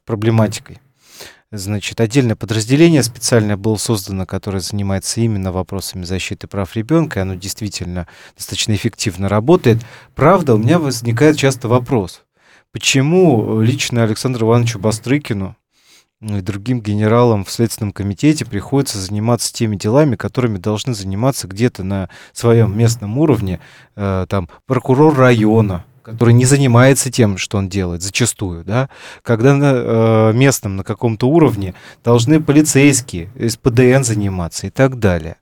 проблематикой. 0.04 0.78
Значит, 1.52 2.00
отдельное 2.00 2.34
подразделение 2.34 3.04
специальное 3.04 3.56
было 3.56 3.76
создано, 3.76 4.26
которое 4.26 4.58
занимается 4.58 5.20
именно 5.20 5.52
вопросами 5.52 6.02
защиты 6.02 6.48
прав 6.48 6.74
ребенка, 6.74 7.20
и 7.20 7.22
оно 7.22 7.34
действительно 7.36 8.08
достаточно 8.36 8.74
эффективно 8.74 9.28
работает. 9.28 9.78
Правда, 10.16 10.54
у 10.54 10.58
меня 10.58 10.80
возникает 10.80 11.36
часто 11.36 11.68
вопрос, 11.68 12.24
почему 12.72 13.60
лично 13.60 14.02
Александру 14.02 14.48
Ивановичу 14.48 14.80
Бастрыкину 14.80 15.56
и 16.20 16.40
другим 16.40 16.80
генералам 16.80 17.44
в 17.44 17.50
Следственном 17.52 17.92
комитете 17.92 18.44
приходится 18.44 18.98
заниматься 18.98 19.52
теми 19.52 19.76
делами, 19.76 20.16
которыми 20.16 20.58
должны 20.58 20.94
заниматься 20.94 21.46
где-то 21.46 21.84
на 21.84 22.08
своем 22.32 22.76
местном 22.76 23.18
уровне, 23.18 23.60
э, 23.94 24.26
там, 24.28 24.48
прокурор 24.66 25.14
района, 25.14 25.84
который 26.06 26.34
не 26.34 26.44
занимается 26.44 27.10
тем, 27.10 27.36
что 27.36 27.58
он 27.58 27.68
делает, 27.68 28.00
зачастую, 28.00 28.64
да, 28.64 28.88
когда 29.22 29.54
на 29.54 29.72
э, 29.74 30.32
местном, 30.34 30.76
на 30.76 30.84
каком-то 30.84 31.28
уровне 31.28 31.74
должны 32.04 32.40
полицейские, 32.40 33.28
СПДН 33.36 34.02
заниматься 34.02 34.68
и 34.68 34.70
так 34.70 35.00
далее. 35.00 35.36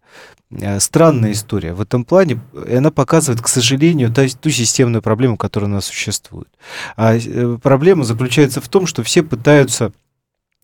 Э, 0.51 0.81
странная 0.81 1.33
история 1.33 1.75
в 1.75 1.83
этом 1.83 2.07
плане, 2.07 2.41
и 2.67 2.77
она 2.77 2.91
показывает, 2.91 3.43
к 3.43 3.49
сожалению, 3.49 4.11
ту, 4.11 4.27
ту 4.41 4.49
системную 4.49 5.03
проблему, 5.03 5.37
которая 5.37 5.71
у 5.71 5.75
нас 5.75 5.85
существует. 5.85 6.49
А 6.97 7.15
э, 7.15 7.59
проблема 7.63 8.05
заключается 8.05 8.63
в 8.63 8.69
том, 8.69 8.87
что 8.87 9.03
все 9.03 9.23
пытаются 9.23 9.93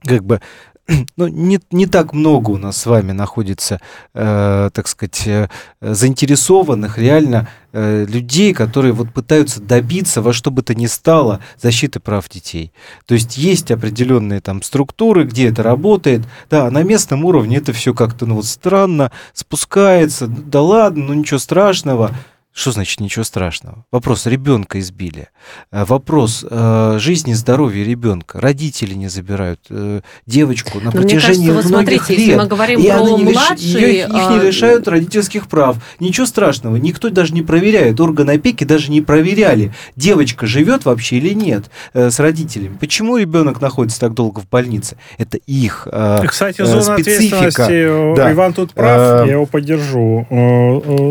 как 0.02 0.24
бы 0.24 0.40
ну, 1.16 1.28
не, 1.28 1.60
не 1.70 1.86
так 1.86 2.12
много 2.12 2.50
у 2.50 2.56
нас 2.56 2.76
с 2.76 2.86
вами 2.86 3.12
находится, 3.12 3.80
э, 4.14 4.70
так 4.72 4.88
сказать, 4.88 5.22
э, 5.26 5.48
заинтересованных 5.80 6.98
реально 6.98 7.48
э, 7.72 8.04
людей, 8.08 8.52
которые 8.52 8.92
вот 8.92 9.12
пытаются 9.12 9.60
добиться 9.60 10.22
во 10.22 10.32
что 10.32 10.50
бы 10.50 10.62
то 10.62 10.74
ни 10.74 10.86
стало 10.86 11.40
защиты 11.60 12.00
прав 12.00 12.28
детей. 12.28 12.72
То 13.06 13.14
есть 13.14 13.36
есть 13.36 13.70
определенные 13.70 14.40
там 14.40 14.62
структуры, 14.62 15.24
где 15.24 15.48
это 15.48 15.62
работает. 15.62 16.22
Да, 16.48 16.70
на 16.70 16.82
местном 16.82 17.24
уровне 17.24 17.58
это 17.58 17.72
все 17.72 17.94
как-то 17.94 18.26
ну, 18.26 18.36
вот 18.36 18.46
странно 18.46 19.12
спускается. 19.32 20.26
Да 20.26 20.62
ладно, 20.62 21.04
ну 21.06 21.14
ничего 21.14 21.38
страшного. 21.38 22.12
Что 22.52 22.72
значит 22.72 22.98
ничего 23.00 23.24
страшного? 23.24 23.84
Вопрос 23.92 24.26
ребенка 24.26 24.80
избили. 24.80 25.28
Э, 25.70 25.84
вопрос 25.84 26.44
э, 26.48 26.96
жизни 26.98 27.30
и 27.30 27.34
здоровья 27.34 27.84
ребенка. 27.84 28.40
Родители 28.40 28.94
не 28.94 29.08
забирают 29.08 29.60
э, 29.70 30.00
девочку 30.26 30.78
на 30.80 30.86
Но 30.86 30.90
протяжении 30.90 31.44
мне 31.44 31.54
кажется, 31.54 31.68
многих 31.68 32.02
смотрите, 32.02 32.20
лет. 32.20 32.28
Если 32.28 32.40
мы 32.40 32.46
говорим 32.48 32.80
и 32.80 32.88
про 32.88 33.00
не 33.00 33.24
младший, 33.24 33.82
ее, 33.82 34.06
их 34.06 34.30
не 34.30 34.40
лишают 34.40 34.88
родительских 34.88 35.46
прав. 35.46 35.76
Ничего 36.00 36.26
страшного. 36.26 36.74
Никто 36.74 37.08
даже 37.10 37.34
не 37.34 37.42
проверяет. 37.42 38.00
Органы 38.00 38.32
опеки 38.32 38.64
даже 38.64 38.90
не 38.90 39.00
проверяли, 39.00 39.72
девочка 39.94 40.46
живет 40.46 40.84
вообще 40.84 41.18
или 41.18 41.32
нет 41.32 41.70
э, 41.94 42.10
с 42.10 42.18
родителями. 42.18 42.76
Почему 42.80 43.16
ребенок 43.16 43.60
находится 43.60 44.00
так 44.00 44.12
долго 44.14 44.40
в 44.40 44.48
больнице? 44.48 44.96
Это 45.18 45.36
их 45.36 45.86
э, 45.90 46.26
Кстати, 46.26 46.64
зона 46.64 46.82
специфика. 46.82 47.36
ответственности, 47.36 48.16
да. 48.16 48.32
Иван 48.32 48.52
тут 48.54 48.72
прав, 48.72 49.26
я 49.26 49.32
его 49.34 49.46
поддержу. 49.46 50.26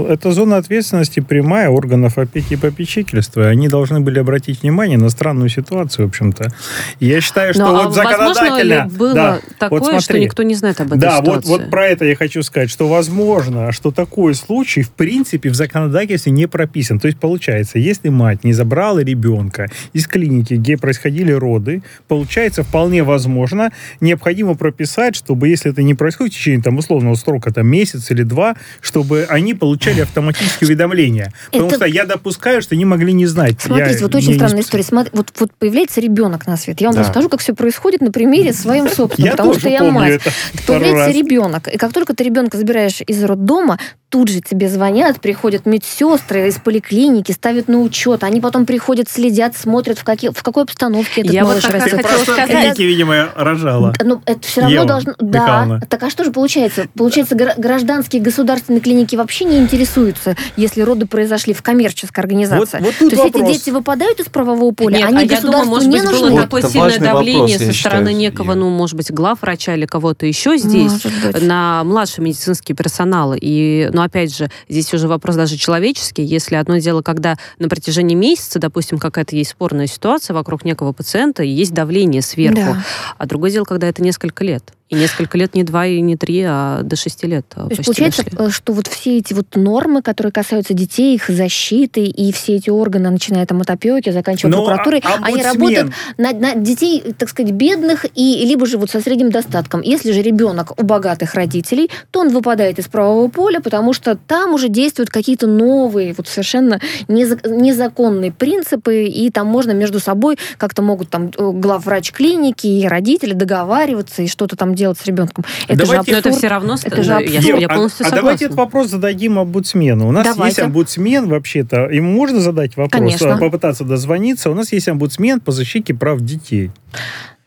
Это 0.09 0.33
зона 0.33 0.57
ответственности 0.57 1.21
прямая 1.29 1.69
органов 1.69 2.17
опеки 2.17 2.53
и 2.53 2.57
попечительства. 2.57 3.47
Они 3.47 3.69
должны 3.69 3.99
были 3.99 4.19
обратить 4.19 4.63
внимание 4.63 4.97
на 4.97 5.09
странную 5.09 5.49
ситуацию, 5.49 6.07
в 6.07 6.09
общем-то. 6.09 6.51
я 6.99 7.21
считаю, 7.21 7.53
что 7.53 7.65
Но, 7.65 7.71
ну, 7.71 7.83
вот 7.83 7.89
а 7.89 7.91
законодательно... 7.91 8.89
Было 8.89 9.13
да, 9.13 9.39
такое, 9.59 9.79
вот 9.79 10.01
что 10.01 10.17
никто 10.17 10.41
не 10.41 10.55
знает 10.55 10.81
об 10.81 10.87
этой 10.87 10.99
да, 10.99 11.19
ситуации? 11.19 11.47
Да, 11.47 11.51
вот, 11.51 11.61
вот 11.61 11.69
про 11.69 11.87
это 11.87 12.05
я 12.05 12.15
хочу 12.15 12.41
сказать, 12.41 12.71
что 12.71 12.87
возможно, 12.87 13.71
что 13.71 13.91
такой 13.91 14.33
случай, 14.33 14.81
в 14.81 14.89
принципе, 14.89 15.49
в 15.49 15.55
законодательстве 15.55 16.31
не 16.31 16.47
прописан. 16.47 16.99
То 16.99 17.05
есть, 17.05 17.19
получается, 17.19 17.77
если 17.77 18.09
мать 18.09 18.43
не 18.43 18.53
забрала 18.53 18.99
ребенка 18.99 19.67
из 19.93 20.07
клиники, 20.07 20.55
где 20.55 20.77
происходили 20.77 21.31
роды, 21.31 21.83
получается, 22.07 22.63
вполне 22.63 23.03
возможно, 23.03 23.71
необходимо 24.01 24.55
прописать, 24.55 25.15
чтобы, 25.15 25.47
если 25.47 25.71
это 25.71 25.83
не 25.83 25.93
происходит 25.93 26.33
в 26.33 26.37
течение 26.37 26.63
там, 26.63 26.79
условного 26.79 27.13
срока, 27.13 27.53
там, 27.53 27.67
месяц 27.67 28.09
или 28.09 28.23
два, 28.23 28.55
чтобы 28.81 29.27
они 29.29 29.53
получали 29.53 30.01
автоматические 30.01 30.69
уведомления 30.69 31.18
мнение. 31.19 31.33
Потому 31.51 31.67
это... 31.67 31.75
что 31.75 31.85
я 31.85 32.05
допускаю, 32.05 32.61
что 32.61 32.75
они 32.75 32.85
могли 32.85 33.13
не 33.13 33.25
знать. 33.25 33.55
Смотрите, 33.59 33.95
я 33.95 34.01
вот 34.01 34.15
очень 34.15 34.35
странная 34.35 34.61
история. 34.61 34.83
Смотри, 34.83 35.11
вот, 35.13 35.31
вот 35.39 35.51
появляется 35.53 36.01
ребенок 36.01 36.47
на 36.47 36.57
свет. 36.57 36.81
Я 36.81 36.87
вам 36.87 36.95
да. 36.95 37.03
расскажу, 37.03 37.29
как 37.29 37.41
все 37.41 37.53
происходит 37.53 38.01
на 38.01 38.11
примере 38.11 38.53
своем 38.53 38.89
собственном, 38.95 39.31
потому 39.31 39.53
что 39.53 39.69
я 39.69 39.83
мать. 39.83 40.21
Появляется 40.65 41.17
ребенок, 41.17 41.67
и 41.67 41.77
как 41.77 41.93
только 41.93 42.13
ты 42.13 42.23
ребенка 42.23 42.57
забираешь 42.57 43.01
из 43.05 43.23
роддома, 43.23 43.79
тут 44.09 44.29
же 44.29 44.41
тебе 44.41 44.69
звонят, 44.69 45.21
приходят 45.21 45.65
медсестры 45.65 46.47
из 46.47 46.55
поликлиники, 46.55 47.31
ставят 47.31 47.67
на 47.67 47.79
учет, 47.79 48.23
они 48.23 48.41
потом 48.41 48.65
приходят, 48.65 49.09
следят, 49.09 49.55
смотрят, 49.55 49.99
в, 49.99 50.03
какие, 50.03 50.31
в 50.31 50.43
какой 50.43 50.63
обстановке 50.63 51.21
этот 51.21 51.33
Я 51.33 51.43
малыш 51.43 51.63
вот 51.63 51.73
растет. 51.73 52.01
Просто 52.01 52.33
в 52.33 52.47
клинике, 52.47 52.85
видимо, 52.85 53.29
рожала. 53.35 53.93
Ну, 54.03 54.21
это 54.25 54.39
все 54.41 54.61
равно 54.61 54.75
Ева 54.75 54.85
должно... 54.85 55.13
Да. 55.19 55.79
Так 55.89 56.03
а 56.03 56.09
что 56.09 56.23
же 56.23 56.31
получается? 56.31 56.87
Получается, 56.95 57.35
гражданские 57.35 58.21
государственные 58.21 58.81
клиники 58.81 59.15
вообще 59.15 59.45
не 59.45 59.57
интересуются, 59.59 60.35
если 60.57 60.81
роды 60.81 61.05
произошли 61.05 61.53
в 61.53 61.61
коммерческой 61.61 62.21
организации. 62.21 62.79
Вот, 62.79 62.85
вот 62.85 62.95
тут 62.97 63.09
То 63.11 63.23
есть 63.23 63.35
эти 63.35 63.45
дети 63.45 63.69
выпадают 63.69 64.19
из 64.19 64.25
правового 64.25 64.73
поля, 64.73 64.97
Нет, 64.97 65.09
они 65.09 65.17
а 65.17 65.27
государству 65.27 65.47
я 65.47 65.51
думаю, 65.51 65.69
может 65.69 65.89
не 65.89 65.97
быть, 65.97 66.11
нужны. 66.11 66.29
было 66.29 66.41
такое 66.41 66.61
сильное 66.63 66.99
давление 66.99 67.57
вопрос, 67.57 67.75
со 67.75 67.79
стороны 67.79 68.09
считаю, 68.09 68.17
некого, 68.17 68.53
ну, 68.55 68.69
может 68.69 68.95
быть, 68.95 69.11
глав 69.11 69.41
врача 69.41 69.75
или 69.75 69.85
кого-то 69.85 70.25
еще 70.25 70.57
здесь, 70.57 71.03
на 71.41 71.83
младший 71.83 72.23
медицинский 72.23 72.73
персонал. 72.73 73.35
И, 73.39 73.89
ну, 73.99 74.05
опять 74.05 74.33
же, 74.33 74.49
здесь 74.69 74.93
уже 74.93 75.09
вопрос 75.09 75.35
даже 75.35 75.57
человеческий. 75.57 76.23
Если 76.23 76.55
одно 76.55 76.77
дело, 76.77 77.01
когда 77.01 77.35
на 77.57 77.67
протяжении 77.67 78.15
месяца, 78.15 78.57
допустим, 78.57 78.97
какая-то 78.97 79.35
есть 79.35 79.51
спорная 79.51 79.87
ситуация 79.87 80.33
вокруг 80.33 80.63
некого 80.63 80.93
пациента, 80.93 81.43
и 81.43 81.49
есть 81.49 81.73
давление 81.73 82.21
сверху, 82.21 82.75
да. 82.75 82.83
а 83.17 83.25
другое 83.25 83.51
дело, 83.51 83.65
когда 83.65 83.87
это 83.87 84.01
несколько 84.01 84.45
лет. 84.45 84.71
И 84.89 84.95
несколько 84.95 85.37
лет 85.37 85.53
не 85.53 85.63
два 85.63 85.85
и 85.85 86.01
не 86.01 86.17
три, 86.17 86.43
а 86.47 86.81
до 86.81 86.95
шести 86.95 87.27
лет. 87.27 87.45
То 87.47 87.67
есть 87.69 87.85
получается, 87.85 88.23
дошли. 88.23 88.47
Э, 88.47 88.49
что 88.49 88.73
вот 88.73 88.87
все 88.87 89.19
эти 89.19 89.33
вот 89.33 89.55
нормы, 89.55 90.01
которые 90.01 90.31
касаются 90.31 90.73
детей, 90.73 91.13
их 91.13 91.29
защиты, 91.29 92.05
и 92.05 92.31
все 92.31 92.55
эти 92.55 92.71
органы, 92.71 93.11
начиная 93.11 93.45
там 93.45 93.61
от 93.61 93.69
опеки, 93.69 94.09
заканчивая 94.09 94.51
Но, 94.51 94.65
прокуратурой, 94.65 95.03
а, 95.05 95.19
они 95.21 95.43
работают 95.43 95.93
на, 96.17 96.31
на 96.31 96.55
детей, 96.55 97.13
так 97.15 97.29
сказать, 97.29 97.51
бедных 97.51 98.05
и 98.15 98.43
либо 98.45 98.65
же 98.65 98.79
вот 98.79 98.89
со 98.89 98.99
средним 98.99 99.29
достатком. 99.29 99.81
Если 99.81 100.11
же 100.11 100.23
ребенок 100.23 100.79
у 100.79 100.83
богатых 100.83 101.35
родителей, 101.35 101.91
то 102.09 102.21
он 102.21 102.29
выпадает 102.29 102.79
из 102.79 102.87
правового 102.87 103.27
поля, 103.29 103.59
потому 103.59 103.93
что 103.93 104.15
там 104.15 104.55
уже 104.55 104.69
действуют 104.69 105.11
какие-то 105.11 105.45
новые, 105.45 106.15
вот 106.17 106.27
совершенно 106.27 106.81
незаконные 107.07 108.31
принципы, 108.31 109.05
и 109.05 109.29
там 109.29 109.45
можно 109.45 109.71
между 109.71 109.99
собой 109.99 110.39
как-то 110.57 110.81
могут 110.81 111.11
там 111.11 111.31
э, 111.37 111.51
главврач 111.51 112.11
клиники 112.11 112.65
и 112.65 112.87
родители 112.87 113.33
договариваться 113.33 114.23
и 114.23 114.27
что-то 114.27 114.55
там 114.55 114.73
делать 114.79 114.97
с 114.97 115.05
ребенком. 115.05 115.45
Это 115.67 115.85
давайте, 115.85 116.11
же 116.11 116.17
абсурд. 116.17 116.25
это 116.25 116.37
все 116.37 116.47
равно... 116.47 116.75
Это 116.83 117.03
же 117.03 117.13
абсурд. 117.13 117.43
Я, 117.43 117.57
я 117.57 117.69
полностью 117.69 118.05
а, 118.05 118.09
согласна. 118.09 118.17
А 118.17 118.21
давайте 118.21 118.45
этот 118.45 118.57
вопрос 118.57 118.87
зададим 118.87 119.37
омбудсмену. 119.37 120.07
У 120.07 120.11
нас 120.11 120.25
давайте. 120.25 120.47
есть 120.47 120.59
омбудсмен 120.59 121.27
вообще-то. 121.27 121.89
Ему 121.89 122.11
можно 122.11 122.39
задать 122.39 122.75
вопрос, 122.75 122.99
Конечно. 122.99 123.37
попытаться 123.37 123.83
дозвониться. 123.83 124.49
У 124.49 124.55
нас 124.55 124.71
есть 124.71 124.87
омбудсмен 124.87 125.39
по 125.39 125.51
защите 125.51 125.93
прав 125.93 126.21
детей. 126.21 126.71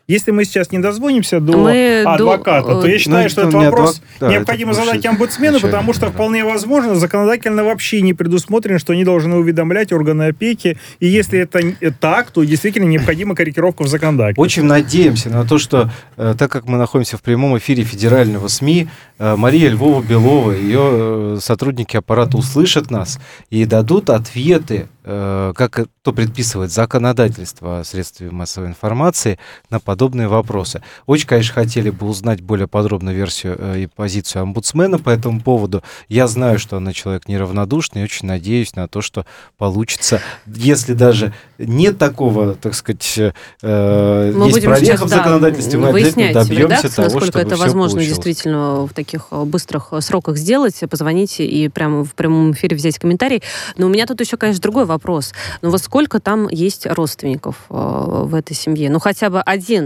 Если 0.05 0.31
мы 0.31 0.43
сейчас 0.43 0.73
не 0.73 0.79
дозвонимся 0.79 1.39
до 1.39 1.57
мы 1.57 2.03
адвоката, 2.05 2.67
до... 2.67 2.81
то 2.81 2.87
я 2.87 2.99
считаю, 2.99 3.23
ну, 3.23 3.29
что 3.29 3.41
этот 3.41 3.53
вопрос 3.53 4.01
адвок... 4.17 4.31
необходимо 4.31 4.73
да, 4.73 4.83
задать 4.83 5.05
омбудсмену, 5.05 5.61
потому 5.61 5.93
что 5.93 6.07
да. 6.07 6.11
вполне 6.11 6.43
возможно, 6.43 6.95
законодательно 6.95 7.63
вообще 7.63 8.01
не 8.01 8.13
предусмотрено, 8.13 8.79
что 8.79 8.91
они 8.91 9.05
должны 9.05 9.37
уведомлять 9.37 9.93
органы 9.93 10.23
опеки. 10.23 10.77
И 10.99 11.07
если 11.07 11.39
это 11.39 11.61
так, 12.01 12.31
то 12.31 12.43
действительно 12.43 12.85
необходима 12.85 13.33
корректировка 13.33 13.83
в 13.83 13.87
законодательстве. 13.87 14.43
Очень 14.43 14.63
надеемся 14.63 15.29
на 15.29 15.45
то, 15.45 15.57
что 15.57 15.89
э, 16.17 16.35
так 16.37 16.51
как 16.51 16.67
мы 16.67 16.77
находимся 16.77 17.15
в 17.15 17.21
прямом 17.21 17.57
эфире 17.57 17.85
федерального 17.85 18.49
СМИ, 18.49 18.89
э, 19.19 19.35
Мария 19.37 19.69
Львова-Белова, 19.69 20.51
ее 20.51 20.81
э, 20.81 21.37
сотрудники 21.39 21.95
аппарата 21.95 22.35
услышат 22.35 22.91
нас 22.91 23.21
и 23.49 23.63
дадут 23.63 24.09
ответы 24.09 24.89
Э, 25.05 25.51
как 25.53 25.87
то 26.01 26.13
предписывает 26.13 26.71
законодательство 26.71 27.79
о 27.79 27.83
средстве 27.83 28.31
массовой 28.31 28.67
информации 28.67 29.37
на 29.69 29.81
подобные 29.93 30.27
вопросы. 30.27 30.81
Очень, 31.05 31.27
конечно, 31.27 31.53
хотели 31.53 31.91
бы 31.91 32.07
узнать 32.07 32.41
более 32.41 32.67
подробную 32.67 33.15
версию 33.15 33.55
э, 33.59 33.81
и 33.81 33.85
позицию 33.85 34.41
омбудсмена 34.41 34.97
по 34.97 35.11
этому 35.11 35.39
поводу. 35.39 35.83
Я 36.09 36.25
знаю, 36.25 36.57
что 36.57 36.77
она 36.77 36.93
человек 36.93 37.27
неравнодушный, 37.27 38.01
и 38.01 38.03
очень 38.03 38.27
надеюсь 38.27 38.75
на 38.75 38.87
то, 38.87 39.01
что 39.01 39.27
получится, 39.59 40.19
если 40.47 40.93
даже 40.93 41.31
нет 41.59 41.99
такого, 41.99 42.55
так 42.55 42.73
сказать, 42.73 43.19
э, 43.61 44.31
мы 44.35 44.47
есть 44.47 44.65
прореха 44.65 45.05
в 45.05 45.09
законодательстве, 45.09 45.77
мы 45.77 45.89
обязательно 45.89 46.33
добьемся 46.33 46.95
того, 46.95 47.03
насколько 47.03 47.27
чтобы 47.27 47.39
это 47.45 47.55
возможно 47.55 47.97
получилось. 47.97 48.17
действительно 48.17 48.87
в 48.87 48.93
таких 48.95 49.27
быстрых 49.31 49.93
сроках 49.99 50.37
сделать, 50.37 50.81
позвоните 50.89 51.45
и 51.45 51.69
прямо 51.69 52.03
в 52.03 52.15
прямом 52.15 52.53
эфире 52.53 52.75
взять 52.75 52.97
комментарий. 52.97 53.43
Но 53.77 53.85
у 53.85 53.89
меня 53.89 54.07
тут 54.07 54.19
еще, 54.21 54.37
конечно, 54.37 54.63
другой 54.63 54.85
вопрос. 54.85 55.33
Ну 55.61 55.69
вот 55.69 55.81
сколько 55.83 56.19
там 56.19 56.47
есть 56.49 56.87
родственников 56.87 57.57
э, 57.69 57.73
в 57.75 58.33
этой 58.33 58.55
семье? 58.55 58.89
Ну 58.89 58.97
хотя 58.97 59.29
бы 59.29 59.39
один 59.39 59.82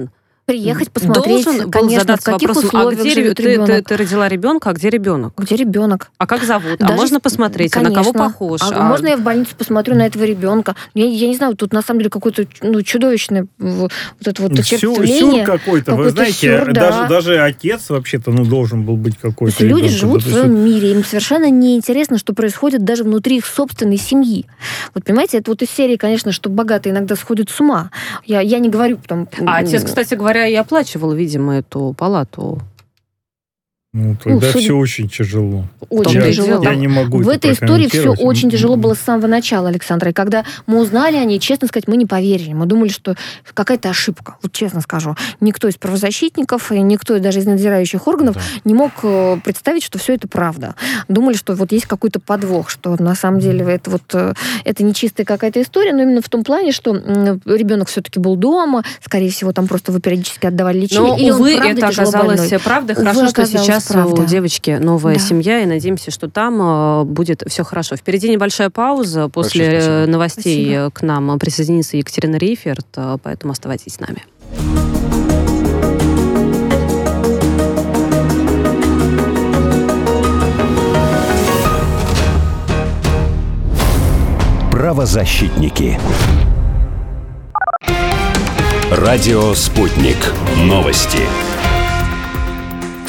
приехать, 0.48 0.90
посмотреть, 0.92 1.44
Должен 1.44 1.70
конечно, 1.70 2.00
задаться 2.00 2.32
в 2.32 2.34
каких 2.34 2.48
вопросом, 2.48 2.68
условиях 2.70 3.00
а 3.02 3.04
где 3.04 3.14
живет 3.14 3.36
ты, 3.36 3.66
ты, 3.66 3.82
ты 3.82 3.98
родила 3.98 4.30
ребенка, 4.30 4.70
а 4.70 4.74
где 4.74 4.90
ребенок? 4.90 5.34
Где 5.38 5.58
ребенок? 5.58 6.10
А 6.18 6.26
как 6.26 6.44
зовут? 6.44 6.76
А 6.80 6.84
Даже, 6.84 6.94
а 6.94 6.96
можно 6.96 7.20
посмотреть, 7.20 7.74
конечно, 7.74 7.94
а 7.94 7.98
на 7.98 8.04
кого 8.04 8.14
похож? 8.14 8.62
А, 8.62 8.70
а... 8.72 8.84
Можно 8.84 9.08
я 9.08 9.18
в 9.18 9.22
больницу 9.22 9.54
посмотрю 9.58 9.96
на 9.96 10.06
этого 10.06 10.24
ребенка? 10.24 10.78
Я, 10.94 11.06
я 11.06 11.28
не 11.28 11.36
знаю, 11.36 11.58
тут 11.58 11.74
на 11.74 11.82
самом 11.82 12.00
деле 12.00 12.10
какое-то 12.10 12.48
ну, 12.62 12.82
чудовищное 12.82 13.48
вот 13.58 13.92
это 14.24 14.42
вот 14.42 14.58
очертвление. 14.58 15.20
Сюр 15.20 15.44
какой-то, 15.44 15.92
какой 15.92 16.06
вы 16.06 16.12
знаете, 16.12 16.60
сюр, 16.60 16.72
да. 16.72 16.92
даже, 16.92 17.10
даже 17.10 17.40
отец 17.40 17.90
вообще-то 17.90 18.32
ну, 18.32 18.46
должен 18.46 18.84
был 18.84 18.96
быть 18.96 19.18
какой-то. 19.18 19.66
Люди 19.66 19.90
живут 19.90 20.24
в 20.24 20.32
своем 20.32 20.64
мире, 20.64 20.94
им 20.94 21.04
совершенно 21.04 21.50
неинтересно, 21.50 22.18
что 22.18 22.34
происходит 22.34 22.86
даже 22.86 23.04
внутри 23.04 23.36
их 23.36 23.46
собственной 23.46 23.98
семьи. 23.98 24.46
Вот 24.96 25.04
понимаете, 25.04 25.40
это 25.40 25.52
вот 25.52 25.62
из 25.62 25.70
серии, 25.70 25.98
конечно, 25.98 26.32
что 26.32 26.50
богатые 26.50 26.94
иногда 26.94 27.18
сходят 27.18 27.50
с 27.50 27.60
ума. 27.60 27.92
Я, 28.26 28.40
я 28.40 28.60
не 28.60 28.70
говорю 28.70 28.98
там... 29.06 29.28
А 29.46 29.58
отец, 29.58 29.84
кстати 29.84 30.14
говоря, 30.14 30.37
и 30.46 30.56
оплачивал, 30.56 31.14
видимо, 31.14 31.58
эту 31.58 31.96
палату 31.98 32.60
ну, 33.98 34.16
тогда 34.24 34.48
ну, 34.54 34.60
все 34.60 34.74
очень 34.74 35.10
тяжело. 35.10 35.66
Очень 35.90 36.22
я, 36.22 36.28
тяжело. 36.28 36.64
Я 36.64 36.76
не 36.76 36.88
могу 36.88 37.18
В 37.18 37.30
этой 37.30 37.54
истории 37.54 37.88
все 37.88 38.12
очень 38.12 38.52
тяжело 38.52 38.76
было 38.76 38.94
с 38.94 39.00
самого 39.00 39.26
начала, 39.26 39.70
Александра. 39.70 40.12
И 40.12 40.14
когда 40.14 40.46
мы 40.68 40.80
узнали 40.80 41.18
о 41.18 41.26
ней, 41.26 41.40
честно 41.40 41.68
сказать, 41.68 41.88
мы 41.88 41.98
не 41.98 42.06
поверили. 42.06 42.54
Мы 42.54 42.68
думали, 42.68 42.90
что 42.90 43.16
какая-то 43.56 43.90
ошибка. 43.90 44.38
Вот 44.44 44.52
честно 44.52 44.82
скажу. 44.82 45.16
Никто 45.42 45.68
из 45.68 45.78
правозащитников 45.78 46.72
и 46.72 46.80
никто 46.80 47.18
даже 47.18 47.40
из 47.40 47.48
надзирающих 47.48 48.08
органов 48.08 48.36
да. 48.36 48.42
не 48.66 48.76
мог 48.76 48.92
э, 49.02 49.38
представить, 49.44 49.84
что 49.84 49.98
все 49.98 50.14
это 50.14 50.28
правда. 50.28 50.76
Думали, 51.08 51.36
что 51.36 51.56
вот 51.56 51.72
есть 51.72 51.88
какой-то 51.88 52.20
подвох, 52.20 52.70
что 52.70 52.96
на 53.02 53.16
самом 53.16 53.40
деле 53.40 53.66
это 53.66 53.90
вот 53.90 54.04
э, 54.14 54.34
это 54.64 54.84
не 54.84 54.94
чистая 54.94 55.26
какая-то 55.26 55.60
история, 55.60 55.94
но 55.94 56.04
именно 56.04 56.22
в 56.22 56.30
том 56.30 56.44
плане, 56.44 56.72
что 56.72 56.94
ребенок 56.94 57.90
все-таки 57.90 58.20
был 58.20 58.36
дома, 58.36 58.84
скорее 59.04 59.32
всего, 59.32 59.54
там 59.54 59.68
просто 59.68 59.92
вы 59.92 60.02
периодически 60.02 60.46
отдавали 60.46 60.82
лечение. 60.82 61.32
Но, 61.32 61.38
увы, 61.38 61.54
это 61.54 61.88
оказалось 61.88 62.52
правдой. 62.64 62.96
Хорошо, 62.96 63.28
что 63.30 63.48
сейчас 63.48 63.87
правда. 63.94 64.22
у 64.22 64.26
девочки 64.26 64.72
новая 64.80 65.16
да. 65.16 65.20
семья, 65.20 65.62
и 65.62 65.66
надеемся, 65.66 66.12
что 66.12 66.30
там 66.30 66.60
э, 66.62 67.04
будет 67.06 67.44
все 67.48 67.64
хорошо. 67.64 67.96
Впереди 67.96 68.30
небольшая 68.30 68.70
пауза. 68.70 69.30
После 69.30 70.06
новостей 70.08 70.66
спасибо. 70.66 70.92
к 70.92 71.02
нам 71.02 71.40
присоединится 71.40 71.98
Екатерина 71.98 72.38
Рейферт, 72.38 72.88
э, 72.96 73.18
поэтому 73.22 73.54
оставайтесь 73.54 73.94
с 73.96 74.00
нами. 74.00 74.24
Правозащитники. 84.72 86.00
Радио 88.92 89.54
«Спутник». 89.54 90.18
Новости 90.64 91.20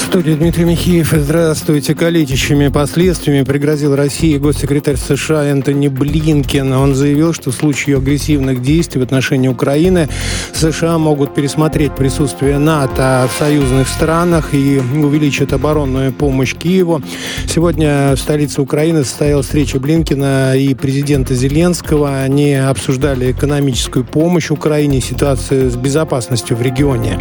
студии 0.08 0.32
Дмитрий 0.32 0.64
Михеев. 0.64 1.12
Здравствуйте. 1.14 1.94
Калечащими 1.94 2.68
последствиями 2.68 3.44
пригрозил 3.44 3.94
России 3.94 4.38
госсекретарь 4.38 4.96
США 4.96 5.44
Энтони 5.44 5.88
Блинкен. 5.88 6.72
Он 6.72 6.94
заявил, 6.94 7.34
что 7.34 7.50
в 7.50 7.54
случае 7.54 7.98
агрессивных 7.98 8.62
действий 8.62 9.00
в 9.00 9.04
отношении 9.04 9.48
Украины 9.48 10.08
США 10.54 10.96
могут 10.96 11.34
пересмотреть 11.34 11.94
присутствие 11.94 12.56
НАТО 12.58 13.28
в 13.30 13.38
союзных 13.38 13.86
странах 13.86 14.54
и 14.54 14.78
увеличат 14.78 15.52
оборонную 15.52 16.10
помощь 16.10 16.54
Киеву. 16.54 17.02
Сегодня 17.46 18.16
в 18.16 18.18
столице 18.18 18.62
Украины 18.62 19.04
состоялась 19.04 19.44
встреча 19.44 19.78
Блинкина 19.78 20.56
и 20.56 20.74
президента 20.74 21.34
Зеленского. 21.34 22.22
Они 22.22 22.54
обсуждали 22.54 23.30
экономическую 23.32 24.06
помощь 24.06 24.50
Украине, 24.50 25.02
ситуацию 25.02 25.70
с 25.70 25.76
безопасностью 25.76 26.56
в 26.56 26.62
регионе. 26.62 27.18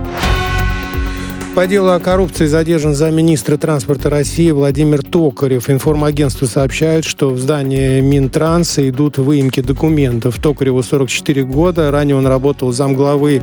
По 1.58 1.66
делу 1.66 1.90
о 1.90 2.00
коррупции 2.00 2.46
задержан 2.46 2.94
замминистра 2.94 3.58
транспорта 3.58 4.12
России 4.12 4.52
Владимир 4.52 5.02
Токарев. 5.02 5.72
Информагентство 5.72 6.46
сообщает, 6.46 7.04
что 7.04 7.32
в 7.32 7.40
здании 7.40 8.00
Минтранса 8.00 8.88
идут 8.88 9.18
выемки 9.18 9.62
документов. 9.62 10.38
Токареву 10.40 10.84
44 10.84 11.44
года. 11.46 11.90
Ранее 11.90 12.16
он 12.16 12.28
работал 12.28 12.72
замглавы 12.72 13.42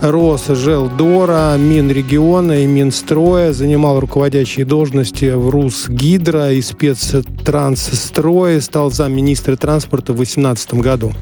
Росжелдора, 0.00 1.56
Минрегиона 1.58 2.62
и 2.62 2.66
Минстроя. 2.66 3.52
Занимал 3.52 3.98
руководящие 3.98 4.64
должности 4.64 5.32
в 5.34 5.50
Русгидро 5.50 6.52
и 6.52 6.62
спецтрансстрое. 6.62 8.60
Стал 8.60 8.92
замминистра 8.92 9.56
транспорта 9.56 10.12
в 10.12 10.18
2018 10.18 10.74
году. 10.74 11.14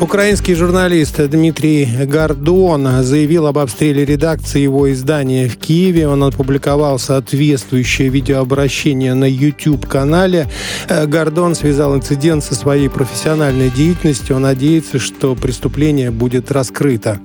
Украинский 0.00 0.54
журналист 0.54 1.20
Дмитрий 1.28 1.86
Гордон 2.06 3.02
заявил 3.02 3.46
об 3.46 3.58
обстреле 3.58 4.06
редакции 4.06 4.60
его 4.60 4.90
издания 4.90 5.46
в 5.46 5.58
Киеве. 5.58 6.08
Он 6.08 6.24
опубликовал 6.24 6.98
соответствующее 6.98 8.08
видеообращение 8.08 9.12
на 9.12 9.26
YouTube-канале. 9.26 10.48
Гордон 10.88 11.54
связал 11.54 11.94
инцидент 11.94 12.42
со 12.42 12.54
своей 12.54 12.88
профессиональной 12.88 13.68
деятельностью. 13.68 14.36
Он 14.36 14.42
надеется, 14.42 14.98
что 14.98 15.34
преступление 15.34 16.10
будет 16.10 16.50
раскрыто. 16.50 17.20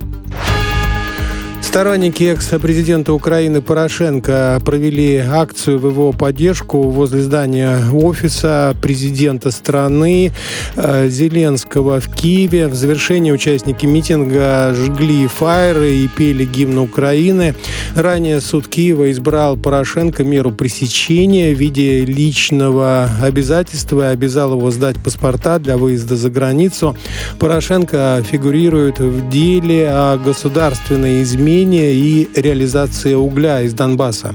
Сторонники 1.76 2.24
экс-президента 2.24 3.12
Украины 3.12 3.62
Порошенко 3.62 4.62
провели 4.64 5.18
акцию 5.18 5.78
в 5.78 5.88
его 5.90 6.14
поддержку 6.14 6.84
возле 6.84 7.22
здания 7.22 7.78
офиса 7.92 8.74
президента 8.82 9.52
страны 9.52 10.32
э, 10.78 11.10
Зеленского 11.10 12.00
в 12.00 12.08
Киеве. 12.16 12.70
В 12.70 12.76
завершении 12.76 13.34
участники 13.34 13.86
митинга 13.86 14.74
жгли 14.74 15.28
фаеры 15.28 15.96
и 15.96 16.08
пели 16.08 16.46
гимн 16.46 16.78
Украины. 16.78 17.56
Ранее 17.94 18.40
суд 18.40 18.70
Киева 18.70 19.12
избрал 19.12 19.58
Порошенко 19.58 20.24
меру 20.24 20.54
пресечения 20.54 21.54
в 21.54 21.60
виде 21.60 22.06
личного 22.06 23.10
обязательства 23.22 24.12
и 24.12 24.14
обязал 24.14 24.54
его 24.54 24.72
сдать 24.72 24.96
паспорта 25.04 25.60
для 25.60 25.76
выезда 25.76 26.16
за 26.16 26.30
границу. 26.30 26.96
Порошенко 27.38 28.24
фигурирует 28.26 29.00
в 29.00 29.28
деле 29.28 29.90
о 29.90 30.18
государственной 30.18 31.22
измене 31.22 31.64
удобрения 31.65 31.93
и 31.93 32.30
реализация 32.36 33.17
угля 33.17 33.62
из 33.62 33.73
Донбасса. 33.73 34.34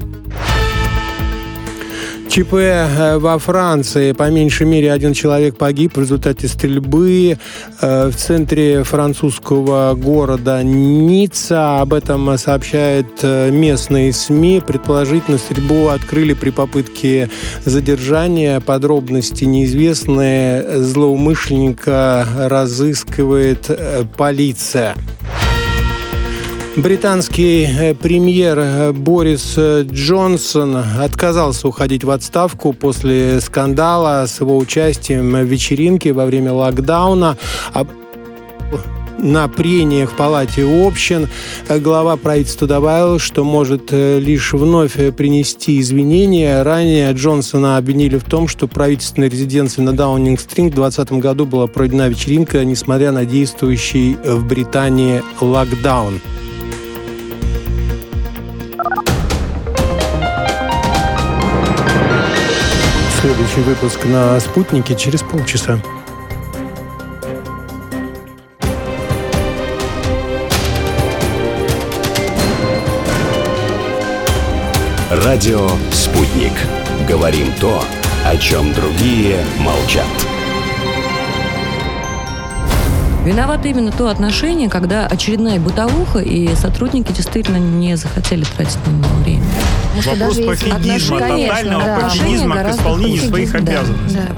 ЧП 2.28 2.54
э, 2.54 3.18
во 3.18 3.38
Франции. 3.40 4.12
По 4.12 4.30
меньшей 4.30 4.64
мере 4.64 4.92
один 4.92 5.14
человек 5.14 5.56
погиб 5.56 5.96
в 5.96 6.00
результате 6.00 6.46
стрельбы 6.46 7.38
э, 7.80 8.08
в 8.08 8.14
центре 8.14 8.84
французского 8.84 9.94
города 9.94 10.62
Ницца. 10.62 11.80
Об 11.80 11.92
этом 11.92 12.38
сообщают 12.38 13.08
э, 13.22 13.50
местные 13.50 14.12
СМИ. 14.12 14.62
Предположительно, 14.64 15.38
стрельбу 15.38 15.88
открыли 15.88 16.34
при 16.34 16.50
попытке 16.50 17.30
задержания. 17.64 18.60
Подробности 18.60 19.44
неизвестны. 19.44 20.64
Злоумышленника 20.82 22.26
разыскивает 22.48 23.68
полиция. 24.16 24.94
Британский 26.76 27.64
э, 27.64 27.94
премьер 27.94 28.56
э, 28.60 28.92
Борис 28.92 29.54
э, 29.56 29.82
Джонсон 29.90 30.76
отказался 30.76 31.66
уходить 31.66 32.04
в 32.04 32.10
отставку 32.10 32.72
после 32.72 33.40
скандала 33.40 34.24
с 34.24 34.40
его 34.40 34.56
участием 34.56 35.32
в 35.32 35.42
вечеринке 35.42 36.12
во 36.12 36.26
время 36.26 36.52
локдауна 36.52 37.36
а 37.74 37.86
на 39.18 39.48
прениях 39.48 40.12
в 40.12 40.16
Палате 40.16 40.64
общин 40.64 41.28
глава 41.68 42.16
правительства 42.16 42.68
добавил, 42.68 43.18
что 43.18 43.44
может 43.44 43.90
лишь 43.90 44.54
вновь 44.54 44.94
принести 45.14 45.78
извинения. 45.78 46.62
Ранее 46.62 47.12
Джонсона 47.12 47.76
обвинили 47.76 48.16
в 48.16 48.24
том, 48.24 48.48
что 48.48 48.66
правительственной 48.66 49.28
резиденции 49.28 49.82
на 49.82 49.92
Даунинг-стринг 49.92 50.72
в 50.72 50.76
2020 50.76 51.12
году 51.20 51.44
была 51.44 51.66
проведена 51.66 52.08
вечеринка, 52.08 52.64
несмотря 52.64 53.12
на 53.12 53.26
действующий 53.26 54.16
в 54.24 54.46
Британии 54.46 55.22
локдаун. 55.42 56.20
Следующий 63.20 63.60
выпуск 63.60 64.06
на 64.06 64.40
«Спутнике» 64.40 64.94
через 64.94 65.20
полчаса. 65.20 65.78
Радио 75.10 75.68
«Спутник». 75.92 76.52
Говорим 77.06 77.52
то, 77.60 77.84
о 78.24 78.36
чем 78.38 78.72
другие 78.72 79.44
молчат. 79.58 80.06
Виновато 83.26 83.68
именно 83.68 83.92
то 83.92 84.08
отношение, 84.08 84.70
когда 84.70 85.06
очередная 85.06 85.60
бытовуха, 85.60 86.20
и 86.20 86.54
сотрудники 86.54 87.12
действительно 87.12 87.58
не 87.58 87.98
захотели 87.98 88.44
тратить 88.44 88.78
на 88.86 88.92
него 88.92 89.14
время. 89.22 89.44
Вопрос 89.94 90.36
пофигизма, 90.36 91.18
тотального 91.18 91.84
да. 91.84 91.98
пофигизма 92.00 92.56
к 92.56 92.70
исполнению 92.70 93.22
своих 93.22 93.54
обязанностей. 93.54 94.18
Да. 94.18 94.36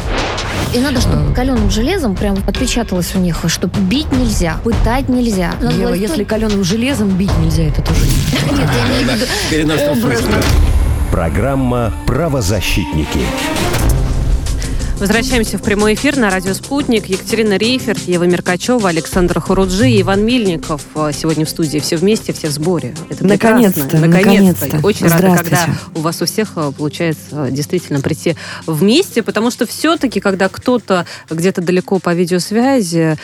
И 0.74 0.80
надо, 0.80 1.02
чтобы 1.02 1.34
каленым 1.34 1.70
железом 1.70 2.14
прям 2.16 2.36
отпечаталось 2.46 3.14
у 3.14 3.18
них, 3.18 3.44
что 3.48 3.66
бить 3.66 4.10
нельзя, 4.12 4.56
пытать 4.64 5.08
нельзя. 5.10 5.52
Ева, 5.60 5.92
если 5.92 6.24
каленым 6.24 6.64
железом 6.64 7.10
бить 7.10 7.36
нельзя, 7.38 7.64
это 7.64 7.82
тоже 7.82 8.00
нет. 8.00 8.52
Нет, 8.52 8.70
я 9.50 9.92
виду 10.14 10.36
Программа 11.10 11.92
«Правозащитники». 12.06 13.20
Возвращаемся 15.02 15.58
в 15.58 15.62
прямой 15.62 15.94
эфир 15.94 16.16
на 16.16 16.30
радио 16.30 16.54
«Спутник». 16.54 17.06
Екатерина 17.06 17.56
Рейферт, 17.56 18.02
Ева 18.02 18.22
Меркачева, 18.22 18.88
Александр 18.88 19.40
Хуруджи 19.40 19.90
и 19.90 20.00
Иван 20.02 20.24
Мельников 20.24 20.86
сегодня 21.12 21.44
в 21.44 21.48
студии. 21.48 21.80
Все 21.80 21.96
вместе, 21.96 22.32
все 22.32 22.46
в 22.46 22.52
сборе. 22.52 22.94
Это 23.10 23.26
наконец-то, 23.26 23.98
наконец-то. 23.98 24.66
Наконец 24.66 24.84
Очень 24.84 25.08
рада, 25.08 25.38
когда 25.38 25.66
у 25.96 26.02
вас 26.02 26.22
у 26.22 26.24
всех 26.24 26.52
э, 26.54 26.70
получается 26.78 27.48
действительно 27.50 28.00
прийти 28.00 28.36
вместе, 28.68 29.24
потому 29.24 29.50
что 29.50 29.66
все-таки, 29.66 30.20
когда 30.20 30.48
кто-то 30.48 31.04
где-то 31.28 31.62
далеко 31.62 31.98
по 31.98 32.14
видеосвязи, 32.14 33.18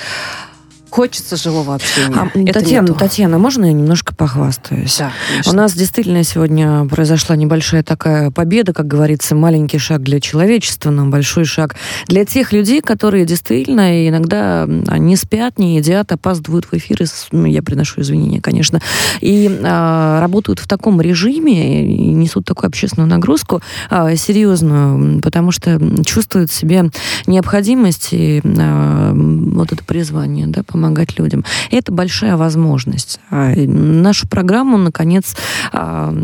Хочется 0.91 1.37
живого 1.37 1.75
общения. 1.75 2.15
А, 2.17 2.39
Это 2.39 2.61
Татьяна, 2.61 2.95
Татьяна, 2.95 3.39
можно 3.39 3.67
я 3.67 3.73
немножко 3.73 4.15
похвастаюсь? 4.15 4.99
Да, 4.99 5.13
У 5.51 5.55
нас 5.55 5.75
действительно 5.75 6.25
сегодня 6.25 6.87
произошла 6.87 7.37
небольшая 7.37 7.83
такая 7.83 8.31
победа, 8.31 8.73
как 8.73 8.87
говорится, 8.87 9.35
маленький 9.35 9.79
шаг 9.79 10.03
для 10.03 10.21
человечества, 10.21 10.91
но 10.91 11.07
большой 11.07 11.45
шаг 11.45 11.77
для 12.07 12.25
тех 12.25 12.53
людей, 12.53 12.81
которые 12.81 13.27
действительно 13.27 14.09
иногда 14.09 14.67
не 14.67 15.17
спят, 15.17 15.59
не 15.59 15.77
едят, 15.77 16.11
опаздывают 16.13 16.67
в 16.67 16.75
эфиры, 16.75 17.07
ну, 17.33 17.47
я 17.47 17.63
приношу 17.63 18.01
извинения, 18.01 18.41
конечно, 18.41 18.81
и 19.21 19.61
а, 19.65 20.21
работают 20.21 20.59
в 20.59 20.67
таком 20.67 21.01
режиме, 21.01 21.87
и 21.87 22.13
несут 22.13 22.45
такую 22.45 22.69
общественную 22.69 23.09
нагрузку 23.09 23.61
а, 23.91 24.15
серьезную, 24.17 25.21
потому 25.21 25.53
что 25.53 25.79
чувствуют 26.05 26.51
в 26.51 26.55
себе 26.55 26.91
необходимость 27.27 28.09
и 28.13 28.41
а, 28.45 29.13
вот 29.15 29.73
это 29.73 29.85
призвание, 29.85 30.47
да, 30.47 30.63
помогать 30.79 31.19
людям. 31.19 31.45
И 31.71 31.77
это 31.77 31.91
большая 31.91 32.37
возможность. 32.37 33.19
А, 33.31 33.53
нашу 33.57 34.29
программу, 34.29 34.79
наконец, 34.79 35.35
а, 35.73 36.15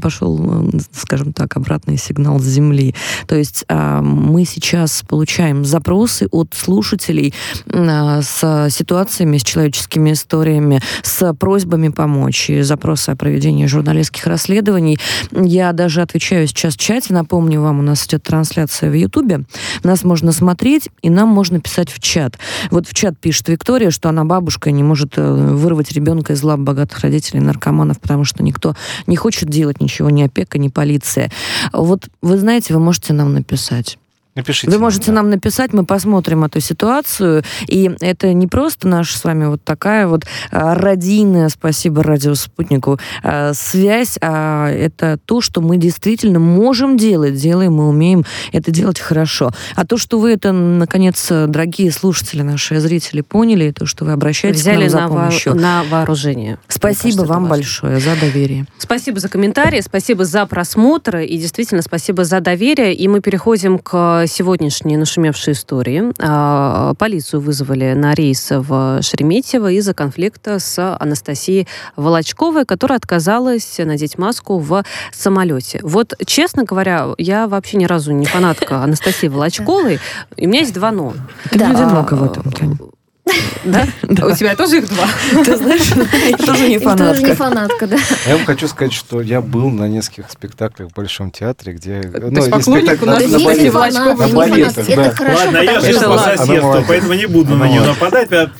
пошел, 0.00 0.70
скажем 0.92 1.32
так, 1.32 1.56
обратный 1.56 1.96
сигнал 1.96 2.38
с 2.38 2.44
Земли. 2.44 2.94
То 3.26 3.34
есть 3.34 3.64
а, 3.68 4.02
мы 4.02 4.44
сейчас 4.44 5.02
получаем 5.08 5.64
запросы 5.64 6.28
от 6.30 6.54
слушателей 6.54 7.34
с 7.66 8.68
ситуациями, 8.70 9.38
с 9.38 9.42
человеческими 9.42 10.12
историями, 10.12 10.80
с 11.02 11.34
просьбами 11.34 11.88
помочь, 11.88 12.50
и 12.50 12.62
запросы 12.62 13.10
о 13.10 13.16
проведении 13.16 13.66
журналистских 13.66 14.26
расследований. 14.26 14.98
Я 15.32 15.72
даже 15.72 16.02
отвечаю 16.02 16.46
сейчас 16.46 16.74
в 16.74 16.78
чате, 16.78 17.12
напомню 17.12 17.60
вам, 17.60 17.80
у 17.80 17.82
нас 17.82 18.06
идет 18.06 18.22
трансляция 18.22 18.90
в 18.90 18.94
Ютубе, 18.94 19.42
нас 19.82 20.04
можно 20.04 20.30
смотреть, 20.30 20.88
и 21.02 21.10
нам 21.10 21.28
можно 21.28 21.60
писать 21.60 21.90
в 21.90 21.98
чат. 21.98 22.38
Вот 22.70 22.86
в 22.86 22.94
чат 22.94 23.18
пишет 23.18 23.39
пишет 23.40 23.48
Виктория, 23.48 23.90
что 23.90 24.08
она 24.08 24.24
бабушка 24.24 24.70
не 24.70 24.82
может 24.82 25.14
э, 25.16 25.22
вырвать 25.22 25.92
ребенка 25.92 26.34
из 26.34 26.42
лап 26.42 26.60
богатых 26.60 27.00
родителей 27.00 27.40
наркоманов, 27.40 27.98
потому 27.98 28.24
что 28.24 28.42
никто 28.42 28.74
не 29.06 29.16
хочет 29.16 29.48
делать 29.48 29.80
ничего, 29.80 30.10
ни 30.10 30.22
опека, 30.22 30.58
ни 30.58 30.68
полиция. 30.68 31.30
Вот 31.72 32.08
вы 32.20 32.38
знаете, 32.38 32.74
вы 32.74 32.80
можете 32.80 33.12
нам 33.12 33.32
написать. 33.32 33.99
Напишите. 34.36 34.70
Вы 34.70 34.78
можете 34.78 35.06
да. 35.06 35.14
нам 35.14 35.30
написать, 35.30 35.72
мы 35.72 35.84
посмотрим 35.84 36.44
эту 36.44 36.60
ситуацию. 36.60 37.42
И 37.66 37.90
это 38.00 38.32
не 38.32 38.46
просто 38.46 38.86
наша 38.86 39.18
с 39.18 39.24
вами 39.24 39.46
вот 39.46 39.64
такая 39.64 40.06
вот 40.06 40.24
а, 40.52 40.74
родийная, 40.74 41.48
спасибо 41.48 42.04
радио 42.04 42.34
Спутнику, 42.34 43.00
а, 43.24 43.52
связь, 43.54 44.18
а 44.20 44.68
это 44.70 45.18
то, 45.24 45.40
что 45.40 45.60
мы 45.60 45.78
действительно 45.78 46.38
можем 46.38 46.96
делать, 46.96 47.34
делаем, 47.34 47.74
мы 47.74 47.88
умеем 47.88 48.24
это 48.52 48.70
делать 48.70 49.00
хорошо. 49.00 49.50
А 49.74 49.84
то, 49.84 49.98
что 49.98 50.20
вы 50.20 50.32
это, 50.32 50.52
наконец, 50.52 51.26
дорогие 51.28 51.90
слушатели, 51.90 52.42
наши 52.42 52.78
зрители, 52.78 53.22
поняли, 53.22 53.72
то, 53.72 53.84
что 53.86 54.04
вы 54.04 54.12
обращаетесь 54.12 54.60
Взяли 54.60 54.88
к 54.88 54.92
нам 54.92 55.08
за 55.08 55.08
помощью. 55.08 55.54
на 55.54 55.82
вооружение. 55.84 56.58
Спасибо 56.68 57.16
кажется, 57.16 57.26
вам 57.26 57.48
большое 57.48 57.98
за 57.98 58.14
доверие. 58.14 58.66
Спасибо 58.78 59.18
за 59.18 59.28
комментарии, 59.28 59.80
спасибо 59.80 60.24
за 60.24 60.46
просмотр 60.46 61.18
и 61.18 61.36
действительно 61.36 61.82
спасибо 61.82 62.24
за 62.24 62.40
доверие. 62.40 62.94
И 62.94 63.08
мы 63.08 63.20
переходим 63.20 63.78
к 63.78 64.19
сегодняшние 64.26 64.98
нашумевшие 64.98 65.54
истории. 65.54 66.12
А, 66.18 66.94
полицию 66.94 67.40
вызвали 67.40 67.92
на 67.94 68.14
рейс 68.14 68.48
в 68.50 69.02
Шереметьево 69.02 69.70
из-за 69.72 69.94
конфликта 69.94 70.58
с 70.58 70.96
Анастасией 70.98 71.66
Волочковой, 71.96 72.64
которая 72.64 72.98
отказалась 72.98 73.78
надеть 73.78 74.18
маску 74.18 74.58
в 74.58 74.84
самолете. 75.12 75.80
Вот, 75.82 76.14
честно 76.26 76.64
говоря, 76.64 77.08
я 77.18 77.48
вообще 77.48 77.76
ни 77.76 77.84
разу 77.84 78.12
не 78.12 78.26
фанатка 78.26 78.78
Анастасии 78.82 79.28
Волочковой. 79.28 79.98
И 80.36 80.46
у 80.46 80.48
меня 80.48 80.60
есть 80.60 80.74
два 80.74 80.90
«но». 80.90 81.14
Да. 81.52 81.70
Одиноко 81.70 82.16
в 82.16 82.99
этом. 83.30 83.50
Да? 83.62 83.86
У 84.26 84.34
тебя 84.34 84.56
тоже 84.56 84.78
их 84.78 84.88
два? 84.88 85.06
Ты 85.44 85.56
знаешь, 85.56 85.92
я 86.30 86.36
тоже 86.36 86.68
не 86.68 86.78
фанатка. 86.78 87.14
тоже 87.14 87.22
не 87.22 87.34
фанатка, 87.34 87.86
да. 87.86 87.96
Я 88.26 88.36
вам 88.36 88.46
хочу 88.46 88.66
сказать, 88.68 88.92
что 88.92 89.20
я 89.20 89.40
был 89.40 89.70
на 89.70 89.86
нескольких 89.86 90.30
спектаклях 90.30 90.90
в 90.90 90.94
Большом 90.94 91.30
театре, 91.30 91.74
где... 91.74 92.00
Ну, 92.02 92.50
поклонник 92.50 93.02
у 93.02 93.06
нас 93.06 93.22
на 93.26 93.38
балетах, 94.28 94.86
да. 94.86 95.14
Ладно, 95.34 95.58
я 95.58 95.80
жил 95.80 96.00
по 96.00 96.18
соседству, 96.18 96.84
поэтому 96.88 97.14
не 97.14 97.26
буду 97.26 97.54
на 97.54 97.68
нее 97.68 97.82
нападать. 97.82 98.30
Нет, 98.30 98.50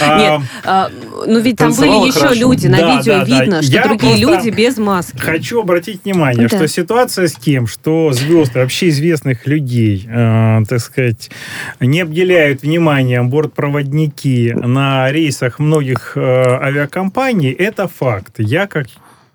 а, 0.00 0.42
а, 0.64 0.90
ну 1.26 1.40
ведь 1.40 1.56
там 1.56 1.72
были 1.72 2.06
еще 2.06 2.34
люди, 2.34 2.66
на 2.66 2.96
видео 2.96 3.22
видно, 3.24 3.62
что 3.62 3.82
другие 3.82 4.18
люди 4.18 4.50
без 4.50 4.76
маски. 4.76 5.16
Хочу 5.18 5.60
обратить 5.60 6.04
внимание, 6.04 6.48
что 6.48 6.68
ситуация 6.68 7.28
с 7.28 7.34
тем, 7.34 7.66
что 7.66 8.12
звезды, 8.12 8.60
вообще 8.60 8.88
известных 8.90 9.46
людей, 9.46 10.06
так 10.06 10.80
сказать, 10.80 11.30
не 11.80 12.00
обделяют 12.00 12.62
вниманием 12.62 13.30
бортпроводники 13.30 14.19
языки 14.24 14.52
на 14.52 15.10
рейсах 15.10 15.58
многих 15.58 16.12
э, 16.16 16.20
авиакомпаний– 16.20 17.52
это 17.58 17.88
факт. 17.88 18.34
Я 18.38 18.66
как 18.66 18.86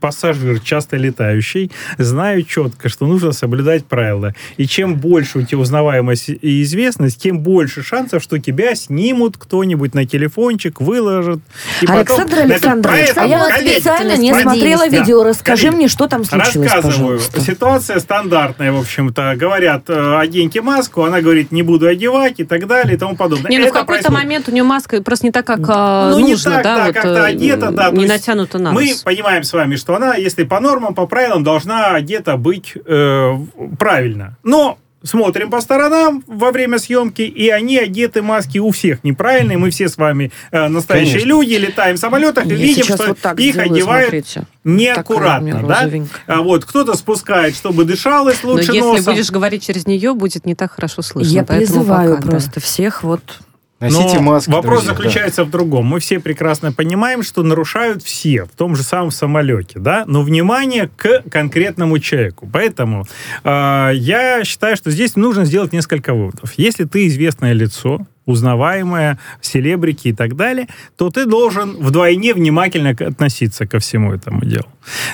пассажир, 0.05 0.59
часто 0.59 0.97
летающий, 0.97 1.71
знаю 1.97 2.43
четко, 2.43 2.89
что 2.89 3.07
нужно 3.07 3.31
соблюдать 3.31 3.85
правила. 3.85 4.35
И 4.55 4.67
чем 4.67 4.97
больше 4.97 5.39
у 5.39 5.41
тебя 5.41 5.57
узнаваемость 5.57 6.29
и 6.29 6.61
известность, 6.61 7.19
тем 7.19 7.39
больше 7.39 7.81
шансов, 7.81 8.21
что 8.21 8.37
тебя 8.37 8.75
снимут 8.75 9.35
кто-нибудь 9.35 9.95
на 9.95 10.05
телефончик, 10.05 10.79
выложат. 10.79 11.39
И 11.81 11.87
Александр 11.87 12.35
потом... 12.35 12.51
Александрович, 12.51 13.09
а 13.15 13.25
я 13.25 13.39
вот 13.39 13.51
специально 13.53 14.15
не 14.15 14.31
смотрела 14.39 14.87
видео. 14.87 15.23
Расскажи 15.23 15.71
мне, 15.71 15.87
что 15.87 16.07
там 16.07 16.23
случилось, 16.23 16.71
Рассказываю. 16.71 17.17
Пожалуйста. 17.17 17.41
Ситуация 17.41 17.99
стандартная, 17.99 18.71
в 18.71 18.79
общем-то. 18.79 19.33
Говорят, 19.37 19.89
э, 19.89 20.17
оденьте 20.19 20.61
маску, 20.61 21.01
она 21.01 21.21
говорит, 21.21 21.51
не 21.51 21.63
буду 21.63 21.87
одевать 21.87 22.35
и 22.37 22.43
так 22.43 22.67
далее 22.67 22.93
и 22.93 22.97
тому 22.99 23.15
подобное. 23.15 23.49
Не, 23.49 23.57
ну 23.57 23.69
в 23.69 23.73
какой-то 23.73 24.11
момент 24.11 24.47
у 24.49 24.51
нее 24.51 24.61
маска 24.61 25.01
просто 25.01 25.25
не 25.25 25.31
так, 25.31 25.47
как 25.47 25.61
ну, 25.61 26.19
нужно, 26.19 26.27
не 26.27 26.53
так, 26.53 26.63
да, 26.63 26.77
да 26.77 26.85
вот, 26.85 26.93
как-то 26.93 27.09
э, 27.09 27.25
одета, 27.25 27.71
да. 27.71 27.89
Не 27.89 28.05
натянута 28.05 28.59
на 28.59 28.71
Мы 28.71 28.93
понимаем 29.03 29.43
с 29.43 29.51
вами, 29.51 29.75
что 29.77 29.94
она, 29.95 30.15
если 30.15 30.43
по 30.43 30.60
нормам, 30.60 30.93
по 30.93 31.08
правилам, 31.08 31.43
должна 31.43 31.95
одета 31.95 32.38
быть 32.38 32.73
э, 32.86 33.34
правильно. 33.77 34.38
Но 34.43 34.77
смотрим 35.05 35.49
по 35.49 35.62
сторонам 35.62 36.23
во 36.27 36.51
время 36.51 36.79
съемки, 36.79 37.21
и 37.21 37.49
они 37.49 37.77
одеты 37.77 38.21
маски 38.21 38.58
у 38.58 38.71
всех 38.71 39.03
неправильные. 39.03 39.58
Мы 39.58 39.69
все 39.69 39.88
с 39.88 39.97
вами 39.97 40.31
э, 40.51 40.67
настоящие 40.67 41.19
Конечно. 41.19 41.29
люди, 41.29 41.53
летаем 41.53 41.95
в 41.95 41.99
самолетах 41.99 42.45
и 42.45 42.55
видим, 42.55 42.84
что 42.84 43.08
вот 43.08 43.39
их 43.39 43.53
сделаю, 43.53 43.73
одевают 43.73 44.10
смотрите. 44.10 44.43
неаккуратно. 44.63 45.63
Да? 45.67 45.89
А 46.27 46.41
вот 46.41 46.65
кто-то 46.65 46.95
спускает, 46.95 47.55
чтобы 47.55 47.86
дышалось 47.86 48.43
лучше 48.43 48.67
Но 48.69 48.73
если 48.73 48.79
носом. 48.88 49.13
будешь 49.13 49.31
говорить 49.31 49.65
через 49.65 49.86
нее, 49.88 50.13
будет 50.13 50.45
не 50.45 50.55
так 50.55 50.71
хорошо 50.71 51.01
слышно. 51.01 51.31
Я 51.31 51.43
призываю 51.43 52.17
пока, 52.17 52.29
просто 52.29 52.55
да. 52.55 52.62
всех 52.62 53.03
вот 53.03 53.21
Носите 53.89 54.17
Но 54.17 54.21
маски. 54.24 54.50
Вопрос 54.50 54.84
друзья, 54.84 54.95
заключается 54.95 55.43
да. 55.43 55.48
в 55.48 55.52
другом. 55.52 55.86
Мы 55.86 56.00
все 56.00 56.19
прекрасно 56.19 56.71
понимаем, 56.71 57.24
что 57.24 57.43
нарушают 57.43 58.04
все 58.04 58.45
в 58.45 58.50
том 58.50 58.76
же 58.76 58.84
самом 58.84 59.12
самолете, 59.12 59.80
да. 59.80 60.04
Но 60.08 60.21
внимание 60.21 60.89
к 60.95 61.24
конкретному 61.30 62.00
человеку. 62.00 62.50
Поэтому 62.52 63.06
э, 63.43 63.91
я 63.93 64.43
считаю, 64.43 64.76
что 64.76 64.91
здесь 64.91 65.15
нужно 65.15 65.45
сделать 65.45 65.74
несколько 65.74 66.13
выводов. 66.13 66.54
Если 66.58 66.86
ты 66.86 67.08
известное 67.08 67.54
лицо, 67.54 68.00
узнаваемая, 68.25 69.19
селебрики 69.41 70.09
и 70.09 70.13
так 70.13 70.35
далее, 70.35 70.67
то 70.97 71.09
ты 71.09 71.25
должен 71.25 71.77
вдвойне 71.77 72.33
внимательно 72.33 72.91
относиться 72.91 73.67
ко 73.67 73.79
всему 73.79 74.13
этому 74.13 74.45
делу. 74.45 74.67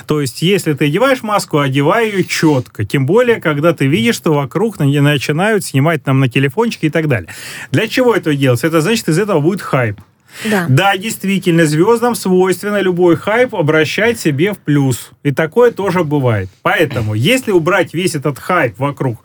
То 0.06 0.20
есть, 0.20 0.42
если 0.42 0.72
ты 0.72 0.86
одеваешь 0.86 1.22
маску, 1.22 1.58
одевай 1.58 2.10
ее 2.10 2.24
четко. 2.24 2.84
Тем 2.84 3.06
более, 3.06 3.40
когда 3.40 3.72
ты 3.72 3.86
видишь, 3.86 4.16
что 4.16 4.32
вокруг 4.32 4.78
начинают 4.78 5.64
снимать 5.64 6.06
нам 6.06 6.20
на 6.20 6.28
телефончики 6.28 6.86
и 6.86 6.90
так 6.90 7.08
далее. 7.08 7.28
Для 7.70 7.88
чего 7.88 8.14
это 8.14 8.34
делать? 8.34 8.64
Это 8.64 8.80
значит, 8.80 9.08
из 9.08 9.18
этого 9.18 9.40
будет 9.40 9.62
хайп. 9.62 10.00
Да. 10.50 10.66
да, 10.68 10.96
действительно, 10.96 11.66
звездам 11.66 12.14
свойственно 12.14 12.80
любой 12.80 13.16
хайп 13.16 13.54
обращать 13.54 14.18
себе 14.18 14.52
в 14.52 14.58
плюс. 14.58 15.10
И 15.22 15.32
такое 15.32 15.70
тоже 15.70 16.04
бывает. 16.04 16.48
Поэтому, 16.62 17.14
если 17.14 17.52
убрать 17.52 17.94
весь 17.94 18.14
этот 18.14 18.38
хайп 18.38 18.78
вокруг, 18.78 19.18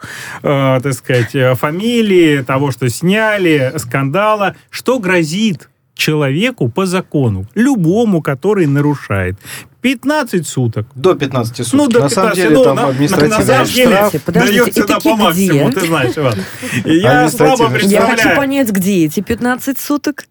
э, 0.44 0.80
так 0.82 0.94
сказать, 0.94 1.36
э, 1.36 1.56
фамилии, 1.56 2.44
того, 2.44 2.72
что 2.72 2.90
сняли, 2.90 3.74
скандала, 3.78 4.56
что 4.70 5.00
грозит 5.00 5.70
человеку 5.98 6.70
по 6.70 6.86
закону, 6.86 7.48
любому, 7.56 8.22
который 8.22 8.68
нарушает. 8.68 9.36
15 9.82 10.48
суток. 10.48 10.88
До 10.96 11.16
15 11.16 11.66
суток. 11.66 11.74
Ну, 11.74 11.88
до 11.88 12.00
на 12.00 12.10
15, 12.10 12.14
самом 12.14 12.36
деле, 12.36 12.50
ну, 12.50 12.64
там 12.64 12.76
на, 12.76 12.88
административный 12.88 13.30
на, 13.30 13.38
на 13.40 13.46
самом 13.46 13.68
деле, 13.68 13.96
штраф. 13.96 14.26
дает 14.26 14.72
всегда 14.74 15.00
по 15.00 15.16
максимуму, 15.16 15.72
ты 15.72 15.86
знаешь, 15.88 16.18
Иван. 16.18 16.36
Я 16.86 17.30
слабо 17.30 17.70
представляю. 17.70 18.10
Я 18.10 18.16
хочу 18.16 18.36
понять, 18.36 18.72
где 18.72 19.06
эти 19.06 19.22
15 19.22 19.80
суток? 19.80 20.26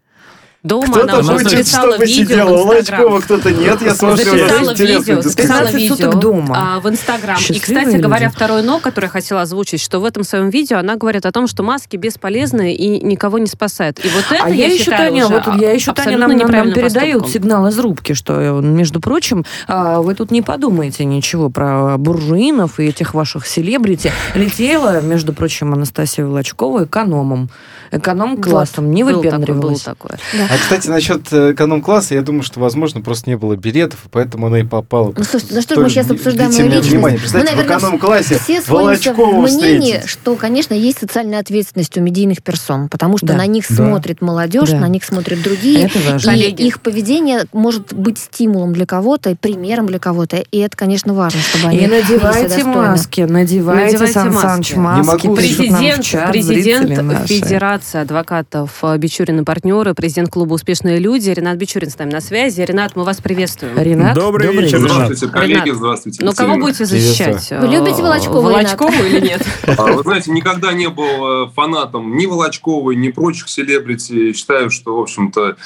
Дома 0.67 0.87
кто-то 0.87 1.03
она 1.05 1.19
уже 1.21 1.33
хочет, 1.33 1.51
записала 1.51 1.93
чтобы 1.93 2.05
видео 2.07 2.25
сидела 2.25 2.49
в. 2.57 2.67
Волочкова, 2.67 3.21
кто-то 3.21 3.51
нет. 3.53 3.83
Я 3.83 3.95
смотрю, 3.95 4.25
Записала 4.25 4.73
интересно 4.73 4.99
видео, 4.99 5.23
записала 5.23 5.59
15 5.67 5.75
видео 5.75 6.12
дома. 6.12 6.57
а, 6.59 6.81
в 6.81 6.89
Инстаграм. 6.89 7.37
И, 7.49 7.59
кстати 7.59 7.97
говоря, 7.97 8.27
люди. 8.27 8.35
второй 8.37 8.62
но, 8.62 8.81
который 8.81 9.05
я 9.07 9.11
хотела 9.11 9.43
озвучить, 9.43 9.81
что 9.81 10.01
в 10.01 10.05
этом 10.05 10.25
своем 10.25 10.51
видео 10.51 10.79
она 10.79 10.97
говорит 10.97 11.25
о 11.27 11.33
том, 11.33 11.47
что 11.47 11.62
маски 11.62 11.97
бесполезны 11.97 12.75
и 12.75 13.05
никого 13.05 13.39
не 13.39 13.47
спасают. 13.47 14.05
И 14.05 14.09
вот 14.09 14.25
это, 14.31 14.45
а 14.45 14.51
я, 14.51 14.67
еще, 14.67 14.79
считаю, 14.85 15.11
Таня, 15.11 15.27
уже 15.27 15.35
вот 15.35 15.61
я 15.61 15.73
еще, 15.73 15.93
Таня, 15.93 16.19
нам, 16.19 16.37
нам, 16.37 16.51
нам 16.51 16.73
передают 16.73 17.23
поступком. 17.23 17.33
сигнал 17.33 17.67
из 17.69 17.79
рубки, 17.79 18.12
что, 18.14 18.41
э, 18.41 18.61
между 18.61 19.01
прочим, 19.01 19.45
а, 19.69 20.01
вы 20.01 20.14
тут 20.14 20.31
не 20.31 20.43
подумаете 20.43 21.05
ничего 21.05 21.49
про 21.51 21.97
буржуинов 21.99 22.81
и 22.81 22.87
этих 22.87 23.14
ваших 23.14 23.47
селебрити. 23.47 24.11
Летела, 24.35 25.01
между 25.01 25.33
прочим, 25.33 25.73
Анастасия 25.73 26.25
Волочкова 26.27 26.85
экономом. 26.85 27.51
Эконом-классом, 27.93 28.91
не 28.91 29.05
Был 29.05 29.12
такой, 29.12 29.23
было 29.23 29.31
выпендривалась. 29.37 29.83
такое. 29.83 30.19
А, 30.35 30.56
кстати, 30.59 30.89
насчет 30.89 31.33
э, 31.33 31.53
эконом-класса, 31.53 32.15
я 32.15 32.23
думаю, 32.23 32.43
что, 32.43 32.61
возможно, 32.61 33.01
просто 33.01 33.31
не 33.31 33.37
было 33.37 33.57
билетов, 33.57 34.07
и 34.07 34.09
поэтому 34.11 34.47
она 34.47 34.61
и 34.61 34.65
попала. 34.65 35.13
Ну, 35.17 35.25
слушайте, 35.25 35.55
ну 35.55 35.61
что 35.63 35.81
мы 35.81 35.89
сейчас 35.91 36.11
обсуждаем 36.11 36.51
мою 36.53 36.67
личность? 36.67 36.91
внимание. 36.91 37.17
Мы, 37.19 37.21
Представьте, 37.21 37.49
в 37.53 37.57
наверное, 37.57 37.79
эконом-классе 37.79 38.39
все 38.43 38.61
в 38.61 38.71
мнении, 38.71 39.47
встретить. 39.93 40.09
что, 40.09 40.35
конечно, 40.37 40.75
есть 40.75 40.99
социальная 41.01 41.39
ответственность 41.41 41.97
у 41.97 42.01
медийных 42.01 42.43
персон, 42.43 42.89
потому 42.89 43.19
что 43.19 43.27
Да. 43.29 43.35
на 43.35 43.47
них 43.47 43.65
Да. 43.69 43.75
смотрит 43.77 44.21
молодежь, 44.23 44.71
Да. 44.71 44.81
на 44.81 44.89
них 44.89 45.05
смотрят 45.05 45.43
другие, 45.43 45.85
Это 45.85 45.99
важно. 46.11 46.31
и 46.31 46.33
Коллеги. 46.33 46.63
их 46.63 46.81
поведение 46.81 47.45
может 47.53 47.93
быть 47.93 48.19
стимулом 48.19 48.73
для 48.73 48.87
кого-то, 48.87 49.31
и 49.31 49.35
примером 49.35 49.87
для 49.87 49.99
кого-то, 49.99 50.37
и 50.37 50.59
это, 50.59 50.77
конечно, 50.77 51.15
важно, 51.15 51.41
чтобы 51.41 51.69
они 51.69 51.79
И 51.79 51.87
надевайте 51.87 52.65
маски, 52.65 53.21
надевайте, 53.23 53.85
Надевайте 53.85 54.13
Сан 54.13 54.33
маски. 54.33 54.47
Саныч 54.47 54.71
Не 54.73 54.79
маски. 54.79 55.27
могу 55.27 55.37
пишут 55.37 55.59
нам 55.59 55.69
в 55.69 55.79
Президент, 55.79 56.05
чат 56.05 56.31
президент. 56.31 57.27
Федерации 57.29 58.01
адвокатов 58.01 58.71
э, 58.83 58.97
Бичурин 58.99 59.41
и 59.41 59.45
партнеры, 59.45 59.95
президент 59.95 60.31
клуба 60.37 60.53
«Успешные 60.53 60.99
люди» 60.99 61.30
Ренат 61.30 61.57
Бичурин 61.57 61.89
с 61.89 61.97
нами 61.97 62.11
на 62.11 62.20
связи. 62.20 62.61
Ренат, 62.61 62.95
мы 62.95 63.05
вас 63.05 63.22
приветствуем. 63.22 63.78
Ренат, 63.78 64.14
Добрый 64.14 64.53
вечер, 64.53 64.80
вечер. 64.80 64.80
Здравствуйте, 64.80 65.28
коллеги, 65.28 65.64
Ренат, 65.64 65.76
здравствуйте. 65.78 66.22
Ну, 66.22 66.34
кого 66.34 66.59
будете 66.59 66.84
защищать? 66.84 67.51
Вы 67.53 67.68
любите 67.68 68.01
Э, 68.01 68.03
Волочкову, 68.03 68.43
Волочкову 68.43 68.93
или 69.03 69.28
нет? 69.28 69.43
А, 69.66 69.93
Вы 69.93 70.03
знаете, 70.03 70.30
никогда 70.32 70.74
не 70.74 70.91
был 70.91 71.47
э, 71.47 71.51
фанатом 71.55 72.18
ни 72.18 72.26
Волочковой, 72.26 72.97
ни 72.97 73.09
прочих 73.09 73.49
селебрити. 73.49 74.34
Считаю, 74.34 74.68
что, 74.68 74.99
в 74.99 75.01
общем-то, 75.01 75.57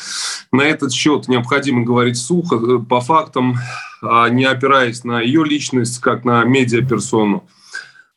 на 0.53 0.63
этот 0.63 0.93
счет 0.93 1.27
необходимо 1.27 1.83
говорить 1.83 2.17
сухо, 2.17 2.55
э, 2.55 2.79
по 2.79 3.01
фактам, 3.01 3.57
а 4.03 4.29
не 4.29 4.45
опираясь 4.45 5.03
на 5.03 5.21
ее 5.21 5.45
личность, 5.45 5.99
как 5.99 6.25
на 6.25 6.45
медиаперсону. 6.45 7.43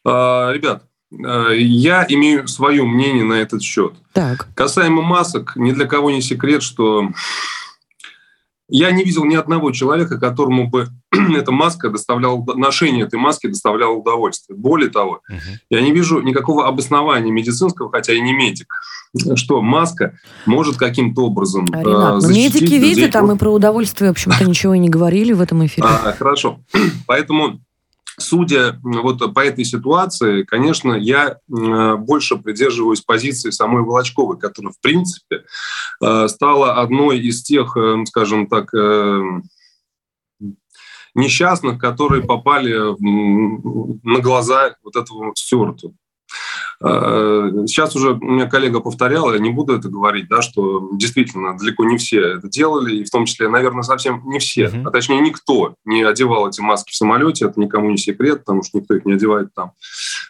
А, 0.06 0.51
Ребят, 0.51 0.84
я 1.10 2.06
имею 2.10 2.47
свое 2.47 2.84
мнение 2.84 3.24
на 3.24 3.34
этот 3.41 3.64
счет. 3.64 3.93
Так, 4.14 4.47
Касаемо 4.55 5.01
масок, 5.01 5.55
ни 5.55 5.72
для 5.72 5.86
кого 5.86 6.11
не 6.11 6.22
секрет, 6.22 6.61
что 6.61 7.09
я 8.70 8.91
не 8.91 9.03
видел 9.03 9.26
ни 9.26 9.36
одного 9.36 9.72
человека, 9.72 10.20
которому 10.20 10.68
бы 10.68 10.88
эта 11.11 11.51
маска 11.51 11.89
доставляла, 11.89 12.43
ношение 12.55 13.05
этой 13.05 13.20
маски 13.20 13.47
доставляло 13.47 13.93
удовольствие. 13.93 14.57
Более 14.57 14.89
того, 14.89 15.22
я 15.70 15.82
не 15.82 15.91
вижу 15.91 16.22
никакого 16.22 16.68
обоснования 16.68 17.32
медицинского, 17.32 17.91
хотя 17.91 18.14
и 18.14 18.22
не 18.22 18.34
медик, 18.34 18.74
что 19.36 19.61
маска 19.61 20.18
может 20.45 20.78
каким-то 20.78 21.26
образом 21.26 21.68
А, 21.72 21.82
э, 21.82 21.84
Ренат, 21.84 22.14
ну, 22.16 22.20
защитить 22.22 22.53
медики 22.61 22.74
людей 22.74 22.80
видят, 22.95 23.16
а 23.16 23.22
мы 23.22 23.38
про 23.38 23.51
удовольствие, 23.51 24.09
в 24.09 24.14
общем-то, 24.14 24.45
ничего 24.47 24.74
и 24.74 24.80
не 24.80 24.89
говорили 24.89 25.34
в 25.34 25.41
этом 25.41 25.66
эфире. 25.66 25.88
а, 25.88 26.14
хорошо. 26.14 26.59
Поэтому, 27.07 27.59
судя 28.18 28.80
вот 28.84 29.34
по 29.34 29.39
этой 29.39 29.66
ситуации, 29.66 30.43
конечно, 30.43 30.93
я 30.93 31.38
э, 31.38 31.95
больше 31.95 32.38
придерживаюсь 32.38 33.01
позиции 33.01 33.49
самой 33.49 33.84
Волочковой, 33.84 34.38
которая, 34.38 34.74
в 34.74 34.80
принципе, 34.80 35.43
э, 36.01 36.28
стала 36.28 36.82
одной 36.82 37.20
из 37.20 37.43
тех, 37.43 37.76
э, 37.78 38.05
скажем 38.05 38.47
так, 38.47 38.74
несчастных, 41.16 41.80
которые 41.80 42.24
попали 42.24 42.74
на 44.03 44.20
глаза 44.20 44.76
вот 44.84 44.95
этому 44.95 45.34
Стюарту. 45.36 45.93
Э, 46.84 47.52
Сейчас 47.66 47.96
уже 47.96 48.12
у 48.12 48.18
меня 48.24 48.46
коллега 48.48 48.80
повторял, 48.82 49.32
я 49.34 49.40
не 49.40 49.50
буду 49.52 49.74
это 49.76 49.88
говорить, 49.88 50.28
да, 50.28 50.42
что 50.42 50.90
действительно 50.94 51.58
далеко 51.58 51.86
не 51.86 51.98
все 51.98 52.20
это 52.38 52.50
делали, 52.50 52.98
и 52.98 53.04
в 53.06 53.10
том 53.10 53.26
числе, 53.26 53.48
наверное, 53.48 53.84
совсем 53.84 54.22
не 54.26 54.40
все, 54.40 54.68
Мгм. 54.68 54.88
а 54.88 54.92
точнее 54.92 55.22
никто 55.22 55.76
не 55.86 56.04
одевал 56.04 56.50
эти 56.50 56.60
маски 56.62 56.92
в 56.92 56.96
самолете, 56.96 57.46
это 57.46 57.60
никому 57.60 57.90
не 57.90 57.98
секрет, 57.98 58.40
потому 58.40 58.64
что 58.64 58.80
никто 58.80 58.96
их 58.96 59.06
не 59.06 59.14
одевает 59.14 59.50
там. 59.56 59.72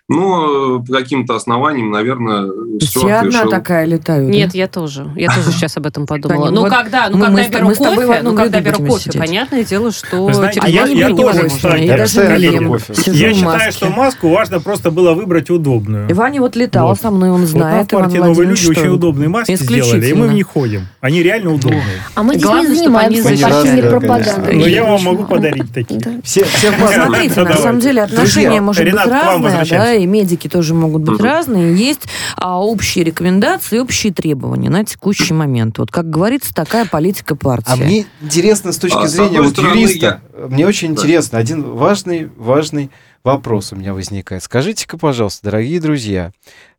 Но 0.10 0.78
э, 0.80 0.86
по 0.86 0.94
каким-то 0.94 1.36
основаниям, 1.36 1.90
наверное, 1.90 2.48
То 2.48 2.54
есть 2.80 2.90
Стюарт 2.90 3.08
я 3.10 3.20
одна 3.22 3.40
решил- 3.40 3.50
такая 3.50 3.86
летаю, 3.86 4.28
да? 4.28 4.32
Нет, 4.34 4.54
я 4.54 4.68
тоже. 4.68 5.12
Я 5.16 5.34
тоже 5.34 5.52
сейчас 5.52 5.78
об 5.78 5.88
этом 5.88 6.06
подумала. 6.06 6.50
Ну, 6.52 6.68
когда, 6.68 7.10
ну, 7.10 7.18
мы- 7.18 7.26
когда 7.26 7.42
я 7.42 7.50
беру 7.50 7.68
кофе, 7.74 8.20
ну, 8.22 8.36
когда 8.36 8.60
беру 8.62 8.86
кофе, 8.86 9.12
понятное 9.18 9.64
дело, 9.64 9.92
что... 9.92 10.32
Типа, 10.52 10.66
я 10.68 10.88
не 10.88 11.16
тоже, 11.16 11.48
кстати, 11.48 11.84
я 11.86 13.34
считаю, 13.34 13.72
что 13.72 13.90
маску 13.90 14.30
важно 14.30 14.60
просто 14.60 14.92
было 14.92 15.14
выбрать 15.14 15.50
удобную. 15.50 16.14
Ваня 16.14 16.43
вот 16.44 16.56
летал 16.56 16.88
Вот. 16.90 17.00
со 17.00 17.12
мной, 17.12 17.30
он 17.32 17.42
Вот 17.42 17.50
знает, 17.50 17.92
нам 17.92 18.02
в 18.02 18.06
партии 18.06 18.18
новые 18.20 18.50
люди 18.50 18.68
очень 18.68 18.82
что- 18.84 18.92
удобные 18.92 19.30
маски 19.30 19.56
сделали, 19.56 20.08
и 20.08 20.14
мы 20.14 20.28
в 20.28 20.34
них 20.34 20.48
ходим. 20.48 20.88
Они 21.02 21.24
реально 21.24 21.54
удобные. 21.54 21.84
А 22.16 22.24
мы 22.24 22.34
здесь 22.36 22.46
Главное, 22.46 22.70
не 22.70 22.76
занимаемся 22.76 23.48
партийной 23.48 23.84
пропагандой. 23.84 24.56
Но 24.56 24.68
я 24.68 24.84
вам 24.84 24.94
Очень 24.96 25.06
могу 25.06 25.24
подарить 25.26 25.74
такие. 25.74 26.00
Все, 26.24 26.44
все. 26.46 26.72
Смотрите, 26.72 27.42
на 27.44 27.58
самом 27.58 27.80
деле 27.80 28.04
отношения 28.04 28.62
может 28.62 28.84
быть 28.84 28.94
разные, 28.94 29.66
да, 29.70 29.94
и 29.94 30.06
медики 30.06 30.48
тоже 30.48 30.74
могут 30.74 31.02
быть 31.02 31.20
разные. 31.20 31.76
Есть 31.76 32.02
а, 32.38 32.60
общие 32.62 33.04
рекомендации, 33.04 33.80
общие 33.80 34.14
требования 34.14 34.70
на 34.70 34.84
текущий 34.86 35.34
момент. 35.34 35.78
Вот, 35.80 35.92
как 35.92 36.10
говорится, 36.10 36.54
такая 36.54 36.86
политика 36.86 37.36
партии. 37.36 37.72
А 37.72 37.76
мне 37.76 38.06
интересно 38.22 38.72
с 38.72 38.78
точки 38.78 38.98
А, 39.04 39.08
зрения 39.08 39.42
вот 39.42 39.58
юриста, 39.58 40.22
мне 40.50 40.68
очень 40.68 40.92
интересно, 40.92 41.38
один 41.40 41.64
важный, 41.64 42.30
важный 42.38 42.92
вопрос 43.24 43.72
у 43.74 43.76
меня 43.76 43.94
возникает. 43.94 44.44
Скажите-ка, 44.44 44.98
пожалуйста, 44.98 45.44
дорогие 45.44 45.80
друзья, 45.80 46.32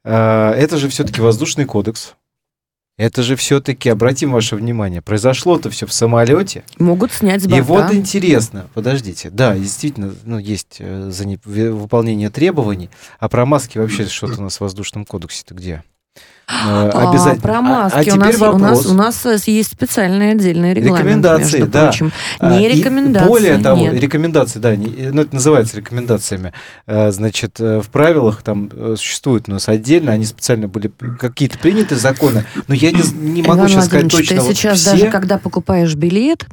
э, 0.05 0.13
это 0.57 0.77
же 0.77 0.89
все-таки 0.89 1.21
воздушный 1.21 1.65
кодекс. 1.65 2.15
Это 2.97 3.25
же 3.25 3.35
все-таки, 3.35 3.89
обратим 3.89 4.31
ваше 4.31 4.55
внимание, 4.55 5.03
произошло-то 5.03 5.69
все 5.69 5.85
в 5.85 5.93
самолете. 5.93 6.63
Могут 6.79 7.11
снять 7.13 7.43
с 7.43 7.47
И 7.47 7.49
борта. 7.49 7.65
вот 7.89 7.95
интересно, 7.95 8.69
подождите, 8.73 9.31
да, 9.31 9.57
действительно, 9.59 10.15
ну, 10.25 10.39
есть 10.39 10.77
э, 10.79 11.11
за 11.11 11.27
не- 11.27 11.41
выполнение 11.45 12.31
требований, 12.31 12.91
а 13.19 13.29
про 13.29 13.47
маски 13.47 13.79
вообще 13.79 14.07
что-то 14.07 14.39
у 14.41 14.45
нас 14.45 14.59
в 14.59 14.61
воздушном 14.61 15.05
кодексе-то 15.07 15.55
где? 15.55 15.83
Э, 16.47 16.91
А, 16.93 17.11
обязательно. 17.11 17.41
про 17.43 17.59
А- 17.59 17.63
маски 17.63 18.11
а 18.11 18.15
у, 18.15 18.17
нас, 18.19 18.35
теперь 18.35 18.49
у, 18.49 18.59
нас, 18.59 18.71
вопрос. 18.79 18.87
у 18.87 18.95
нас 18.95 19.27
э, 19.27 19.37
есть 19.47 19.73
специальный 19.73 20.33
отдельный 20.33 20.75
регламент, 20.75 20.99
Рекомендации, 21.07 21.59
между 21.59 21.73
да. 21.73 21.83
прочим. 21.85 22.13
А, 22.39 22.51
Не 22.59 22.67
и 22.69 22.77
рекомендации, 22.77 23.29
Более 23.29 23.59
того, 23.59 23.81
нет. 23.81 23.95
рекомендации, 23.95 24.59
да, 24.59 24.77
не- 24.77 25.11
ну, 25.11 25.23
это 25.23 25.35
называется 25.35 25.77
рекомендациями. 25.79 26.53
Э, 26.87 27.11
Значит, 27.13 27.61
э, 27.61 27.81
в 27.81 27.89
правилах 27.89 28.43
там 28.43 28.69
э, 28.73 28.95
существуют 28.99 29.49
у 29.49 29.53
нас 29.53 29.69
отдельно, 29.69 30.13
они 30.13 30.25
специально 30.27 30.69
были 30.69 30.91
какие-то 31.19 31.59
приняты 31.59 31.97
законы, 31.97 32.45
но 32.69 32.75
я 32.75 32.91
не, 32.91 33.01
не 33.15 33.41
могу 33.43 33.61
Иван 33.61 33.69
сейчас 33.69 33.87
сказать 33.87 34.11
точно. 34.11 34.37
ты 34.37 34.43
вот 34.43 34.55
сейчас 34.55 34.81
все. 34.81 34.91
даже, 34.91 35.07
когда 35.11 35.39
покупаешь 35.39 35.95
билет 35.95 36.47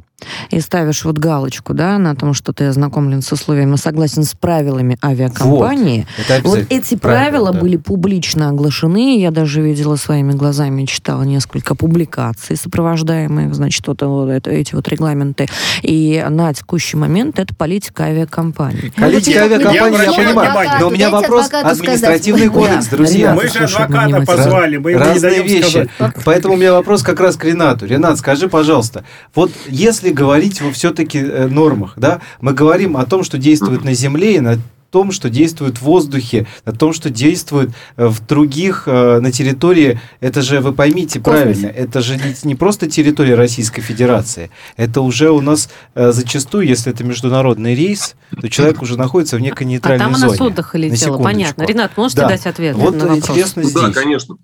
и 0.50 0.60
ставишь 0.60 1.04
вот 1.04 1.18
галочку, 1.18 1.74
да, 1.74 1.98
на 1.98 2.14
том, 2.14 2.32
что 2.32 2.52
ты 2.52 2.66
ознакомлен 2.66 3.22
с 3.22 3.32
условиями, 3.32 3.74
согласен 3.74 4.22
с 4.22 4.34
правилами 4.34 4.96
авиакомпании, 5.04 6.06
Вот 6.16 6.30
обязательно. 6.30 6.66
эти 6.70 6.94
Правила, 6.96 7.22
правила 7.30 7.52
да. 7.52 7.58
были 7.60 7.76
публично 7.76 8.48
оглашены. 8.50 9.18
Я 9.20 9.32
даже 9.32 9.60
видела 9.62 9.81
своими 9.96 10.32
глазами, 10.32 10.84
читала 10.86 11.22
несколько 11.22 11.74
публикаций, 11.74 12.56
сопровождаемых, 12.56 13.54
значит, 13.54 13.86
вот, 13.86 14.02
вот 14.02 14.28
это- 14.28 14.50
эти 14.50 14.74
вот 14.74 14.88
регламенты. 14.88 15.48
И 15.82 16.24
на 16.28 16.52
текущий 16.54 16.96
момент 16.96 17.38
это 17.38 17.54
политика 17.54 18.04
авиакомпании. 18.04 18.92
Политика 18.96 19.42
авиакомпании, 19.44 19.98
Я 19.98 20.04
я 20.04 20.12
понимаю. 20.16 20.50
внимание. 20.50 20.72
Но 20.80 20.88
у 20.88 20.90
меня 20.90 21.10
вопрос 21.10 21.48
административный 21.52 22.46
сказать. 22.48 22.68
кодекс, 22.68 22.86
Да. 22.88 22.96
друзья. 22.96 23.34
Мы 23.34 23.48
же 23.48 23.58
адвоката 23.60 24.22
позвали, 24.26 24.76
мы 24.78 24.90
ему 24.92 25.00
не 25.04 25.08
Разные 25.10 25.30
даем 25.30 25.44
вещи. 25.46 25.68
сказать. 25.70 26.14
Поэтому 26.24 26.54
у 26.54 26.56
меня 26.56 26.72
вопрос 26.72 27.02
как 27.02 27.20
раз 27.20 27.36
к 27.36 27.44
Ренату. 27.44 27.86
Ренат, 27.86 28.18
скажи, 28.18 28.48
пожалуйста, 28.48 29.04
вот 29.34 29.52
если 29.68 30.10
говорить 30.12 30.60
во 30.60 30.70
все-таки 30.72 31.20
нормах, 31.20 31.94
да, 31.96 32.20
мы 32.40 32.52
говорим 32.52 32.96
о 32.96 33.04
том, 33.04 33.24
что 33.24 33.38
действует 33.38 33.84
на 33.84 33.94
Земле 33.94 34.36
и 34.36 34.40
на 34.40 34.58
том, 34.92 35.10
что 35.10 35.30
действует 35.30 35.78
в 35.78 35.82
воздухе, 35.82 36.46
на 36.64 36.72
том, 36.72 36.92
что 36.92 37.10
действует 37.10 37.70
э, 37.96 38.06
в 38.06 38.24
других, 38.26 38.84
э, 38.86 39.18
на 39.20 39.32
территории, 39.32 40.00
это 40.20 40.42
же, 40.42 40.60
вы 40.60 40.72
поймите 40.72 41.18
Космосе. 41.18 41.42
правильно, 41.42 41.66
это 41.66 42.00
же 42.02 42.16
не, 42.16 42.34
не 42.44 42.54
просто 42.54 42.88
территория 42.88 43.34
Российской 43.34 43.80
Федерации, 43.82 44.50
это 44.76 45.00
уже 45.00 45.30
у 45.30 45.40
нас 45.40 45.68
э, 45.94 46.12
зачастую, 46.12 46.66
если 46.68 46.92
это 46.92 47.02
международный 47.04 47.74
рейс, 47.74 48.14
то 48.40 48.48
человек 48.48 48.82
уже 48.82 48.96
находится 48.98 49.36
в 49.36 49.40
некой 49.40 49.66
А 49.66 49.70
нейтральной 49.70 50.04
там 50.04 50.14
зоне. 50.14 50.26
она 50.26 50.36
с 50.36 50.40
отдыха 50.40 50.78
летела, 50.78 51.18
понятно. 51.18 51.62
Ренат, 51.62 51.96
можете 51.96 52.20
Да. 52.20 52.28
дать 52.28 52.46
ответ 52.46 52.76
Вот 52.76 52.94
на 52.94 53.00
вопрос? 53.06 53.18
интересно 53.18 53.62
Ну 53.62 53.68
здесь. 53.70 53.82
Да, 53.82 53.90
конечно. 53.92 54.36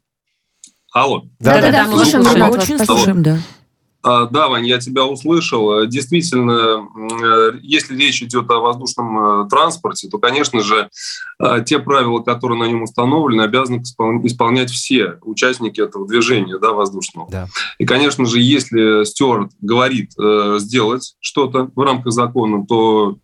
Алло. 0.94 1.22
Да-да-да, 1.38 1.60
Да-да-да, 1.70 1.84
мы 1.90 2.02
слушаем, 2.02 2.24
слушаем. 2.24 2.50
Очень 2.50 2.78
вас, 2.78 2.86
слушаем, 2.86 3.22
да. 3.22 3.38
А, 4.02 4.26
да, 4.26 4.48
Вань, 4.48 4.66
я 4.66 4.78
тебя 4.78 5.04
услышал. 5.04 5.84
Действительно, 5.86 6.86
э, 7.22 7.58
если 7.62 7.96
речь 7.96 8.22
идет 8.22 8.48
о 8.50 8.60
воздушном 8.60 9.18
э, 9.44 9.48
транспорте, 9.48 10.08
то, 10.08 10.18
конечно 10.18 10.60
же, 10.60 10.88
э, 11.40 11.64
те 11.66 11.80
правила, 11.80 12.20
которые 12.20 12.60
на 12.60 12.64
нем 12.64 12.82
установлены, 12.82 13.42
обязаны 13.42 13.82
исполнять 13.82 14.70
все 14.70 15.18
участники 15.22 15.80
этого 15.80 16.06
движения 16.06 16.58
да, 16.58 16.72
воздушного. 16.72 17.28
Да. 17.30 17.48
И, 17.78 17.86
конечно 17.86 18.24
же, 18.24 18.40
если 18.40 19.04
стюард 19.04 19.50
говорит 19.60 20.12
сделать 20.60 21.16
что-то 21.20 21.70
в 21.74 21.80
рамках 21.80 22.12
закона, 22.12 22.64
то 22.66 23.18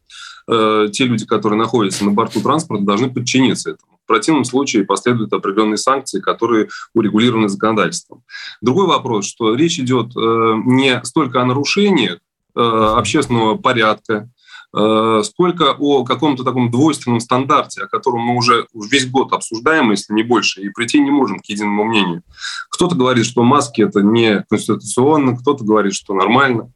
те 0.47 1.05
люди, 1.05 1.25
которые 1.25 1.59
находятся 1.59 2.05
на 2.05 2.11
борту 2.11 2.41
транспорта, 2.41 2.85
должны 2.85 3.11
подчиниться 3.11 3.71
этому. 3.71 3.94
В 4.05 4.07
противном 4.07 4.45
случае 4.45 4.85
последуют 4.85 5.33
определенные 5.33 5.79
санкции, 5.79 6.21
которые 6.21 6.69
урегулированы 6.95 7.49
законодательством. 7.49 8.23
Другой 8.61 8.87
вопрос, 8.87 9.27
что 9.27 9.55
речь 9.55 9.79
идет 9.79 10.15
э, 10.15 10.55
не 10.67 11.03
столько 11.05 11.41
о 11.41 11.47
нарушениях 11.47 12.19
э, 12.55 12.61
общественного 12.61 13.57
порядка, 13.57 14.29
э, 14.77 15.23
сколько 15.25 15.73
о 15.79 16.05
каком-то 16.05 16.45
таком 16.45 16.71
двойственном 16.71 17.21
стандарте, 17.21 17.85
о 17.85 17.89
котором 17.89 18.21
мы 18.21 18.37
уже 18.37 18.67
весь 18.75 19.09
год 19.09 19.33
обсуждаем, 19.33 19.91
если 19.91 20.13
не 20.13 20.23
больше, 20.23 20.61
и 20.61 20.69
прийти 20.69 21.01
не 21.01 21.11
можем 21.11 21.39
к 21.39 21.47
единому 21.47 21.85
мнению. 21.85 22.23
Кто-то 22.69 22.95
говорит, 22.97 23.25
что 23.25 23.43
маски 23.43 23.81
это 23.81 24.03
не 24.03 24.45
конституционно, 24.51 25.35
кто-то 25.35 25.65
говорит, 25.65 25.95
что 25.95 26.13
нормально. 26.13 26.71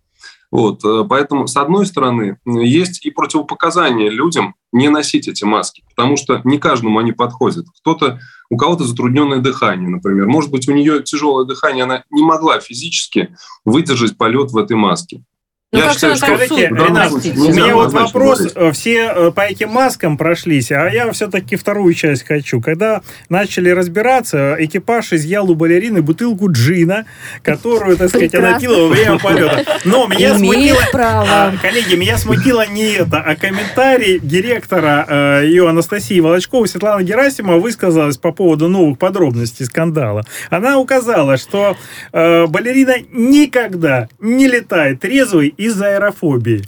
Вот, 0.50 0.82
э, 0.84 1.04
поэтому, 1.08 1.46
с 1.46 1.56
одной 1.56 1.84
стороны, 1.84 2.38
есть 2.46 3.04
и 3.04 3.10
противопоказания 3.10 4.10
людям 4.10 4.54
не 4.72 4.88
носить 4.88 5.28
эти 5.28 5.44
маски, 5.44 5.84
потому 5.94 6.16
что 6.16 6.40
не 6.44 6.58
каждому 6.58 6.98
они 6.98 7.12
подходят. 7.12 7.66
Кто-то, 7.80 8.20
у 8.48 8.56
кого-то 8.56 8.84
затрудненное 8.84 9.40
дыхание, 9.40 9.88
например. 9.88 10.26
Может 10.26 10.50
быть, 10.50 10.68
у 10.68 10.72
нее 10.72 11.02
тяжелое 11.02 11.44
дыхание, 11.44 11.84
она 11.84 12.04
не 12.10 12.22
могла 12.22 12.60
физически 12.60 13.34
выдержать 13.66 14.16
полет 14.16 14.50
в 14.50 14.56
этой 14.56 14.76
маске. 14.76 15.22
Ну, 15.70 15.80
я 15.80 15.92
считаю, 15.92 16.16
что... 16.16 16.26
Скажите, 16.26 16.68
Ренат, 16.68 17.12
у 17.12 17.52
меня 17.52 17.74
вот 17.74 17.92
вопрос. 17.92 18.38
Говорить. 18.38 18.56
Э, 18.56 18.72
все 18.72 19.12
э, 19.14 19.30
по 19.32 19.42
этим 19.42 19.68
маскам 19.68 20.16
прошлись, 20.16 20.72
а 20.72 20.88
я 20.88 21.12
все-таки 21.12 21.56
вторую 21.56 21.92
часть 21.92 22.26
хочу. 22.26 22.62
Когда 22.62 23.02
начали 23.28 23.68
разбираться, 23.68 24.56
экипаж 24.58 25.12
изъял 25.12 25.50
у 25.50 25.54
балерины 25.54 26.00
бутылку 26.00 26.50
джина, 26.50 27.04
которую, 27.42 27.98
так 27.98 28.08
сказать, 28.08 28.34
она 28.34 28.58
пила 28.58 28.78
во 28.78 28.88
время 28.88 29.18
полета. 29.22 29.78
Но 29.84 30.06
меня 30.06 30.38
смутило... 30.38 30.78
А, 30.94 31.52
коллеги, 31.60 31.96
меня 31.96 32.16
смутило 32.16 32.66
не 32.66 32.92
это, 32.92 33.18
а 33.20 33.36
комментарий 33.36 34.20
директора 34.20 35.04
э, 35.06 35.42
ее 35.48 35.68
Анастасии 35.68 36.18
Волочковой 36.20 36.68
Светлана 36.68 37.02
Герасимова 37.02 37.58
высказалась 37.58 38.16
по 38.16 38.32
поводу 38.32 38.68
новых 38.68 38.98
подробностей 38.98 39.66
скандала. 39.66 40.24
Она 40.48 40.78
указала, 40.78 41.36
что 41.36 41.76
э, 42.14 42.46
балерина 42.46 42.94
никогда 43.12 44.08
не 44.18 44.48
летает 44.48 45.00
трезвой 45.00 45.54
из-за 45.58 45.88
аэрофобии. 45.88 46.64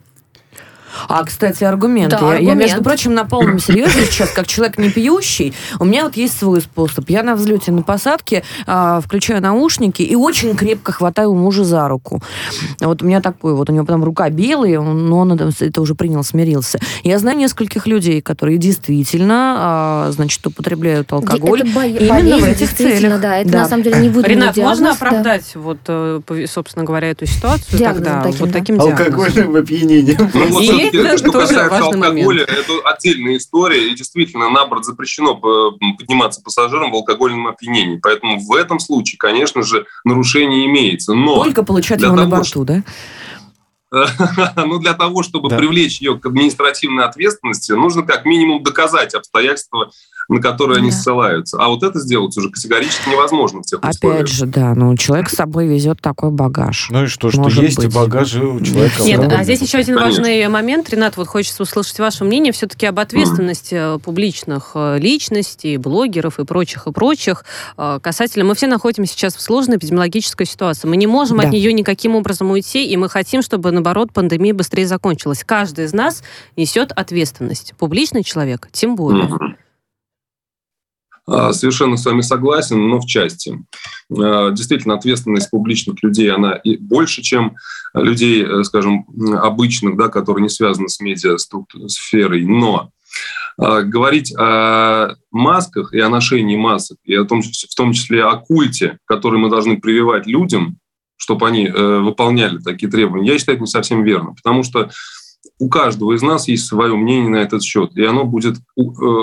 А, 1.08 1.24
кстати, 1.24 1.64
аргумент. 1.64 2.10
Да, 2.10 2.18
я, 2.18 2.26
аргумент. 2.26 2.48
я, 2.48 2.54
между 2.54 2.82
прочим, 2.82 3.14
на 3.14 3.24
полном 3.24 3.58
серьезе 3.60 4.04
сейчас, 4.04 4.30
как 4.30 4.46
человек 4.46 4.78
не 4.78 4.90
пьющий, 4.90 5.54
у 5.78 5.84
меня 5.84 6.04
вот 6.04 6.16
есть 6.16 6.38
свой 6.38 6.60
способ. 6.60 7.08
Я 7.10 7.22
на 7.22 7.34
взлете, 7.34 7.72
на 7.72 7.82
посадке 7.82 8.42
а, 8.66 9.00
включаю 9.00 9.42
наушники 9.42 10.02
и 10.02 10.14
очень 10.14 10.56
крепко 10.56 10.92
хватаю 10.92 11.34
мужа 11.34 11.64
за 11.64 11.88
руку. 11.88 12.22
Вот 12.80 13.02
у 13.02 13.06
меня 13.06 13.20
такой 13.20 13.54
вот, 13.54 13.70
у 13.70 13.72
него 13.72 13.84
потом 13.84 14.04
рука 14.04 14.28
белая, 14.30 14.80
но 14.80 15.18
он 15.18 15.32
это 15.32 15.80
уже 15.80 15.94
принял, 15.94 16.22
смирился. 16.24 16.78
Я 17.02 17.18
знаю 17.18 17.38
нескольких 17.38 17.86
людей, 17.86 18.20
которые 18.20 18.58
действительно, 18.58 19.56
а, 19.58 20.10
значит, 20.12 20.46
употребляют 20.46 21.12
алкоголь 21.12 21.62
это 21.62 21.70
бо- 21.70 21.84
именно 21.84 22.38
в 22.38 22.44
этих 22.44 22.74
целях. 22.74 23.20
Да, 23.20 23.38
это 23.38 23.50
да. 23.50 23.58
на 23.60 23.68
самом 23.68 23.82
деле 23.82 24.00
не 24.00 24.08
выдуманный 24.08 24.34
Ренат, 24.34 24.54
диагноз, 24.54 24.78
можно 24.78 24.94
оправдать, 24.94 25.50
да. 25.54 25.60
вот, 25.60 25.78
э, 25.86 26.20
собственно 26.46 26.84
говоря, 26.84 27.10
эту 27.10 27.26
ситуацию 27.26 27.78
диагноз 27.78 28.04
тогда 28.06 28.22
таким, 28.22 28.38
вот 28.38 28.50
да. 28.50 28.58
таким 28.58 28.78
диагнозом? 28.78 29.06
Алкогольным 29.06 29.56
опьянением. 29.56 30.30
Это 30.88 31.18
что 31.18 31.32
касается 31.32 31.78
алкоголя, 31.78 32.08
момент. 32.08 32.40
это 32.48 32.72
отдельная 32.84 33.36
история, 33.36 33.90
и 33.90 33.94
действительно 33.94 34.50
на 34.50 34.66
борт 34.66 34.84
запрещено 34.84 35.34
подниматься 35.36 36.42
пассажирам 36.42 36.90
в 36.90 36.94
алкогольном 36.94 37.48
опьянении. 37.48 37.98
Поэтому 38.02 38.38
в 38.40 38.52
этом 38.54 38.78
случае, 38.78 39.18
конечно 39.18 39.62
же, 39.62 39.86
нарушение 40.04 40.66
имеется. 40.66 41.14
Но 41.14 41.44
Только 41.44 41.62
получать 41.62 42.00
его 42.00 42.14
на 42.14 42.26
борту, 42.26 42.64
да? 42.64 42.82
ну, 44.56 44.78
для 44.78 44.94
того, 44.94 45.22
чтобы 45.24 45.48
да. 45.48 45.58
привлечь 45.58 46.00
ее 46.00 46.16
к 46.16 46.24
административной 46.24 47.04
ответственности, 47.04 47.72
нужно 47.72 48.02
как 48.02 48.24
минимум 48.24 48.62
доказать 48.62 49.14
обстоятельства 49.14 49.90
на 50.30 50.40
которые 50.40 50.76
да. 50.76 50.82
они 50.82 50.92
ссылаются. 50.92 51.58
А 51.58 51.68
вот 51.68 51.82
это 51.82 51.98
сделать 51.98 52.36
уже 52.38 52.50
категорически 52.50 53.08
невозможно 53.10 53.62
в 53.62 53.66
тех 53.66 53.80
Опять 53.80 53.96
условиях. 53.96 54.26
же, 54.28 54.46
да, 54.46 54.74
ну 54.76 54.96
человек 54.96 55.28
с 55.28 55.34
собой 55.34 55.66
везет 55.66 56.00
такой 56.00 56.30
багаж. 56.30 56.88
Ну 56.90 57.04
и 57.04 57.06
что, 57.08 57.32
что 57.32 57.48
есть 57.48 57.76
быть. 57.76 57.92
багаж 57.92 58.36
у 58.36 58.60
человека. 58.60 59.02
Нет, 59.02 59.20
а 59.32 59.42
здесь 59.42 59.60
еще 59.60 59.78
один 59.78 59.96
Конечно. 59.96 60.22
важный 60.22 60.48
момент. 60.48 60.88
Ренат, 60.88 61.16
вот 61.16 61.26
хочется 61.26 61.64
услышать 61.64 61.98
ваше 61.98 62.24
мнение 62.24 62.52
все-таки 62.52 62.86
об 62.86 63.00
ответственности 63.00 63.74
mm. 63.74 63.98
публичных 63.98 64.70
э, 64.74 64.98
личностей, 64.98 65.76
блогеров 65.78 66.38
и 66.38 66.44
прочих, 66.44 66.86
и 66.86 66.92
прочих. 66.92 67.44
Э, 67.76 67.98
касательно, 68.00 68.44
мы 68.44 68.54
все 68.54 68.68
находимся 68.68 69.14
сейчас 69.14 69.34
в 69.34 69.40
сложной 69.40 69.78
эпидемиологической 69.78 70.46
ситуации. 70.46 70.86
Мы 70.86 70.96
не 70.96 71.08
можем 71.08 71.38
да. 71.38 71.48
от 71.48 71.52
нее 71.52 71.72
никаким 71.72 72.14
образом 72.14 72.52
уйти, 72.52 72.86
и 72.86 72.96
мы 72.96 73.08
хотим, 73.08 73.42
чтобы, 73.42 73.72
наоборот, 73.72 74.12
пандемия 74.12 74.54
быстрее 74.54 74.86
закончилась. 74.86 75.42
Каждый 75.44 75.86
из 75.86 75.92
нас 75.92 76.22
несет 76.56 76.92
ответственность. 76.92 77.74
Публичный 77.76 78.22
человек 78.22 78.68
тем 78.70 78.94
более. 78.94 79.24
Mm-hmm. 79.24 79.56
А, 81.30 81.52
совершенно 81.52 81.96
с 81.96 82.04
вами 82.04 82.22
согласен, 82.22 82.88
но 82.88 82.98
в 82.98 83.06
части. 83.06 83.64
А, 84.10 84.50
действительно, 84.50 84.94
ответственность 84.94 85.50
публичных 85.50 86.02
людей, 86.02 86.30
она 86.30 86.54
и 86.54 86.76
больше, 86.76 87.22
чем 87.22 87.56
людей, 87.94 88.44
э, 88.44 88.64
скажем, 88.64 89.06
обычных, 89.40 89.96
да, 89.96 90.08
которые 90.08 90.42
не 90.42 90.48
связаны 90.48 90.88
с 90.88 91.00
медиа-сферой. 91.00 92.44
Но 92.44 92.90
а, 93.58 93.82
говорить 93.82 94.34
о 94.36 95.14
масках 95.30 95.92
и 95.92 96.00
о 96.00 96.08
ношении 96.08 96.56
масок, 96.56 96.98
и 97.04 97.14
о 97.14 97.24
том, 97.24 97.42
в 97.42 97.74
том 97.76 97.92
числе 97.92 98.24
о 98.24 98.36
культе, 98.36 98.98
который 99.04 99.38
мы 99.38 99.50
должны 99.50 99.80
прививать 99.80 100.26
людям, 100.26 100.78
чтобы 101.16 101.46
они 101.46 101.66
э, 101.66 101.98
выполняли 101.98 102.58
такие 102.58 102.90
требования, 102.90 103.32
я 103.32 103.38
считаю, 103.38 103.56
это 103.56 103.64
не 103.64 103.70
совсем 103.70 104.02
верно. 104.02 104.34
Потому 104.34 104.64
что 104.64 104.90
у 105.60 105.68
каждого 105.68 106.14
из 106.14 106.22
нас 106.22 106.48
есть 106.48 106.66
свое 106.66 106.96
мнение 106.96 107.28
на 107.28 107.36
этот 107.36 107.62
счет, 107.62 107.96
и 107.96 108.04
оно 108.04 108.24
будет 108.24 108.56
э, 108.56 108.82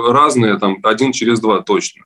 разное, 0.10 0.58
там, 0.58 0.78
один 0.84 1.12
через 1.12 1.40
два 1.40 1.62
точно. 1.62 2.04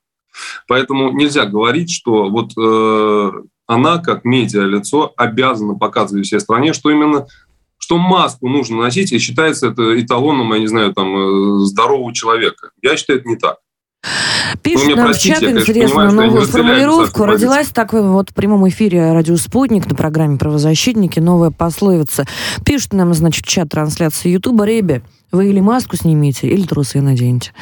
Поэтому 0.66 1.12
нельзя 1.12 1.44
говорить, 1.44 1.90
что 1.90 2.30
вот 2.30 2.52
э, 2.56 3.32
она, 3.66 3.98
как 3.98 4.24
медиа-лицо, 4.24 5.12
обязана 5.16 5.74
показывать 5.74 6.26
всей 6.26 6.40
стране, 6.40 6.72
что 6.72 6.90
именно 6.90 7.26
что 7.76 7.98
маску 7.98 8.48
нужно 8.48 8.78
носить, 8.78 9.12
и 9.12 9.18
считается 9.18 9.68
это 9.68 10.00
эталоном, 10.00 10.52
я 10.54 10.60
не 10.60 10.68
знаю, 10.68 10.94
там, 10.94 11.14
э, 11.14 11.64
здорового 11.66 12.14
человека. 12.14 12.70
Я 12.80 12.96
считаю, 12.96 13.18
это 13.18 13.28
не 13.28 13.36
так. 13.36 13.58
Пишет 14.62 14.90
ну, 14.90 14.96
нам 14.96 15.12
в 15.12 15.18
чат 15.18 15.42
интересную 15.42 16.12
новую 16.12 16.46
формулировку. 16.46 17.24
Родилась 17.24 17.68
так 17.68 17.92
вот 17.92 18.30
в 18.30 18.34
прямом 18.34 18.68
эфире 18.68 19.12
«Радио 19.12 19.36
Спутник» 19.36 19.88
на 19.88 19.94
программе 19.94 20.38
«Правозащитники» 20.38 21.20
новая 21.20 21.50
пословица. 21.50 22.26
Пишет 22.64 22.92
нам, 22.92 23.14
значит, 23.14 23.44
в 23.44 23.48
чат 23.48 23.70
трансляции 23.70 24.30
Ютуба 24.30 24.64
«Ребе». 24.64 25.02
Вы 25.32 25.48
или 25.48 25.60
маску 25.60 25.96
снимите, 25.96 26.46
или 26.46 26.66
трусы 26.66 27.00
наденьте. 27.00 27.52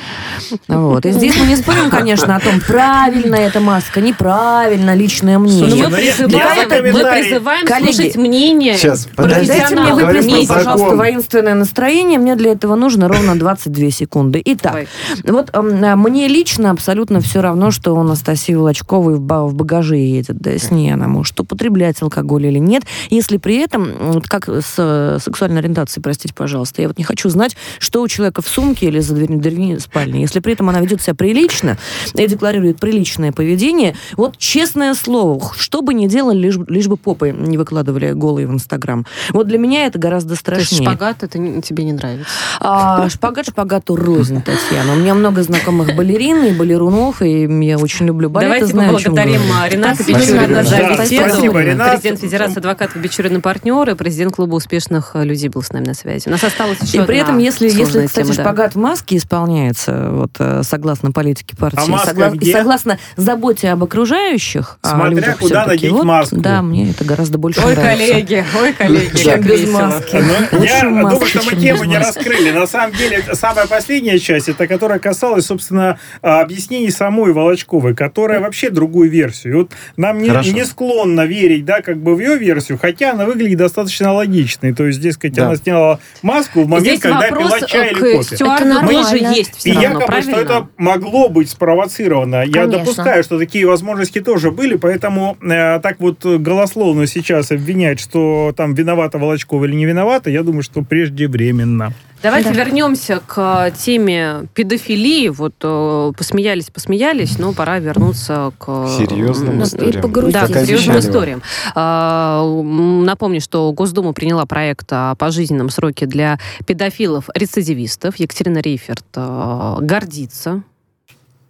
Вот. 0.66 1.07
И 1.07 1.12
здесь 1.12 1.37
мы 1.39 1.47
не 1.47 1.55
спорим, 1.55 1.89
конечно, 1.89 2.35
о 2.35 2.41
том, 2.41 2.61
правильно 2.61 3.37
эта 3.37 3.61
маска, 3.61 4.01
неправильно, 4.01 4.93
личное 4.93 5.39
мнение. 5.39 5.87
Мы 5.89 5.97
призываем, 5.97 6.68
мы 6.68 7.11
призываем 7.12 7.64
коллеги, 7.64 7.93
слушать 7.93 8.16
мнение 8.16 8.77
Сейчас, 8.77 9.09
Дайте 9.16 9.77
мне 9.77 9.95
выплеснуть, 9.95 10.49
пожалуйста, 10.49 10.97
воинственное 10.97 11.55
настроение. 11.55 12.18
Мне 12.18 12.35
для 12.35 12.51
этого 12.51 12.75
нужно 12.75 13.07
ровно 13.07 13.39
22 13.39 13.91
секунды. 13.91 14.43
Итак, 14.45 14.73
Давай. 14.73 14.89
вот 15.25 15.51
э, 15.53 15.95
мне 15.95 16.27
лично 16.27 16.73
абсолютно 16.73 17.21
все 17.21 17.41
равно, 17.41 17.71
что 17.71 17.95
у 17.95 18.01
Анастасии 18.01 18.53
Волочковой 18.53 19.14
в, 19.14 19.21
в 19.21 19.55
багаже 19.55 19.97
едет. 19.97 20.39
Да, 20.39 20.51
с 20.59 20.73
ней 20.73 20.93
она 20.93 21.07
может 21.07 21.39
употреблять 21.39 22.03
алкоголь 22.03 22.47
или 22.47 22.59
нет. 22.59 22.83
Если 23.11 23.37
при 23.37 23.59
этом, 23.59 23.93
вот 24.01 24.27
как 24.27 24.49
с 24.49 25.21
сексуальной 25.23 25.61
ориентацией, 25.61 26.03
простите, 26.03 26.35
пожалуйста, 26.35 26.83
я 26.83 26.89
вот 26.89 26.99
не 26.99 27.05
хочу 27.05 27.29
знать, 27.29 27.57
что 27.79 28.03
у 28.03 28.09
человека 28.09 28.43
в 28.43 28.49
сумке 28.49 28.87
или 28.87 29.01
за 29.01 29.15
дверью, 29.15 29.39
дверью 29.39 29.81
спальни. 29.81 30.19
Если 30.19 30.41
при 30.41 30.53
этом 30.53 30.69
она 30.69 30.81
ведет 30.81 31.01
себя 31.03 31.15
прилично 31.15 31.79
и 32.15 32.27
декларирует 32.27 32.79
приличное 32.79 33.33
поведение, 33.33 33.95
вот 34.17 34.39
честное 34.39 34.95
слово, 34.95 35.53
что 35.57 35.83
бы 35.83 35.95
ни 35.95 36.07
делали, 36.07 36.39
лишь, 36.39 36.57
лишь 36.69 36.87
бы 36.87 36.97
попы 36.97 37.31
не 37.31 37.59
выкладывали 37.59 38.13
голые 38.13 38.47
в 38.47 38.53
Инстаграм. 38.53 39.07
Вот 39.31 39.49
для 39.49 39.59
меня 39.59 39.87
это 39.87 39.99
гораздо 39.99 40.37
страшнее. 40.37 40.67
То 40.67 40.75
есть 40.75 40.83
шпагат 40.83 41.23
это 41.23 41.63
тебе 41.63 41.85
не 41.85 41.93
нравится? 41.93 42.27
А, 42.61 43.09
шпагат 43.09 43.47
шпагату 43.47 43.97
рознь, 43.97 44.43
Татьяна. 44.43 44.93
У 44.93 44.97
меня 44.97 45.15
много 45.15 45.43
знакомых 45.43 45.95
балерин 45.95 46.45
и 46.45 46.53
балерунов, 46.53 47.23
и 47.23 47.43
я 47.65 47.79
очень 47.79 48.07
люблю 48.07 48.31
балет. 48.31 48.49
Давайте 48.49 48.67
знаю, 48.67 48.95
поблагодарим 48.95 49.43
Рената 49.69 50.03
Бичурина 50.05 50.65
за 50.65 50.77
беседу. 50.77 51.53
Президент 51.53 52.21
Федерации 52.21 52.59
адвокатов 52.59 52.97
Бичурина 52.97 53.41
партнеры, 53.41 53.95
президент 53.95 54.35
клуба 54.35 54.55
успешных 54.55 55.13
людей 55.15 55.49
был 55.49 55.63
с 55.63 55.73
нами 55.73 55.87
на 55.87 55.95
связи. 55.95 56.29
У 56.29 56.31
нас 56.31 56.43
осталось 56.45 56.79
еще 56.81 57.03
И 57.03 57.07
при 57.07 57.19
этом, 57.19 57.39
если, 57.51 57.68
если 57.68 58.07
кстати, 58.07 58.26
тема, 58.26 58.34
шпагат 58.34 58.72
да. 58.74 58.80
в 58.80 58.82
маске 58.82 59.16
исполняется, 59.16 60.11
вот 60.11 60.32
э, 60.38 60.62
согласно 60.62 61.12
политике 61.12 61.57
партии, 61.57 61.78
а 61.78 61.98
согла... 61.98 62.32
и 62.40 62.53
согласно 62.53 62.98
заботе 63.16 63.70
об 63.70 63.84
окружающих, 63.84 64.78
Смотря 64.82 65.09
людях, 65.09 65.38
куда 65.38 65.66
надеть 65.66 65.90
вот, 65.90 66.05
маску. 66.05 66.36
Да, 66.36 66.62
мне 66.62 66.90
это 66.90 67.05
гораздо 67.05 67.38
больше 67.38 67.61
ой, 67.61 67.74
нравится. 67.74 68.07
Коллеги, 68.07 68.44
ой, 68.61 68.72
коллеги, 68.72 69.24
как 69.24 69.44
без 69.44 69.68
маски. 69.70 70.16
Ну, 70.53 70.62
я 70.62 70.82
думаю, 70.82 71.26
что 71.26 71.42
мы 71.44 71.61
тему 71.61 71.84
не 71.84 71.98
раскрыли. 71.98 72.51
На 72.51 72.66
самом 72.66 72.96
деле, 72.96 73.24
самая 73.34 73.66
последняя 73.66 74.18
часть, 74.18 74.48
это 74.48 74.66
которая 74.66 74.98
касалась, 74.98 75.46
собственно, 75.46 75.98
объяснений 76.20 76.90
самой 76.90 77.32
Волочковой, 77.32 77.94
которая 77.94 78.40
вообще 78.40 78.70
другую 78.70 79.11
версию. 79.11 79.53
И 79.53 79.57
вот 79.57 79.72
нам 79.96 80.18
не, 80.18 80.30
не 80.53 80.64
склонно 80.64 81.26
верить, 81.26 81.64
да, 81.64 81.82
как 81.82 81.98
бы 81.98 82.14
в 82.14 82.20
ее 82.20 82.36
версию, 82.38 82.78
хотя 82.80 83.12
она 83.12 83.26
выглядит 83.26 83.59
достаточно 83.59 84.12
логичной. 84.12 84.72
То 84.72 84.86
есть, 84.86 85.01
дескать, 85.01 85.34
да. 85.34 85.46
она 85.46 85.57
сняла 85.57 85.98
маску 86.22 86.62
в 86.62 86.68
момент, 86.68 86.86
Здесь 86.86 87.01
когда 87.01 87.28
пила 87.49 87.61
чай 87.66 87.91
или 87.93 88.14
кофе. 88.16 88.34
Это 88.36 89.09
же 89.09 89.16
есть 89.18 89.57
все 89.57 89.70
И 89.70 89.72
равно, 89.74 89.88
якобы, 89.88 90.07
правильно? 90.07 90.32
что 90.32 90.41
это 90.41 90.68
могло 90.76 91.28
быть 91.28 91.51
спровоцировано. 91.51 92.41
Конечно. 92.41 92.59
Я 92.61 92.66
допускаю, 92.66 93.24
что 93.24 93.38
такие 93.38 93.66
возможности 93.66 94.20
тоже 94.20 94.51
были, 94.51 94.76
поэтому 94.76 95.36
э, 95.43 95.80
так 95.80 96.01
вот 96.01 96.24
голословно 96.24 97.07
сейчас 97.07 97.51
обвинять, 97.51 98.01
что 98.01 98.53
там 98.57 98.74
виновата 98.74 99.18
Волочкова 99.18 99.64
или 99.64 99.74
не 99.74 99.86
виновата, 99.86 100.30
я 100.30 100.43
думаю, 100.43 100.62
что 100.62 100.82
преждевременно. 100.82 101.93
Давайте 102.23 102.51
да. 102.51 102.64
вернемся 102.64 103.23
к 103.27 103.73
теме 103.79 104.47
педофилии. 104.55 105.29
Вот 105.29 105.55
э, 105.62 106.12
посмеялись, 106.16 106.71
посмеялись, 106.71 107.39
но 107.39 107.53
пора 107.53 107.79
вернуться 107.79 108.53
к 108.59 108.89
серьезным 108.89 109.59
ну, 109.59 109.64
историям. 109.64 110.31
Да, 110.31 110.47
к 110.47 110.64
серьезным 110.66 110.99
историям. 110.99 111.43
А, 111.75 112.45
напомню, 112.45 113.41
что 113.41 113.73
Госдума 113.73 114.12
приняла 114.12 114.45
проект 114.45 114.89
о 114.91 115.14
пожизненном 115.14 115.71
сроке 115.71 116.07
для 116.07 116.39
педофилов-рецидивистов. 116.66 118.16
Екатерина 118.16 118.59
Рейферт 118.59 119.07
э, 119.16 119.77
гордится 119.81 120.62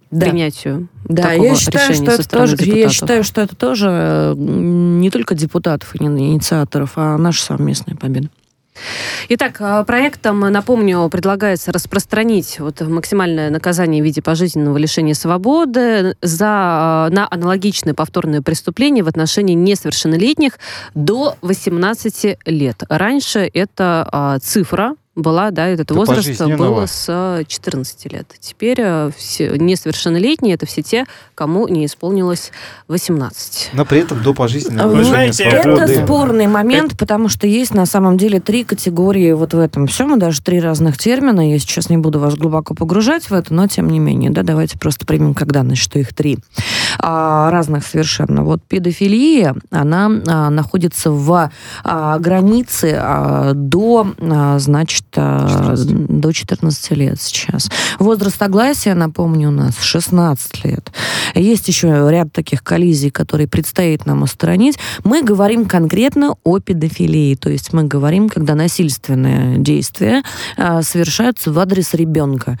да. 0.09 0.25
принятию 0.25 0.87
да, 1.05 1.23
такого 1.23 1.45
я 1.45 1.55
считаю, 1.55 1.89
решения 1.89 2.05
что 2.05 2.15
со 2.15 2.21
это 2.21 2.29
тоже, 2.29 2.57
депутатов. 2.57 2.77
Я 2.77 2.89
считаю, 2.89 3.23
что 3.23 3.41
это 3.41 3.55
тоже 3.55 4.33
не 4.37 5.09
только 5.09 5.35
депутатов 5.35 5.95
и 5.95 6.03
инициаторов, 6.03 6.93
а 6.95 7.17
наша 7.17 7.43
совместная 7.43 7.95
победа. 7.95 8.29
Итак, 9.29 9.57
а, 9.59 9.83
проектом, 9.83 10.39
напомню, 10.39 11.07
предлагается 11.09 11.71
распространить 11.71 12.59
вот 12.59 12.81
максимальное 12.81 13.49
наказание 13.49 14.01
в 14.01 14.05
виде 14.05 14.21
пожизненного 14.21 14.77
лишения 14.77 15.13
свободы 15.13 16.15
за, 16.21 16.47
а, 16.47 17.09
на 17.09 17.27
аналогичные 17.29 17.93
повторные 17.93 18.41
преступления 18.41 19.03
в 19.03 19.07
отношении 19.07 19.53
несовершеннолетних 19.53 20.59
до 20.93 21.37
18 21.41 22.37
лет. 22.45 22.83
Раньше 22.89 23.49
эта 23.53 24.39
цифра 24.41 24.95
была, 25.15 25.51
да, 25.51 25.67
этот 25.67 25.91
это 25.91 25.93
возраст 25.93 26.41
был 26.41 26.87
с 26.87 27.43
14 27.45 28.13
лет. 28.13 28.33
Теперь 28.39 28.79
э, 28.79 29.11
все 29.17 29.57
несовершеннолетние 29.57 30.53
это 30.53 30.65
все 30.65 30.81
те, 30.81 31.05
кому 31.35 31.67
не 31.67 31.85
исполнилось 31.85 32.51
18. 32.87 33.71
Но 33.73 33.85
при 33.85 33.99
этом 33.99 34.23
до 34.23 34.33
пожизненного 34.33 34.95
Вы 34.95 35.03
знаете, 35.03 35.43
это 35.43 35.87
спорный 35.87 36.47
момент, 36.47 36.97
потому 36.97 37.27
что 37.27 37.45
есть 37.45 37.73
на 37.73 37.85
самом 37.85 38.17
деле 38.17 38.39
три 38.39 38.63
категории 38.63 39.33
вот 39.33 39.53
в 39.53 39.59
этом 39.59 39.87
всем, 39.87 40.15
и 40.15 40.19
даже 40.19 40.41
три 40.41 40.61
разных 40.61 40.97
термина. 40.97 41.51
Я 41.51 41.59
сейчас 41.59 41.89
не 41.89 41.97
буду 41.97 42.19
вас 42.19 42.35
глубоко 42.35 42.73
погружать 42.73 43.29
в 43.29 43.33
это, 43.33 43.53
но 43.53 43.67
тем 43.67 43.89
не 43.89 43.99
менее, 43.99 44.31
да, 44.31 44.43
давайте 44.43 44.79
просто 44.79 45.05
примем 45.05 45.33
как 45.33 45.51
данность, 45.51 45.81
что 45.81 45.99
их 45.99 46.13
три. 46.13 46.39
А, 46.99 47.51
разных 47.51 47.85
совершенно. 47.85 48.43
Вот 48.43 48.61
педофилия, 48.63 49.55
она 49.71 50.09
а, 50.27 50.49
находится 50.49 51.11
в 51.11 51.51
а, 51.83 52.19
границе 52.19 52.97
а, 52.97 53.51
до, 53.53 54.13
а, 54.19 54.57
значит, 54.59 55.05
14. 55.11 56.19
до 56.19 56.31
14 56.31 56.91
лет 56.91 57.21
сейчас. 57.21 57.69
Возраст 57.99 58.37
согласия, 58.37 58.93
напомню, 58.93 59.49
у 59.49 59.51
нас 59.51 59.79
16 59.81 60.65
лет. 60.65 60.91
Есть 61.35 61.67
еще 61.67 62.07
ряд 62.09 62.31
таких 62.31 62.63
коллизий, 62.63 63.11
которые 63.11 63.47
предстоит 63.47 64.05
нам 64.05 64.23
устранить. 64.23 64.77
Мы 65.03 65.23
говорим 65.23 65.65
конкретно 65.65 66.35
о 66.43 66.59
педофилии, 66.59 67.35
то 67.35 67.49
есть 67.49 67.73
мы 67.73 67.83
говорим, 67.83 68.29
когда 68.29 68.55
насильственные 68.55 69.57
действия 69.59 70.23
а, 70.57 70.81
совершаются 70.81 71.51
в 71.51 71.59
адрес 71.59 71.93
ребенка. 71.93 72.59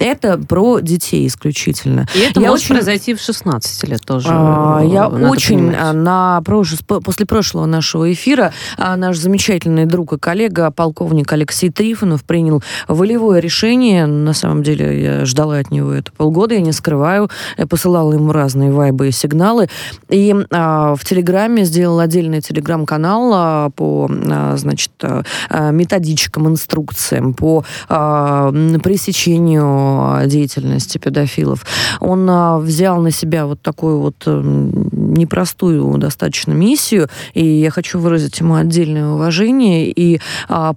Это 0.00 0.38
про 0.38 0.80
детей 0.80 1.26
исключительно. 1.26 2.06
И 2.14 2.20
это 2.20 2.40
я 2.40 2.48
может 2.48 2.64
очень... 2.64 2.74
произойти 2.74 3.14
в 3.14 3.20
16 3.20 3.88
лет 3.88 4.00
тоже. 4.04 4.28
А, 4.30 4.80
я 4.80 5.08
очень 5.08 5.58
понимать. 5.58 5.94
на 5.94 6.42
после 6.42 7.26
прошлого 7.26 7.66
нашего 7.66 8.10
эфира 8.10 8.52
а, 8.78 8.96
наш 8.96 9.18
замечательный 9.18 9.84
друг 9.84 10.14
и 10.14 10.18
коллега, 10.18 10.70
полковник 10.70 11.30
Алексей 11.32 11.70
Трифонов, 11.70 12.24
принял 12.24 12.62
волевое 12.88 13.40
решение. 13.40 14.06
На 14.06 14.32
самом 14.32 14.62
деле 14.62 15.02
я 15.02 15.24
ждала 15.26 15.58
от 15.58 15.70
него 15.70 15.92
это 15.92 16.10
полгода, 16.12 16.54
я 16.54 16.62
не 16.62 16.72
скрываю. 16.72 17.28
Я 17.58 17.66
посылала 17.66 18.14
ему 18.14 18.32
разные 18.32 18.72
вайбы 18.72 19.08
и 19.08 19.12
сигналы. 19.12 19.68
И 20.08 20.34
а, 20.50 20.94
в 20.96 21.04
Телеграме 21.04 21.64
сделал 21.64 21.98
отдельный 21.98 22.40
телеграм-канал 22.40 23.32
а, 23.34 23.70
по, 23.70 24.10
а, 24.10 24.56
значит, 24.56 24.92
а, 25.02 25.70
методичкам, 25.70 26.48
инструкциям, 26.48 27.34
по 27.34 27.64
а, 27.90 28.50
пресечению 28.82 29.89
деятельности 30.26 30.98
педофилов. 30.98 31.64
Он 32.00 32.28
а, 32.28 32.58
взял 32.58 33.00
на 33.00 33.10
себя 33.10 33.46
вот 33.46 33.60
такую 33.62 34.00
вот 34.00 34.16
эм, 34.26 34.88
непростую 34.92 35.98
достаточно 35.98 36.52
миссию, 36.52 37.08
и 37.34 37.44
я 37.44 37.70
хочу 37.70 37.98
выразить 37.98 38.40
ему 38.40 38.54
отдельное 38.54 39.08
уважение 39.08 39.90
и 39.90 40.20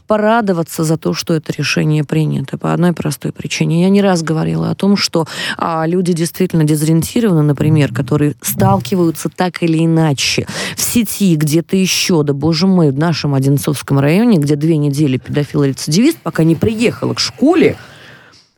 порадоваться 0.07 0.83
за 0.83 0.97
то, 0.97 1.13
что 1.13 1.33
это 1.33 1.53
решение 1.53 2.03
принято 2.03 2.57
по 2.57 2.73
одной 2.73 2.93
простой 2.93 3.31
причине. 3.31 3.83
Я 3.83 3.89
не 3.89 4.01
раз 4.01 4.23
говорила 4.23 4.69
о 4.69 4.75
том, 4.75 4.97
что 4.97 5.27
а, 5.57 5.85
люди 5.85 6.13
действительно 6.13 6.63
дезориентированы, 6.63 7.41
например, 7.41 7.93
которые 7.93 8.35
сталкиваются 8.41 9.29
так 9.29 9.63
или 9.63 9.85
иначе 9.85 10.47
в 10.75 10.81
сети, 10.81 11.35
где-то 11.35 11.75
еще, 11.75 12.23
да 12.23 12.33
боже 12.33 12.67
мой, 12.67 12.91
в 12.91 12.97
нашем 12.97 13.33
Одинцовском 13.33 13.99
районе, 13.99 14.37
где 14.37 14.55
две 14.55 14.77
недели 14.77 15.17
педофил-рецидивист, 15.17 16.17
пока 16.19 16.43
не 16.43 16.55
приехала 16.55 17.13
к 17.13 17.19
школе, 17.19 17.77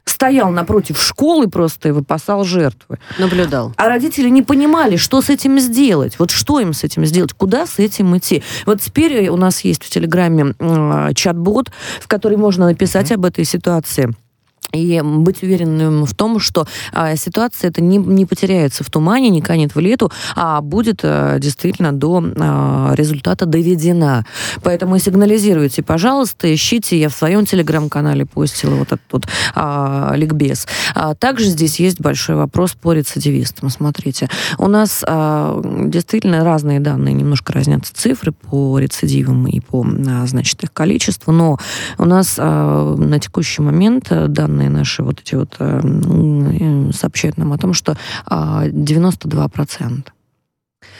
стоял 0.05 0.51
напротив 0.51 1.01
школы 1.01 1.47
просто 1.47 1.89
и 1.89 1.91
выпасал 1.91 2.43
жертвы. 2.43 2.99
Наблюдал. 3.17 3.73
А 3.75 3.87
родители 3.87 4.29
не 4.29 4.41
понимали, 4.41 4.97
что 4.97 5.21
с 5.21 5.29
этим 5.29 5.59
сделать. 5.59 6.17
Вот 6.19 6.31
что 6.31 6.59
им 6.59 6.73
с 6.73 6.83
этим 6.83 7.05
сделать, 7.05 7.33
куда 7.33 7.65
с 7.65 7.79
этим 7.79 8.15
идти. 8.17 8.43
Вот 8.65 8.81
теперь 8.81 9.29
у 9.29 9.37
нас 9.37 9.61
есть 9.61 9.83
в 9.83 9.89
Телеграме 9.89 10.53
э, 10.59 11.09
чат-бот, 11.15 11.71
в 11.99 12.07
который 12.07 12.37
можно 12.37 12.65
написать 12.65 13.11
mm-hmm. 13.11 13.15
об 13.15 13.25
этой 13.25 13.45
ситуации 13.45 14.15
и 14.75 15.01
быть 15.01 15.43
уверенным 15.43 16.05
в 16.05 16.13
том, 16.13 16.39
что 16.39 16.67
а, 16.91 17.15
ситуация 17.15 17.69
это 17.69 17.81
не, 17.81 17.97
не 17.97 18.25
потеряется 18.25 18.83
в 18.83 18.89
тумане, 18.89 19.29
не 19.29 19.41
канет 19.41 19.75
в 19.75 19.79
лету, 19.79 20.11
а 20.35 20.61
будет 20.61 21.01
а, 21.03 21.39
действительно 21.39 21.91
до 21.91 22.23
а, 22.37 22.93
результата 22.95 23.45
доведена. 23.45 24.25
Поэтому 24.63 24.97
сигнализируйте, 24.99 25.83
пожалуйста, 25.83 26.53
ищите. 26.53 26.99
Я 26.99 27.09
в 27.09 27.13
своем 27.13 27.45
телеграм-канале 27.45 28.25
постила 28.25 28.75
вот 28.75 28.87
этот 28.87 29.01
вот 29.11 29.27
а, 29.53 30.13
ликбез. 30.15 30.67
А, 30.93 31.15
также 31.15 31.45
здесь 31.45 31.79
есть 31.79 31.99
большой 31.99 32.35
вопрос 32.35 32.73
по 32.73 32.93
рецидивистам. 32.93 33.69
Смотрите, 33.69 34.29
у 34.57 34.67
нас 34.67 35.03
а, 35.07 35.61
действительно 35.85 36.43
разные 36.43 36.79
данные, 36.79 37.13
немножко 37.13 37.53
разнятся 37.53 37.93
цифры 37.95 38.31
по 38.31 38.79
рецидивам 38.79 39.47
и 39.47 39.59
по, 39.59 39.85
а, 39.85 40.25
значит, 40.25 40.63
их 40.63 40.73
количеству, 40.73 41.31
но 41.31 41.57
у 41.97 42.05
нас 42.05 42.35
а, 42.37 42.95
на 42.95 43.19
текущий 43.19 43.61
момент 43.61 44.07
данные 44.09 44.64
данные 44.65 44.69
наши 44.69 45.03
вот 45.03 45.19
эти 45.21 45.35
вот 45.35 45.55
э, 45.59 46.91
сообщают 46.91 47.37
нам 47.37 47.53
о 47.53 47.57
том, 47.57 47.73
что 47.73 47.97
92%. 48.27 50.03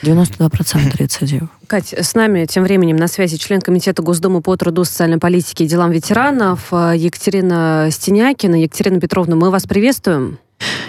92% 0.03 0.97
рецидивов. 0.97 1.49
Кать, 1.67 1.93
с 1.93 2.15
нами 2.15 2.45
тем 2.45 2.63
временем 2.63 2.95
на 2.97 3.07
связи 3.07 3.37
член 3.37 3.61
Комитета 3.61 4.01
Госдумы 4.01 4.41
по 4.41 4.55
труду, 4.55 4.83
социальной 4.83 5.17
политике 5.17 5.63
и 5.63 5.67
делам 5.67 5.91
ветеранов 5.91 6.67
э, 6.71 6.93
Екатерина 6.97 7.89
Стенякина. 7.91 8.55
Екатерина 8.55 8.99
Петровна, 8.99 9.35
мы 9.35 9.51
вас 9.51 9.65
приветствуем. 9.65 10.39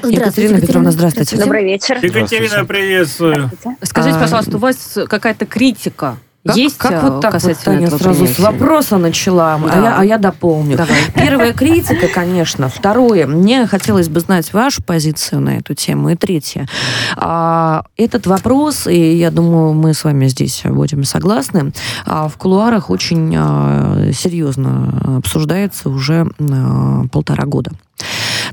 Здравствуйте, 0.02 0.24
Екатерина 0.24 0.60
Петровна, 0.60 0.90
здравствуйте. 0.92 1.36
Добрый 1.36 1.64
вечер. 1.64 1.98
Екатерина, 2.02 2.64
приветствую. 2.64 3.50
Скажите, 3.82 4.18
пожалуйста, 4.18 4.56
у 4.56 4.60
вас 4.60 4.98
какая-то 5.08 5.44
критика 5.44 6.18
как, 6.46 6.56
есть 6.56 6.78
как 6.78 7.02
вот 7.02 7.20
так 7.20 7.42
вот 7.42 7.58
Таня 7.64 7.88
сразу 7.90 8.20
принятия? 8.20 8.34
с 8.34 8.38
вопроса 8.38 8.98
начала, 8.98 9.58
да. 9.58 9.72
а, 9.72 9.80
я, 9.80 9.98
а 9.98 10.04
я 10.04 10.18
дополню. 10.18 10.76
Давай. 10.76 10.96
Первая 11.14 11.52
критика, 11.52 12.08
конечно. 12.08 12.68
Второе, 12.68 13.26
мне 13.26 13.66
хотелось 13.66 14.08
бы 14.08 14.20
знать 14.20 14.52
вашу 14.52 14.82
позицию 14.82 15.40
на 15.40 15.58
эту 15.58 15.74
тему. 15.74 16.10
И 16.10 16.16
третье, 16.16 16.68
а, 17.16 17.84
этот 17.96 18.26
вопрос, 18.26 18.86
и 18.86 19.16
я 19.16 19.30
думаю, 19.30 19.72
мы 19.72 19.94
с 19.94 20.04
вами 20.04 20.26
здесь 20.26 20.62
будем 20.64 21.04
согласны, 21.04 21.72
а, 22.04 22.28
в 22.28 22.36
кулуарах 22.36 22.90
очень 22.90 23.34
а, 23.36 24.10
серьезно 24.12 25.18
обсуждается 25.18 25.88
уже 25.88 26.26
а, 26.38 27.04
полтора 27.10 27.44
года. 27.44 27.72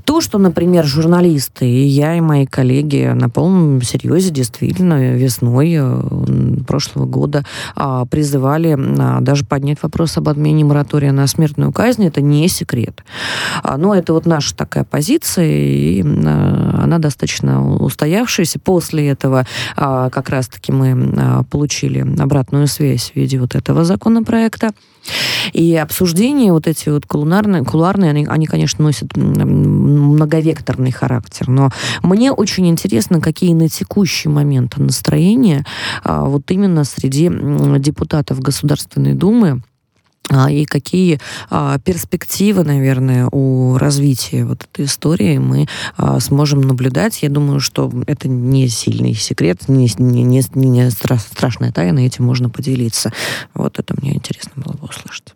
То, 0.05 0.21
что, 0.21 0.37
например, 0.37 0.85
журналисты, 0.85 1.69
и 1.69 1.85
я, 1.85 2.17
и 2.17 2.21
мои 2.21 2.45
коллеги 2.45 3.11
на 3.13 3.29
полном 3.29 3.81
серьезе 3.81 4.31
действительно 4.31 5.13
весной 5.15 5.75
э, 5.79 6.55
прошлого 6.67 7.05
года 7.05 7.45
а, 7.75 8.05
призывали 8.05 8.77
а, 8.77 9.21
даже 9.21 9.45
поднять 9.45 9.81
вопрос 9.81 10.17
об 10.17 10.29
отмене 10.29 10.65
моратория 10.65 11.11
на 11.11 11.25
смертную 11.27 11.71
казнь, 11.71 12.05
это 12.05 12.21
не 12.21 12.47
секрет. 12.47 13.03
А, 13.63 13.77
но 13.77 13.95
это 13.95 14.13
вот 14.13 14.25
наша 14.25 14.55
такая 14.55 14.83
позиция, 14.83 15.45
и 15.45 16.01
она 16.01 16.99
достаточно 16.99 17.75
устоявшаяся. 17.77 18.59
После 18.59 19.09
этого 19.09 19.45
как 19.75 20.29
раз-таки 20.29 20.71
мы 20.71 21.43
получили 21.49 21.99
обратную 22.19 22.67
связь 22.67 23.11
в 23.11 23.15
виде 23.15 23.39
вот 23.39 23.55
этого 23.55 23.83
законопроекта. 23.83 24.71
И 25.51 25.75
обсуждения 25.75 26.51
вот 26.51 26.67
эти 26.67 26.89
вот 26.89 27.05
кулуарные, 27.05 27.63
кулуарные 27.63 28.09
они, 28.09 28.25
они, 28.25 28.45
конечно, 28.45 28.83
носят 28.83 29.15
многовекторный 29.15 30.91
характер. 30.91 31.49
Но 31.49 31.69
мне 32.01 32.31
очень 32.31 32.67
интересно, 32.67 33.21
какие 33.21 33.53
на 33.53 33.69
текущий 33.69 34.29
момент 34.29 34.77
настроения 34.77 35.65
а, 36.03 36.25
вот 36.25 36.49
именно 36.49 36.83
среди 36.83 37.29
депутатов 37.79 38.39
Государственной 38.39 39.13
Думы, 39.13 39.61
и 40.49 40.65
какие 40.65 41.19
а, 41.49 41.77
перспективы, 41.79 42.63
наверное, 42.63 43.27
у 43.31 43.77
развития 43.77 44.45
вот 44.45 44.63
этой 44.63 44.85
истории 44.85 45.37
мы 45.37 45.67
а, 45.97 46.19
сможем 46.19 46.61
наблюдать. 46.61 47.21
Я 47.23 47.29
думаю, 47.29 47.59
что 47.59 47.91
это 48.07 48.27
не 48.27 48.67
сильный 48.67 49.13
секрет, 49.13 49.67
не, 49.67 49.91
не, 49.97 50.23
не, 50.23 50.41
не 50.55 50.89
страшная 50.89 51.71
тайна, 51.71 51.99
этим 51.99 52.25
можно 52.25 52.49
поделиться. 52.49 53.11
Вот 53.53 53.79
это 53.79 53.93
мне 54.01 54.15
интересно 54.15 54.51
было 54.55 54.73
бы 54.73 54.87
услышать. 54.87 55.33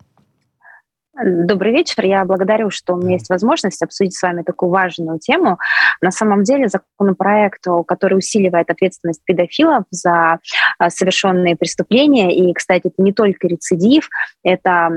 Добрый 1.24 1.72
вечер. 1.72 2.06
Я 2.06 2.24
благодарю, 2.26 2.70
что 2.70 2.94
у 2.94 2.98
меня 2.98 3.14
есть 3.14 3.30
возможность 3.30 3.82
обсудить 3.82 4.16
с 4.16 4.22
вами 4.22 4.44
такую 4.44 4.70
важную 4.70 5.18
тему. 5.20 5.58
На 6.00 6.12
самом 6.12 6.44
деле 6.44 6.68
законопроект, 6.68 7.66
который 7.88 8.20
усиливает 8.20 8.70
ответственность 8.70 9.22
педофилов 9.26 9.86
за 9.90 10.40
а, 10.78 10.90
совершенные 10.90 11.56
преступления, 11.56 12.36
и, 12.36 12.54
кстати, 12.54 12.88
это 12.88 13.02
не 13.02 13.14
только 13.14 13.48
рецидив, 13.48 14.10
это 14.44 14.90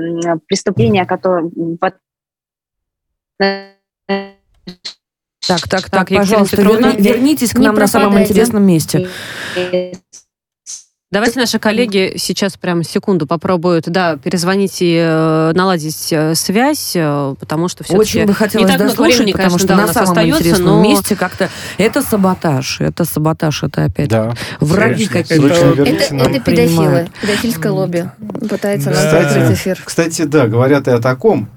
преступления, 0.47 1.05
которые... 1.05 1.49
Так, 5.47 5.67
так, 5.67 5.89
так, 5.89 6.09
пожалуйста, 6.09 6.61
вернитесь 6.61 7.51
к 7.53 7.57
нам 7.57 7.75
на 7.75 7.87
самом 7.87 8.19
интересном 8.19 8.63
месте. 8.63 9.09
Давайте 11.11 11.41
наши 11.41 11.59
коллеги 11.59 12.13
сейчас 12.15 12.55
прямо 12.55 12.85
секунду 12.85 13.27
попробуют, 13.27 13.83
да, 13.89 14.15
перезвонить 14.15 14.77
и 14.79 14.95
э, 14.97 15.51
наладить 15.53 16.07
э, 16.13 16.35
связь, 16.35 16.93
э, 16.95 17.35
потому 17.37 17.67
что 17.67 17.83
все 17.83 17.97
Очень 17.97 18.25
бы 18.25 18.33
хотелось 18.33 18.65
не 18.65 18.77
так 18.77 18.81
много 18.81 19.01
времени, 19.01 19.33
потому 19.33 19.49
конечно, 19.49 19.59
что 19.59 19.67
да, 19.67 19.75
на 19.75 19.87
самом 19.91 20.09
остается, 20.09 20.39
интересном 20.39 20.77
но... 20.77 20.83
месте 20.83 21.17
как-то 21.17 21.49
это 21.77 22.01
саботаж, 22.01 22.79
это 22.79 23.03
саботаж, 23.03 23.61
это 23.63 23.83
опять 23.83 24.07
да, 24.07 24.33
враги 24.61 25.07
какие-то. 25.07 25.47
Это, 25.47 25.83
это, 25.83 26.15
это 26.15 26.39
педофилы, 26.39 27.09
педофильское 27.21 27.71
лобби 27.73 28.09
пытается 28.49 28.91
да. 28.91 29.11
нам 29.11 29.11
закрыть 29.11 29.57
эфир. 29.57 29.81
Кстати, 29.83 30.21
да, 30.21 30.47
говорят 30.47 30.87
и 30.87 30.91
о 30.91 30.99
таком, 30.99 31.49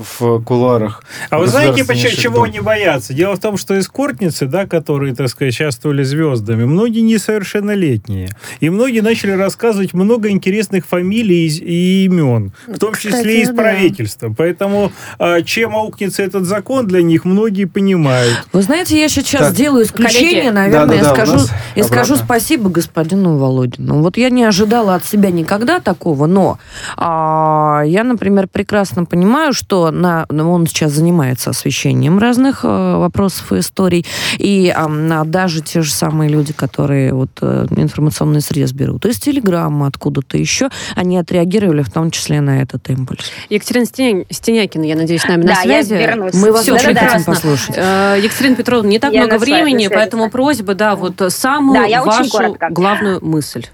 в 0.00 0.42
кулуарах. 0.42 1.02
А 1.28 1.38
вы 1.38 1.46
знаете, 1.46 1.84
почему, 1.84 2.10
чего 2.10 2.42
они 2.44 2.60
боятся? 2.60 3.14
Дело 3.14 3.36
в 3.36 3.40
том, 3.40 3.56
что 3.56 3.78
эскортницы, 3.78 4.46
да, 4.46 4.66
которые, 4.66 5.14
так 5.14 5.28
сказать, 5.28 5.54
участвовали 5.54 6.02
звездами, 6.02 6.64
многие 6.64 7.00
несовершеннолетние. 7.00 8.30
И 8.60 8.70
многие 8.70 9.00
начали 9.00 9.32
рассказывать 9.32 9.92
много 9.92 10.30
интересных 10.30 10.86
фамилий 10.86 11.46
и 11.48 12.04
имен, 12.06 12.52
в 12.66 12.78
том 12.78 12.94
числе 12.94 13.10
Кстати, 13.10 13.42
из 13.42 13.48
да. 13.48 13.54
правительства. 13.54 14.34
Поэтому 14.36 14.92
а, 15.18 15.42
чем 15.42 15.74
аукнется 15.76 16.22
этот 16.22 16.44
закон, 16.44 16.86
для 16.86 17.02
них 17.02 17.24
многие 17.24 17.66
понимают. 17.66 18.46
Вы 18.52 18.62
знаете, 18.62 19.00
я 19.00 19.08
сейчас 19.08 19.40
так. 19.40 19.52
сделаю 19.52 19.84
исключение, 19.84 20.50
Коллеги. 20.50 20.54
наверное, 20.54 20.86
да, 20.86 21.02
да, 21.02 21.14
да, 21.14 21.14
скажу, 21.14 21.46
и 21.74 21.82
скажу 21.82 22.16
спасибо 22.16 22.70
господину 22.70 23.36
Володину. 23.36 24.00
Вот 24.00 24.16
я 24.16 24.30
не 24.30 24.44
ожидала 24.44 24.94
от 24.94 25.04
себя 25.04 25.30
никогда 25.30 25.80
такого, 25.80 26.26
но 26.26 26.58
а, 26.96 27.82
я, 27.84 28.04
например, 28.04 28.48
прекрасно 28.48 29.04
понимаю, 29.04 29.52
что 29.52 29.89
на, 29.90 30.26
ну, 30.28 30.50
он 30.52 30.66
сейчас 30.66 30.92
занимается 30.92 31.50
освещением 31.50 32.18
разных 32.18 32.60
э, 32.64 32.96
вопросов 32.96 33.52
и 33.52 33.58
историй, 33.58 34.06
и 34.38 34.74
э, 34.74 35.22
даже 35.24 35.60
те 35.60 35.82
же 35.82 35.92
самые 35.92 36.30
люди, 36.30 36.52
которые 36.52 37.12
вот 37.14 37.30
э, 37.40 37.66
информационный 37.76 38.40
срез 38.40 38.72
берут 38.72 39.06
из 39.06 39.18
Телеграма, 39.18 39.86
откуда-то 39.86 40.36
еще, 40.36 40.68
они 40.94 41.18
отреагировали 41.18 41.82
в 41.82 41.90
том 41.90 42.10
числе 42.10 42.40
на 42.40 42.62
этот 42.62 42.88
импульс. 42.90 43.30
Екатерина 43.48 43.86
Стенякина, 44.30 44.84
я 44.84 44.96
надеюсь, 44.96 45.22
с 45.22 45.28
нами 45.28 45.42
на 45.42 45.54
да, 45.54 45.62
связи. 45.62 45.94
Я 45.94 46.16
Мы 46.16 46.52
вас 46.52 46.62
Все, 46.62 46.74
очень 46.74 46.94
да, 46.94 47.00
хотим 47.00 47.24
да. 47.24 47.32
послушать. 47.32 47.74
Э, 47.76 48.16
Екатерина 48.20 48.56
Петровна, 48.56 48.88
не 48.88 48.98
так 48.98 49.12
я 49.12 49.24
много 49.24 49.38
времени, 49.38 49.88
поэтому 49.88 50.30
просьба, 50.30 50.74
да, 50.74 50.96
вот 50.96 51.20
самую 51.28 51.88
да, 51.88 52.02
вашу 52.02 52.56
главную 52.70 53.24
мысль. 53.24 53.66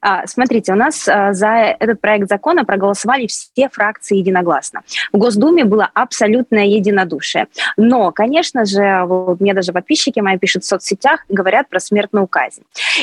А, 0.00 0.26
смотрите, 0.26 0.72
у 0.72 0.76
нас 0.76 1.08
а, 1.08 1.32
за 1.32 1.76
этот 1.78 2.00
проект 2.00 2.28
закона 2.28 2.64
проголосовали 2.64 3.26
все 3.26 3.68
фракции 3.70 4.16
единогласно. 4.16 4.82
В 5.12 5.18
Госдуме 5.18 5.64
было 5.64 5.90
абсолютное 5.94 6.64
единодушие. 6.64 7.46
Но, 7.76 8.12
конечно 8.12 8.64
же, 8.64 9.04
вот 9.06 9.40
мне 9.40 9.54
даже 9.54 9.72
подписчики 9.72 10.20
мои 10.20 10.38
пишут 10.38 10.64
в 10.64 10.66
соцсетях, 10.66 11.24
говорят 11.28 11.68
про 11.68 11.80
смертную 11.80 12.26
казнь. 12.26 12.62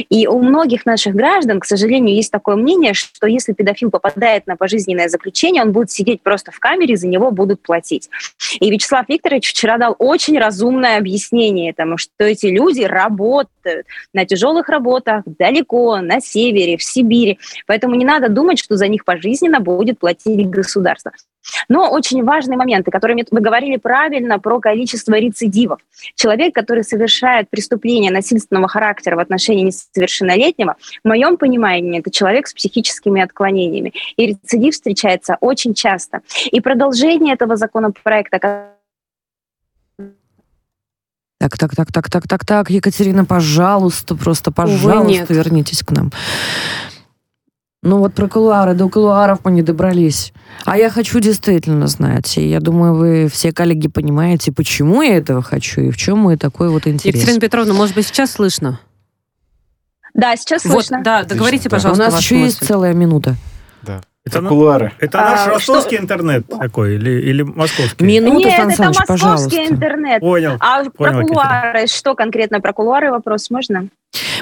И 0.10 0.28
у 0.28 0.42
многих 0.42 0.86
наших 0.86 1.16
граждан, 1.16 1.60
к 1.60 1.66
сожалению, 1.66 2.16
есть 2.16 2.32
такое 2.32 2.56
мнение, 2.56 2.94
что 2.94 3.28
если 3.28 3.54
педофил 3.54 3.92
попадает 3.92 4.48
на 4.48 4.56
пожизненное 4.56 5.10
заключение, 5.10 5.64
он 5.64 5.72
будет 5.72 5.92
сидеть 5.92 6.22
просто 6.22 6.52
в 6.52 6.60
камере, 6.60 6.96
за 6.96 7.08
него 7.08 7.32
будут 7.32 7.62
платить. 7.62 8.10
И 8.60 8.70
Вячеслав 8.70 9.08
Викторович 9.08 9.50
вчера 9.50 9.78
дал 9.78 9.96
очень 10.00 10.38
разумное 10.38 10.98
объяснение 10.98 11.72
этому, 11.72 11.98
что 11.98 12.24
эти 12.24 12.48
люди 12.48 12.82
работают 12.82 13.50
на 14.14 14.26
тяжелых 14.26 14.70
работах 14.70 15.24
далеко, 15.26 15.98
на 16.02 16.20
севере, 16.22 16.78
в 16.78 16.84
Сибири. 16.84 17.40
Поэтому 17.68 17.96
не 17.96 18.06
надо 18.06 18.30
думать, 18.30 18.60
что 18.60 18.76
за 18.76 18.88
них 18.88 19.06
пожизненно 19.06 19.60
будет 19.60 20.00
платить 20.00 20.50
государство. 20.50 21.12
Но 21.70 21.90
очень 21.90 22.24
важные 22.24 22.58
моменты, 22.58 22.92
которые 22.92 23.26
вы 23.32 23.42
говорили 23.42 23.78
правильно 23.78 24.40
про 24.40 24.60
количество 24.60 25.16
рецидивов. 25.16 25.80
Человек, 26.16 26.54
который 26.54 26.84
совершает 26.84 27.50
преступление 27.50 28.12
насильственного 28.12 28.68
характера 28.68 29.16
в 29.16 29.20
отношении 29.20 29.64
несовершеннолетнего, 29.64 30.76
в 31.04 31.08
моем 31.08 31.38
понимании, 31.38 32.00
это 32.00 32.12
человек 32.12 32.48
с 32.48 32.54
психическими 32.54 33.22
отклонениями. 33.22 33.94
И 34.18 34.28
рецидив 34.28 34.74
встречается 34.74 35.38
очень 35.42 35.74
часто. 35.74 36.22
И 36.52 36.62
продолжение 36.62 37.34
этого 37.34 37.56
законопроекта, 37.56 38.40
так, 41.42 41.58
так, 41.58 41.76
так, 41.76 41.92
так, 41.92 42.08
так, 42.08 42.28
так, 42.28 42.46
так, 42.46 42.70
Екатерина, 42.70 43.26
пожалуйста, 43.26 44.16
просто, 44.16 44.52
пожалуйста, 44.52 45.34
вернитесь 45.34 45.82
к 45.82 45.90
нам. 45.90 46.12
Ну 47.82 47.98
вот 47.98 48.14
про 48.14 48.28
кулуары, 48.28 48.76
до 48.76 48.88
кулуаров 48.90 49.40
мы 49.44 49.50
не 49.50 49.64
добрались. 49.64 50.34
А 50.66 50.78
я 50.78 50.92
хочу 50.92 51.20
действительно 51.20 51.88
знать. 51.88 52.38
И 52.38 52.48
я 52.48 52.60
думаю, 52.60 52.94
вы 52.94 53.28
все 53.28 53.52
коллеги 53.52 53.88
понимаете, 53.88 54.52
почему 54.52 55.02
я 55.02 55.18
этого 55.18 55.42
хочу 55.42 55.82
и 55.82 55.90
в 55.90 55.98
чем 55.98 56.20
мой 56.20 56.38
такой 56.38 56.70
вот 56.70 56.86
интерес. 56.86 57.16
Екатерина 57.16 57.40
Петровна, 57.40 57.74
может 57.74 57.96
быть, 57.96 58.06
сейчас 58.06 58.34
слышно? 58.34 58.80
Да, 60.14 60.36
сейчас 60.36 60.62
слышно. 60.62 60.98
Вот, 60.98 61.04
да, 61.04 61.24
договорите, 61.24 61.72
пожалуйста, 61.72 62.04
У 62.04 62.12
нас 62.12 62.22
еще 62.22 62.36
мысль. 62.36 62.46
есть 62.46 62.68
целая 62.68 62.94
минута. 62.94 63.36
Да. 63.82 64.02
Это 64.24 64.42
кулуары. 64.42 64.94
Это 65.00 65.20
а, 65.20 65.32
наш 65.32 65.48
ростовский 65.48 65.98
что... 65.98 66.04
интернет 66.04 66.48
такой 66.48 66.96
или, 66.96 67.22
или 67.22 67.42
московский? 67.42 68.06
Минуту, 68.06 68.48
Нет, 68.48 68.56
Сан 68.56 68.68
это 68.68 68.78
Саныч, 68.78 68.98
московский 69.00 69.24
пожалуйста. 69.26 69.66
интернет. 69.66 70.20
Понял. 70.20 70.58
А 70.60 70.84
понял, 70.84 70.92
про 70.94 71.22
кулуары, 71.22 71.88
что 71.88 72.14
конкретно 72.14 72.62
про 72.62 72.72
кулуары 72.72 73.10
вопрос 73.10 73.50
можно? 73.50 73.90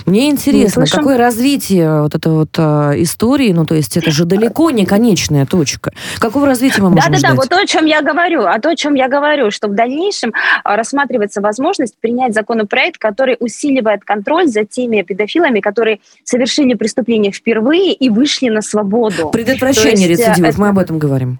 Мне 0.05 0.29
интересно, 0.29 0.85
какое 0.89 1.17
развитие 1.17 2.01
вот 2.01 2.15
этой 2.15 2.31
вот 2.31 2.49
э, 2.57 2.93
истории, 2.97 3.51
ну, 3.51 3.65
то 3.65 3.75
есть 3.75 3.97
это 3.97 4.11
же 4.11 4.25
далеко 4.25 4.71
не 4.71 4.85
конечная 4.85 5.45
точка. 5.45 5.91
Какого 6.17 6.45
развития 6.45 6.81
мы 6.81 6.89
можем 6.89 7.11
Да-да-да, 7.11 7.35
вот 7.35 7.49
то, 7.49 7.57
о 7.57 7.65
чем 7.65 7.85
я 7.85 8.01
говорю, 8.01 8.45
а 8.45 8.59
то, 8.59 8.69
о 8.69 8.75
чем 8.75 8.95
я 8.95 9.07
говорю, 9.07 9.51
что 9.51 9.67
в 9.67 9.75
дальнейшем 9.75 10.33
а, 10.63 10.75
рассматривается 10.75 11.41
возможность 11.41 11.95
принять 11.99 12.33
законопроект, 12.33 12.97
который 12.97 13.37
усиливает 13.39 14.03
контроль 14.03 14.47
за 14.47 14.65
теми 14.65 15.01
педофилами, 15.03 15.59
которые 15.59 15.99
совершили 16.23 16.73
преступление 16.73 17.31
впервые 17.31 17.93
и 17.93 18.09
вышли 18.09 18.49
на 18.49 18.61
свободу. 18.61 19.29
Предотвращение 19.29 20.07
э, 20.07 20.11
рецидивов, 20.11 20.49
это... 20.49 20.61
мы 20.61 20.69
об 20.69 20.79
этом 20.79 20.97
говорим. 20.97 21.39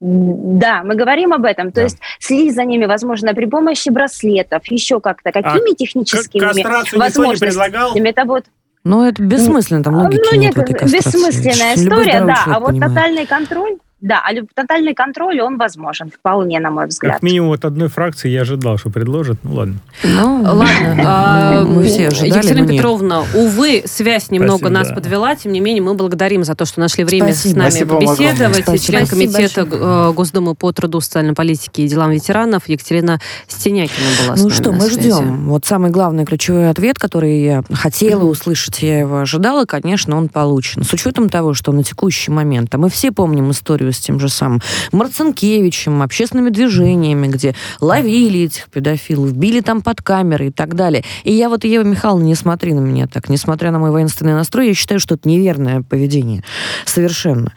Да, 0.00 0.82
мы 0.84 0.94
говорим 0.94 1.32
об 1.32 1.44
этом. 1.44 1.68
То 1.68 1.76
да. 1.76 1.82
есть 1.82 1.98
следить 2.20 2.54
за 2.54 2.64
ними 2.64 2.84
возможно 2.84 3.32
при 3.34 3.46
помощи 3.46 3.88
браслетов, 3.88 4.66
еще 4.66 5.00
как-то. 5.00 5.32
Какими 5.32 5.72
а 5.72 5.74
техническими 5.74 6.98
возможностями 6.98 8.08
это 8.08 8.24
будет? 8.24 8.46
Ну, 8.84 9.02
это 9.02 9.20
бессмысленно, 9.20 9.82
там 9.82 9.96
логики 9.96 10.28
ну, 10.32 10.38
нет, 10.38 10.56
нет 10.56 10.82
Бессмысленная 10.84 11.74
история, 11.74 12.24
да. 12.24 12.44
А 12.46 12.60
вот 12.60 12.68
понимает. 12.68 12.94
тотальный 12.94 13.26
контроль, 13.26 13.78
Да, 14.02 14.22
а 14.22 14.34
тотальный 14.54 14.92
контроль, 14.92 15.40
он 15.40 15.56
возможен 15.56 16.10
вполне, 16.10 16.60
на 16.60 16.70
мой 16.70 16.86
взгляд. 16.86 17.14
Как 17.14 17.22
минимум 17.22 17.52
от 17.52 17.64
одной 17.64 17.88
фракции 17.88 18.28
я 18.28 18.42
ожидал, 18.42 18.76
что 18.76 18.90
предложат. 18.90 19.38
Ну, 19.42 19.54
ладно. 19.54 19.76
Ну, 20.04 20.42
ладно. 20.42 21.02
А, 21.02 21.64
мы 21.64 21.82
все 21.84 22.08
ожидали, 22.08 22.28
Екатерина 22.28 22.68
Петровна, 22.68 23.24
увы, 23.34 23.84
связь 23.86 24.30
немного 24.30 24.68
нас 24.68 24.92
подвела. 24.92 25.34
Тем 25.34 25.52
не 25.52 25.60
менее, 25.60 25.82
мы 25.82 25.94
благодарим 25.94 26.44
за 26.44 26.54
то, 26.54 26.66
что 26.66 26.80
нашли 26.80 27.04
время 27.04 27.32
с 27.32 27.46
нами 27.54 27.84
побеседовать. 27.84 28.84
Член 28.84 29.06
комитета 29.06 29.66
э, 29.70 30.12
Госдумы 30.14 30.54
по 30.54 30.72
труду, 30.72 31.00
социальной 31.00 31.32
политике 31.32 31.84
и 31.84 31.88
делам 31.88 32.10
ветеранов 32.10 32.68
Екатерина 32.68 33.18
Стенякина 33.48 34.06
была 34.26 34.36
Ну 34.36 34.50
что, 34.50 34.72
мы 34.72 34.90
ждем. 34.90 35.48
Вот 35.48 35.64
самый 35.64 35.90
главный 35.90 36.26
ключевой 36.26 36.68
ответ, 36.68 36.98
который 36.98 37.40
я 37.40 37.62
хотела 37.72 38.24
услышать, 38.24 38.82
я 38.82 39.00
его 39.00 39.20
ожидала, 39.20 39.64
конечно, 39.64 40.18
он 40.18 40.28
получен. 40.28 40.82
С 40.84 40.92
учетом 40.92 41.30
того, 41.30 41.54
что 41.54 41.72
на 41.72 41.82
текущий 41.82 42.30
момент, 42.30 42.74
а 42.74 42.78
мы 42.78 42.90
все 42.90 43.10
помним 43.10 43.50
историю 43.50 43.85
с 43.92 43.98
тем 43.98 44.20
же 44.20 44.28
самым 44.28 44.60
Марцинкевичем, 44.92 46.02
общественными 46.02 46.50
движениями, 46.50 47.26
где 47.26 47.54
ловили 47.80 48.40
этих 48.40 48.68
педофилов, 48.70 49.32
били 49.34 49.60
там 49.60 49.82
под 49.82 50.02
камеры 50.02 50.48
и 50.48 50.50
так 50.50 50.74
далее. 50.74 51.04
И 51.24 51.32
я 51.32 51.48
вот, 51.48 51.64
Ева 51.64 51.84
Михайловна, 51.84 52.24
не 52.24 52.34
смотри 52.34 52.74
на 52.74 52.80
меня 52.80 53.06
так, 53.06 53.28
несмотря 53.28 53.70
на 53.70 53.78
мой 53.78 53.90
воинственный 53.90 54.34
настрой, 54.34 54.68
я 54.68 54.74
считаю, 54.74 55.00
что 55.00 55.14
это 55.14 55.28
неверное 55.28 55.82
поведение. 55.82 56.44
Совершенно. 56.84 57.52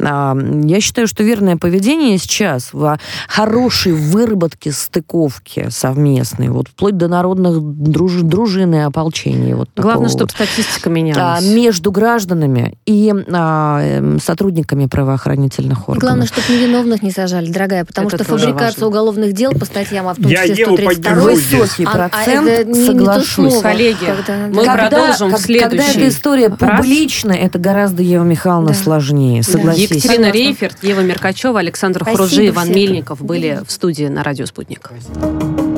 А, 0.00 0.36
я 0.64 0.80
считаю, 0.80 1.06
что 1.06 1.22
верное 1.22 1.56
поведение 1.56 2.18
сейчас 2.18 2.70
в 2.72 2.98
хорошей 3.28 3.92
выработке 3.92 4.72
стыковки 4.72 5.66
совместной, 5.70 6.48
вот 6.48 6.68
вплоть 6.68 6.96
до 6.96 7.08
народных 7.08 7.60
друж, 7.60 8.22
дружин 8.22 8.74
и 8.74 8.78
ополчений. 8.78 9.54
Вот 9.54 9.70
Главное, 9.76 10.08
чтобы 10.08 10.24
вот, 10.24 10.30
статистика 10.32 10.90
менялась. 10.90 11.44
А, 11.44 11.54
между 11.54 11.90
гражданами 11.90 12.76
и 12.86 13.12
а, 13.32 13.80
эм, 13.82 14.20
сотрудниками 14.20 14.86
правоохранительных 14.86 15.71
органов. 15.76 15.98
Главное, 16.00 16.26
чтобы 16.26 16.46
невиновных 16.50 17.02
не 17.02 17.10
сажали, 17.10 17.50
дорогая, 17.50 17.84
потому 17.84 18.08
Это 18.08 18.16
что 18.16 18.24
фабрикация 18.24 18.66
важно. 18.66 18.86
уголовных 18.86 19.32
дел 19.32 19.52
по 19.52 19.64
статьям, 19.64 20.08
а 20.08 20.14
в 20.14 20.16
том 20.16 20.30
числе 20.30 20.54
Я 20.54 20.66
132 20.66 21.14
высокий 21.14 21.84
а, 21.84 21.90
процент, 21.90 22.48
а, 22.48 22.50
это 22.50 22.74
соглашусь. 22.74 23.38
Не, 23.38 23.44
не 23.44 23.50
слово, 23.50 23.62
Коллеги, 23.62 24.04
когда, 24.04 24.36
мы 24.48 24.64
когда, 24.64 24.88
продолжим 24.88 25.30
как, 25.30 25.40
следующий 25.40 25.78
Когда 25.78 26.00
эта 26.00 26.08
история 26.08 26.50
публична, 26.50 27.32
это 27.32 27.58
гораздо, 27.58 28.02
Ева 28.02 28.24
Михайловна, 28.24 28.68
да. 28.68 28.74
сложнее, 28.74 29.42
согласись. 29.42 29.82
Екатерина 29.82 30.14
Согласна. 30.14 30.32
Рейферт, 30.32 30.76
Ева 30.82 31.00
Меркачева, 31.00 31.58
Александр 31.58 32.00
Спасибо 32.02 32.18
Хружи, 32.18 32.48
Иван 32.48 32.64
всем. 32.64 32.76
Мельников 32.76 33.22
были 33.22 33.60
в 33.66 33.70
студии 33.70 34.04
на 34.04 34.22
«Радио 34.22 34.46
Спутник». 34.46 34.90
Спасибо. 35.12 35.71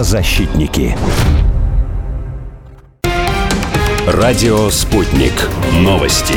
Правозащитники. 0.00 0.96
Радио 4.06 4.70
«Спутник». 4.70 5.34
Новости 5.74 6.36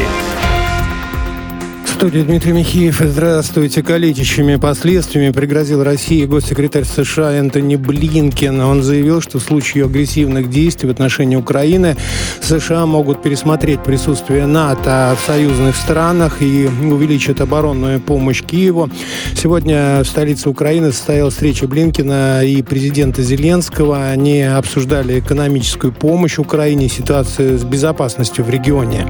студии 1.93 2.19
Дмитрий 2.19 2.53
Михеев. 2.53 2.99
Здравствуйте. 2.99 3.83
Калечащими 3.83 4.55
последствиями 4.55 5.31
пригрозил 5.31 5.83
России 5.83 6.25
госсекретарь 6.25 6.85
США 6.85 7.33
Энтони 7.33 7.75
Блинкен. 7.75 8.59
Он 8.61 8.81
заявил, 8.81 9.21
что 9.21 9.37
в 9.37 9.43
случае 9.43 9.85
агрессивных 9.85 10.49
действий 10.49 10.87
в 10.87 10.91
отношении 10.91 11.35
Украины 11.35 11.95
США 12.41 12.85
могут 12.85 13.21
пересмотреть 13.21 13.83
присутствие 13.83 14.45
НАТО 14.45 15.15
в 15.21 15.27
союзных 15.27 15.75
странах 15.75 16.41
и 16.41 16.67
увеличат 16.67 17.41
оборонную 17.41 18.01
помощь 18.01 18.41
Киеву. 18.41 18.89
Сегодня 19.35 20.03
в 20.03 20.07
столице 20.07 20.49
Украины 20.49 20.91
состоялась 20.91 21.35
встреча 21.35 21.67
Блинкина 21.67 22.43
и 22.43 22.61
президента 22.61 23.21
Зеленского. 23.21 24.09
Они 24.09 24.41
обсуждали 24.41 25.19
экономическую 25.19 25.93
помощь 25.93 26.39
Украине, 26.39 26.89
ситуацию 26.89 27.57
с 27.59 27.63
безопасностью 27.63 28.43
в 28.43 28.49
регионе. 28.49 29.05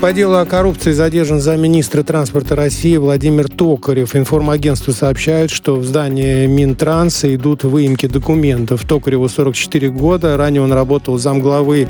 По 0.00 0.14
делу 0.14 0.36
о 0.36 0.46
коррупции 0.46 0.92
задержан 0.92 1.40
замминистра 1.40 2.02
транспорта 2.02 2.56
России 2.56 2.96
Владимир 2.96 3.50
Токарев. 3.50 4.16
Информагентство 4.16 4.92
сообщает, 4.92 5.50
что 5.50 5.76
в 5.76 5.84
здании 5.84 6.46
Минтранса 6.46 7.34
идут 7.34 7.64
выемки 7.64 8.06
документов. 8.06 8.86
Токареву 8.86 9.28
44 9.28 9.90
года. 9.90 10.38
Ранее 10.38 10.62
он 10.62 10.72
работал 10.72 11.18
замглавы 11.18 11.86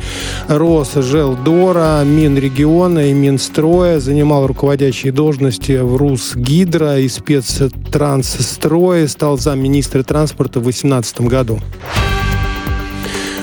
Росжелдора, 0.49 2.03
Минрегиона 2.05 3.11
и 3.11 3.13
Минстроя. 3.13 4.01
Занимал 4.01 4.49
руководящие 4.49 5.13
должности 5.13 5.79
в 5.79 5.97
Русгидро 5.97 6.99
и 6.99 7.09
спецтрансстрое. 7.09 9.07
Стал 9.07 9.39
замминистра 9.39 10.03
транспорта 10.03 10.59
в 10.59 10.65
2018 10.65 11.21
году. 11.21 11.61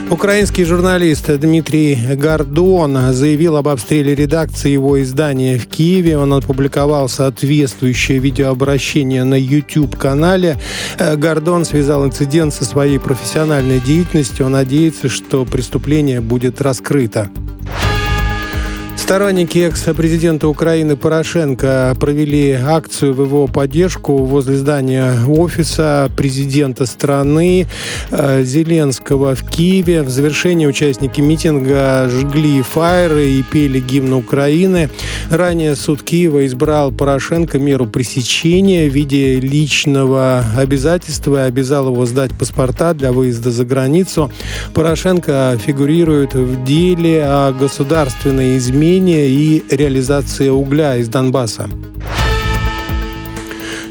Украинский 0.10 0.64
журналист 0.64 1.30
Дмитрий 1.38 1.98
Гордон 2.16 3.12
заявил 3.12 3.58
об 3.58 3.68
обстреле 3.68 4.16
редакции 4.16 4.70
его 4.70 5.02
издания 5.02 5.60
в 5.60 5.68
Киеве. 5.68 6.18
Он 6.18 6.34
опубликовал 6.34 7.10
соответствующее 7.10 8.20
видеообращение 8.20 9.26
на 9.26 9.36
YouTube-канале. 9.36 10.58
Гордон 11.18 11.66
связал 11.66 12.06
инцидент 12.06 12.54
со 12.54 12.64
своей 12.64 13.00
профессиональной 13.00 13.82
деятельностью. 13.82 14.46
Он 14.46 14.54
надеется, 14.54 15.10
что 15.10 15.44
преступление 15.44 16.22
будет 16.22 16.62
раскрыто. 16.62 17.30
Сторонники 19.08 19.60
экс-президента 19.60 20.50
Украины 20.50 20.98
Порошенко 20.98 21.96
провели 21.98 22.52
акцию 22.52 23.14
в 23.14 23.22
его 23.22 23.48
поддержку 23.48 24.18
возле 24.18 24.58
здания 24.58 25.14
офиса 25.26 26.12
президента 26.18 26.86
страны 26.86 27.68
э, 28.12 28.44
Зеленского 28.44 29.34
в 29.34 29.50
Киеве. 29.50 30.04
В 30.04 30.10
завершении 30.10 30.68
участники 30.68 31.22
митинга 31.22 32.10
жгли 32.10 32.62
фаеры 32.62 33.30
и 33.30 33.44
пели 33.44 33.80
гимн 33.80 34.12
Украины. 34.12 34.90
Ранее 35.32 35.78
суд 35.78 36.04
Киева 36.04 36.46
избрал 36.46 36.92
Порошенко 36.92 37.60
меру 37.60 37.88
пресечения 37.88 38.90
в 38.90 38.94
виде 38.94 39.40
личного 39.40 40.44
обязательства 40.58 41.46
и 41.46 41.48
обязал 41.48 41.88
его 41.88 42.06
сдать 42.06 42.38
паспорта 42.38 42.94
для 42.94 43.14
выезда 43.14 43.52
за 43.52 43.64
границу. 43.64 44.30
Порошенко 44.74 45.58
фигурирует 45.66 46.34
в 46.34 46.66
деле 46.66 47.24
о 47.24 47.54
государственной 47.54 48.58
измене 48.58 48.97
хранения 48.98 49.28
и 49.28 49.64
реализация 49.70 50.52
угля 50.52 50.96
из 50.96 51.08
Донбасса. 51.08 51.70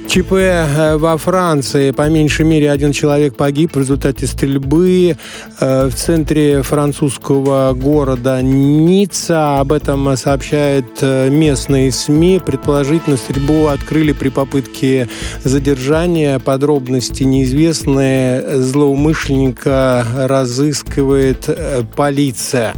ЧП 0.08 0.32
э, 0.32 0.96
во 0.96 1.16
Франции. 1.16 1.92
По 1.92 2.08
меньшей 2.08 2.44
мере 2.44 2.72
один 2.72 2.92
человек 2.92 3.36
погиб 3.36 3.76
в 3.76 3.78
результате 3.78 4.26
стрельбы 4.26 5.16
э, 5.60 5.88
в 5.88 5.94
центре 5.94 6.62
французского 6.62 7.72
города 7.74 8.40
Ницца. 8.42 9.60
Об 9.60 9.72
этом 9.72 10.16
сообщают 10.16 10.86
э, 11.02 11.28
местные 11.28 11.92
СМИ. 11.92 12.40
Предположительно, 12.44 13.16
стрельбу 13.16 13.68
открыли 13.68 14.12
при 14.12 14.30
попытке 14.30 15.08
задержания. 15.44 16.40
Подробности 16.40 17.22
неизвестны. 17.22 18.42
Злоумышленника 18.56 20.04
разыскивает 20.16 21.48
полиция. 21.94 22.74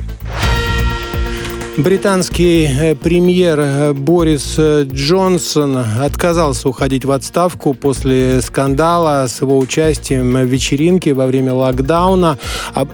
Британский 1.78 2.64
э, 2.66 2.96
премьер 2.96 3.60
э, 3.60 3.92
Борис 3.92 4.56
э, 4.58 4.82
Джонсон 4.82 5.76
отказался 5.76 6.68
уходить 6.68 7.04
в 7.04 7.12
отставку 7.12 7.72
после 7.72 8.42
скандала 8.42 9.24
с 9.28 9.40
его 9.40 9.56
участием 9.56 10.32
в 10.32 10.42
вечеринке 10.42 11.14
во 11.14 11.28
время 11.28 11.54
локдауна 11.54 12.36
а 12.74 12.88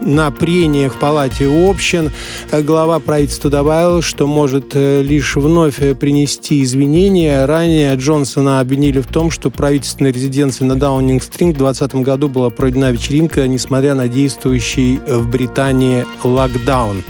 на 0.00 0.30
прениях 0.30 0.94
в 0.94 0.98
Палате 0.98 1.46
общин. 1.68 2.10
Глава 2.50 2.98
правительства 2.98 3.50
добавил, 3.50 4.00
что 4.00 4.26
может 4.26 4.74
лишь 4.74 5.36
вновь 5.36 5.76
принести 5.98 6.62
извинения. 6.62 7.44
Ранее 7.44 7.94
Джонсона 7.96 8.60
обвинили 8.60 9.02
в 9.02 9.06
том, 9.06 9.30
что 9.30 9.50
правительственной 9.50 10.12
резиденции 10.12 10.64
на 10.64 10.76
Даунинг-стринг 10.76 11.56
в 11.56 11.58
2020 11.58 11.96
году 11.96 12.30
была 12.30 12.48
проведена 12.48 12.90
вечеринка, 12.90 13.46
несмотря 13.46 13.94
на 13.94 14.08
действующий 14.08 14.98
в 15.06 15.28
Британии 15.28 16.06
локдаун. 16.24 17.04